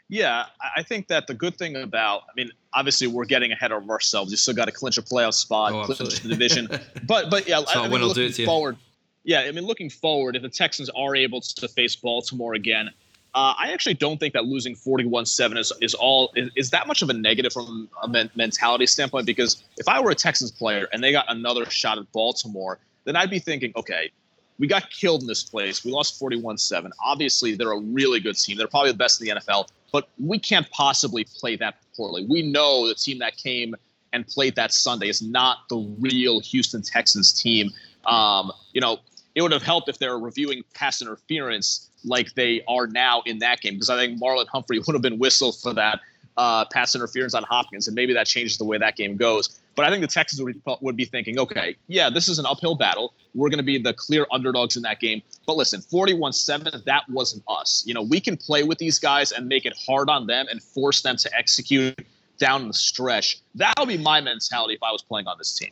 Yeah, 0.10 0.46
I 0.76 0.84
think 0.84 1.08
that 1.08 1.28
the 1.28 1.34
good 1.34 1.58
thing 1.58 1.76
about, 1.76 2.24
I 2.30 2.32
mean, 2.36 2.50
obviously 2.74 3.08
we're 3.08 3.26
getting 3.26 3.52
ahead 3.52 3.74
of 3.74 3.90
ourselves. 3.90 4.32
You 4.32 4.38
still 4.38 4.54
got 4.54 4.66
to 4.66 4.72
clinch 4.72 4.98
a 4.98 5.02
playoff 5.02 5.34
spot, 5.34 5.74
oh, 5.74 5.84
clinch 5.84 6.22
the 6.22 6.30
division. 6.30 6.70
but 7.06 7.30
but 7.30 7.48
yeah, 7.48 7.60
I, 7.60 7.86
I 7.86 7.88
mean, 7.90 8.02
looking 8.02 8.46
forward. 8.46 8.78
Yeah, 9.26 9.42
I 9.42 9.52
mean, 9.52 9.66
looking 9.66 9.90
forward, 9.90 10.38
if 10.38 10.42
the 10.42 10.50
Texans 10.50 10.90
are 10.92 11.14
able 11.14 11.42
to 11.42 11.68
face 11.68 11.98
Baltimore 11.98 12.54
again, 12.54 12.90
uh, 13.36 13.54
I 13.60 13.74
actually 13.74 13.96
don't 13.96 14.18
think 14.18 14.34
that 14.34 14.46
losing 14.46 14.74
41-7 14.74 15.58
is, 15.58 15.74
is 15.82 15.94
all 15.94 16.32
is, 16.36 16.50
is 16.56 16.70
that 16.70 16.88
much 16.88 17.02
of 17.02 17.10
a 17.10 17.14
negative 17.14 17.52
from 17.52 17.90
a 18.02 18.08
men- 18.08 18.32
mentality 18.36 18.88
standpoint. 18.88 19.26
Because 19.26 19.64
if 19.78 19.90
I 19.90 20.00
were 20.00 20.12
a 20.12 20.16
Texans 20.16 20.52
player 20.52 20.88
and 20.94 21.04
they 21.04 21.12
got 21.12 21.26
another 21.28 21.70
shot 21.70 21.98
at 21.98 22.10
Baltimore, 22.14 22.80
then 23.04 23.18
I'd 23.18 23.30
be 23.30 23.40
thinking, 23.40 23.74
okay, 23.76 24.12
we 24.60 24.68
got 24.68 24.90
killed 24.90 25.22
in 25.22 25.28
this 25.28 25.44
place. 25.44 25.86
We 25.86 25.92
lost 25.92 26.20
41-7. 26.20 26.90
Obviously, 27.04 27.56
they're 27.56 27.74
a 27.74 27.80
really 27.80 28.20
good 28.20 28.38
team. 28.38 28.58
They're 28.58 28.68
probably 28.68 28.92
the 28.92 28.98
best 28.98 29.22
in 29.22 29.28
the 29.28 29.42
NFL 29.42 29.68
but 29.92 30.10
we 30.20 30.40
can't 30.40 30.70
possibly 30.72 31.26
play 31.40 31.56
that 31.58 31.76
poorly. 31.96 32.26
We 32.26 32.42
know 32.42 32.88
the 32.88 32.96
team 32.96 33.20
that 33.20 33.38
came 33.38 33.76
and 34.14 34.28
played 34.28 34.56
that 34.56 34.74
Sunday 34.74 35.10
is 35.10 35.22
not 35.22 35.68
the 35.70 35.78
real 36.00 36.40
Houston 36.40 36.82
Texans 36.82 37.34
team. 37.34 37.72
Um, 38.06 38.52
you 38.74 38.82
know, 38.82 39.00
it 39.36 39.42
would 39.42 39.52
have 39.52 39.64
helped 39.64 39.90
if 39.90 40.00
they 40.00 40.08
were 40.08 40.20
reviewing 40.20 40.64
pass 40.74 41.02
interference 41.02 41.90
like 42.04 42.34
they 42.36 42.62
are 42.68 42.88
now 42.88 43.22
in 43.26 43.40
that 43.40 43.62
game, 43.62 43.74
because 43.74 43.90
I 43.90 43.98
think 43.98 44.20
Marlon 44.20 44.48
Humphrey 44.48 44.80
would 44.80 44.94
have 44.94 45.02
been 45.02 45.20
whistled 45.20 45.60
for 45.60 45.74
that 45.74 46.00
uh, 46.38 46.66
pass 46.66 46.96
interference 46.96 47.34
on 47.34 47.44
Hopkins, 47.44 47.88
and 47.88 47.96
maybe 47.96 48.14
that 48.14 48.28
changes 48.28 48.58
the 48.58 48.66
way 48.66 48.78
that 48.78 48.96
game 48.96 49.18
goes. 49.18 49.60
But 49.78 49.86
I 49.86 49.92
think 49.92 50.02
the 50.02 50.08
Texans 50.08 50.42
would, 50.42 50.60
would 50.82 50.98
be 50.98 51.06
thinking, 51.06 51.38
okay, 51.38 51.76
yeah, 51.86 52.10
this 52.10 52.28
is 52.28 52.40
an 52.40 52.48
uphill 52.48 52.74
battle. 52.74 53.14
We're 53.36 53.50
going 53.50 53.60
to 53.60 53.64
be 53.64 53.78
the 53.78 53.94
clear 53.94 54.26
underdogs 54.32 54.76
in 54.76 54.82
that 54.82 55.00
game. 55.00 55.22
But 55.46 55.56
listen, 55.56 55.82
41 55.82 56.34
7, 56.34 56.82
that 56.84 57.04
wasn't 57.08 57.44
us. 57.48 57.84
You 57.86 57.94
know, 57.94 58.02
we 58.02 58.20
can 58.20 58.38
play 58.38 58.64
with 58.64 58.80
these 58.80 58.98
guys 58.98 59.32
and 59.32 59.48
make 59.48 59.68
it 59.68 59.78
hard 59.88 60.10
on 60.10 60.26
them 60.26 60.48
and 60.50 60.64
force 60.64 61.04
them 61.04 61.16
to 61.18 61.30
execute 61.38 61.96
down 62.40 62.68
the 62.68 62.74
stretch. 62.74 63.38
That 63.54 63.76
would 63.78 63.88
be 63.88 64.00
my 64.00 64.20
mentality 64.20 64.74
if 64.74 64.82
I 64.82 64.92
was 64.92 65.04
playing 65.04 65.28
on 65.28 65.38
this 65.38 65.54
team. 65.54 65.72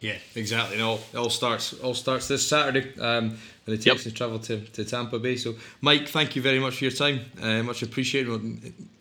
Yeah, 0.00 0.16
exactly. 0.34 0.78
It 0.78 0.82
all, 0.82 0.98
it 1.12 1.16
all 1.16 1.30
starts 1.30 1.74
all 1.74 1.94
starts 1.94 2.26
this 2.26 2.46
Saturday 2.46 2.92
um, 3.00 3.38
when 3.66 3.76
the 3.76 3.78
Texans 3.78 4.06
yep. 4.06 4.14
travel 4.16 4.40
to, 4.40 4.60
to 4.60 4.84
Tampa 4.84 5.20
Bay. 5.20 5.36
So, 5.36 5.54
Mike, 5.80 6.08
thank 6.08 6.34
you 6.34 6.42
very 6.42 6.58
much 6.58 6.78
for 6.78 6.84
your 6.84 6.92
time. 6.92 7.20
Uh, 7.40 7.62
much 7.62 7.82
appreciated. 7.82 8.28
We'll, 8.28 8.42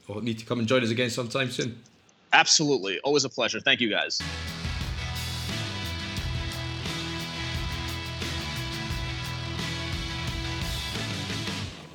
we'll 0.08 0.24
need 0.24 0.38
to 0.38 0.46
come 0.46 0.60
and 0.60 0.68
join 0.68 0.84
us 0.84 0.92
again 0.92 1.10
sometime 1.10 1.50
soon. 1.50 1.82
Absolutely. 2.36 3.00
Always 3.00 3.24
a 3.24 3.30
pleasure. 3.30 3.62
Thank 3.62 3.80
you, 3.80 3.90
guys. 3.90 4.22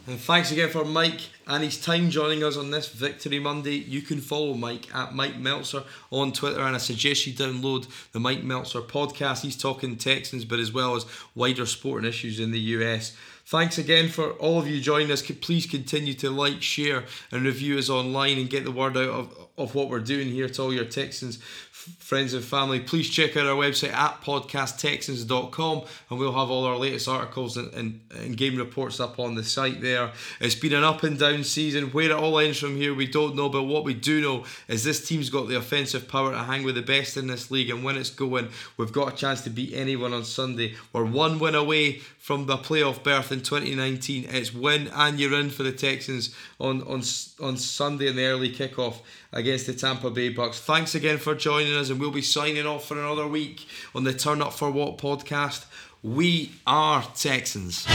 And 0.07 0.19
thanks 0.19 0.51
again 0.51 0.71
for 0.71 0.85
Mike 0.85 1.21
and 1.47 1.63
his 1.63 1.81
time 1.81 2.09
joining 2.09 2.43
us 2.43 2.57
on 2.57 2.71
this 2.71 2.89
Victory 2.89 3.39
Monday. 3.39 3.77
You 3.77 4.01
can 4.01 4.21
follow 4.21 4.55
Mike 4.55 4.93
at 4.95 5.15
Mike 5.15 5.35
Meltser 5.35 5.85
on 6.11 6.33
Twitter, 6.33 6.63
and 6.63 6.75
I 6.75 6.79
suggest 6.79 7.27
you 7.27 7.35
download 7.35 7.87
the 8.13 8.19
Mike 8.19 8.43
Meltser 8.43 8.81
podcast. 8.83 9.43
He's 9.43 9.57
talking 9.59 9.97
Texans, 9.97 10.47
but 10.47 10.59
as 10.59 10.73
well 10.73 10.97
as 10.97 11.05
wider 11.35 11.67
sporting 11.67 12.09
issues 12.09 12.41
in 12.41 12.51
the 12.51 12.59
US. 12.61 13.15
Thanks 13.51 13.79
again 13.79 14.09
for 14.09 14.31
all 14.35 14.61
of 14.61 14.69
you 14.69 14.81
joining 14.81 15.11
us. 15.11 15.23
Please 15.23 15.67
continue 15.67 16.15
to 16.15 16.31
like, 16.31 16.63
share, 16.63 17.03
and 17.33 17.45
review 17.45 17.79
us 17.79 17.91
online 17.91 18.39
and 18.39 18.49
get 18.49 18.63
the 18.63 18.71
word 18.71 18.97
out 18.97 19.09
of, 19.09 19.49
of 19.59 19.75
what 19.75 19.89
we're 19.89 19.99
doing 19.99 20.29
here 20.29 20.49
to 20.49 20.63
all 20.63 20.73
your 20.73 20.85
Texans 20.85 21.41
friends 21.81 22.35
and 22.35 22.45
family, 22.45 22.79
please 22.79 23.09
check 23.09 23.37
out 23.37 23.47
our 23.47 23.57
website 23.57 23.93
at 23.93 24.21
podcasttexans.com 24.21 25.83
and 26.11 26.19
we'll 26.19 26.33
have 26.33 26.51
all 26.51 26.65
our 26.65 26.77
latest 26.77 27.09
articles 27.09 27.57
and, 27.57 27.73
and, 27.73 28.01
and, 28.11 28.37
game 28.37 28.57
reports 28.57 29.01
up 29.01 29.19
on 29.19 29.35
the 29.35 29.43
site 29.43 29.81
there. 29.81 30.13
It's 30.41 30.55
been 30.55 30.75
an 30.75 30.85
up 30.85 31.03
and 31.05 31.19
down 31.19 31.43
season. 31.43 31.91
Where 31.93 32.07
it 32.07 32.13
all 32.13 32.39
ends 32.39 32.59
from 32.59 32.77
here, 32.77 32.95
we 32.95 33.07
don't 33.07 33.35
know, 33.35 33.49
but 33.49 33.63
what 33.63 33.85
we 33.85 33.95
do 33.95 34.21
know 34.21 34.45
is 34.69 34.85
this 34.85 35.07
team's 35.07 35.31
got 35.31 35.49
the 35.49 35.57
offensive 35.57 36.07
power 36.07 36.33
to 36.33 36.39
hang 36.39 36.65
with 36.65 36.75
the 36.75 36.83
best 36.83 37.17
in 37.17 37.29
this 37.29 37.51
league, 37.51 37.71
and 37.71 37.83
when 37.83 37.97
it's 37.97 38.11
going, 38.11 38.49
we've 38.77 38.93
got 38.93 39.13
a 39.13 39.17
chance 39.17 39.43
to 39.43 39.51
beat 39.51 39.73
anyone 39.73 40.13
on 40.13 40.25
Sunday. 40.25 40.75
We're 40.93 41.05
one 41.05 41.39
win 41.39 41.55
away 41.55 42.01
from 42.19 42.47
the 42.47 42.59
playoff 42.59 43.03
berth 43.03 43.33
in 43.41 43.45
2019. 43.45 44.27
It's 44.29 44.53
win 44.53 44.89
and 44.95 45.19
you're 45.19 45.39
in 45.39 45.51
for 45.51 45.63
the 45.63 45.73
Texans 45.73 46.35
on, 46.59 46.83
on, 46.83 47.03
on 47.43 47.57
Sunday 47.57 48.09
in 48.09 48.17
the 48.17 48.27
early 48.27 48.53
kickoff 48.53 49.01
against 49.33 49.67
the 49.67 49.75
Tampa 49.75 50.11
Bay 50.11 50.29
Bucks. 50.29 50.61
Thanks 50.61 50.95
again 50.95 51.19
for 51.19 51.35
joining 51.35 51.75
us, 51.75 51.91
and 51.91 51.99
we'll 51.99 52.11
be 52.11 52.23
signing 52.23 52.67
off 52.67 52.87
for 52.87 52.99
another 52.99 53.27
week 53.27 53.67
on 53.95 54.05
the 54.05 54.13
Turn 54.13 54.43
Up 54.43 54.53
for 54.53 54.71
What 54.71 54.99
podcast. 54.99 55.65
We 56.03 56.53
are 56.67 57.03
Texans. 57.15 57.87